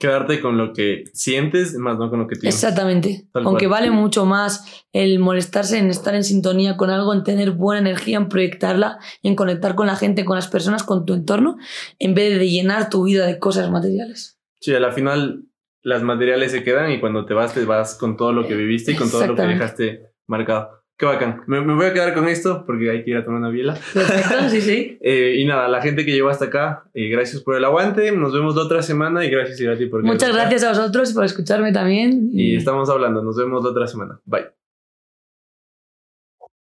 Quedarte 0.00 0.40
con 0.40 0.56
lo 0.56 0.72
que 0.72 1.04
sientes, 1.12 1.74
más 1.74 1.98
no 1.98 2.08
con 2.08 2.20
lo 2.20 2.28
que 2.28 2.36
tienes. 2.36 2.54
Exactamente. 2.54 3.26
Tal 3.32 3.44
Aunque 3.46 3.66
cual. 3.66 3.80
vale 3.80 3.90
mucho 3.90 4.26
más 4.26 4.84
el 4.92 5.18
molestarse 5.18 5.78
en 5.78 5.90
estar 5.90 6.14
en 6.14 6.22
sintonía 6.22 6.76
con 6.76 6.90
algo, 6.90 7.12
en 7.12 7.24
tener 7.24 7.50
buena 7.50 7.80
energía, 7.80 8.18
en 8.18 8.28
proyectarla, 8.28 8.98
en 9.24 9.34
conectar 9.34 9.74
con 9.74 9.88
la 9.88 9.96
gente, 9.96 10.24
con 10.24 10.36
las 10.36 10.46
personas, 10.46 10.84
con 10.84 11.04
tu 11.04 11.14
entorno, 11.14 11.56
en 11.98 12.14
vez 12.14 12.38
de 12.38 12.48
llenar 12.48 12.90
tu 12.90 13.04
vida 13.04 13.26
de 13.26 13.40
cosas 13.40 13.72
materiales. 13.72 14.38
Sí, 14.60 14.72
a 14.72 14.78
la 14.78 14.92
final 14.92 15.48
las 15.82 16.02
materiales 16.02 16.52
se 16.52 16.62
quedan 16.62 16.90
y 16.92 17.00
cuando 17.00 17.24
te 17.24 17.34
vas, 17.34 17.54
te 17.54 17.64
vas 17.64 17.96
con 17.96 18.16
todo 18.16 18.32
lo 18.32 18.46
que 18.46 18.54
viviste 18.54 18.92
y 18.92 18.96
con 18.96 19.10
todo 19.10 19.26
lo 19.26 19.36
que 19.36 19.42
dejaste 19.42 20.10
marcado. 20.26 20.78
Qué 20.98 21.06
bacán. 21.06 21.42
Me, 21.46 21.60
me 21.60 21.74
voy 21.74 21.86
a 21.86 21.92
quedar 21.92 22.12
con 22.12 22.26
esto 22.28 22.64
porque 22.66 22.90
hay 22.90 23.04
que 23.04 23.12
ir 23.12 23.16
a 23.16 23.24
tomar 23.24 23.38
una 23.38 23.50
biela. 23.50 23.78
Perfecto, 23.94 24.48
sí, 24.48 24.60
sí. 24.60 24.98
Eh, 25.00 25.36
y 25.38 25.44
nada, 25.44 25.68
la 25.68 25.80
gente 25.80 26.04
que 26.04 26.10
llegó 26.10 26.28
hasta 26.28 26.46
acá, 26.46 26.82
eh, 26.92 27.08
gracias 27.08 27.40
por 27.42 27.54
el 27.54 27.64
aguante. 27.64 28.10
Nos 28.10 28.32
vemos 28.32 28.56
la 28.56 28.62
otra 28.62 28.82
semana 28.82 29.24
y 29.24 29.30
gracias 29.30 29.60
a 29.68 29.78
ti 29.78 29.86
por 29.86 30.02
Muchas 30.02 30.34
gracias 30.34 30.64
a 30.64 30.70
vosotros 30.70 31.12
por 31.12 31.24
escucharme 31.24 31.72
también. 31.72 32.30
Y 32.32 32.56
estamos 32.56 32.90
hablando. 32.90 33.22
Nos 33.22 33.36
vemos 33.36 33.62
la 33.62 33.70
otra 33.70 33.86
semana. 33.86 34.20
Bye. 34.24 34.57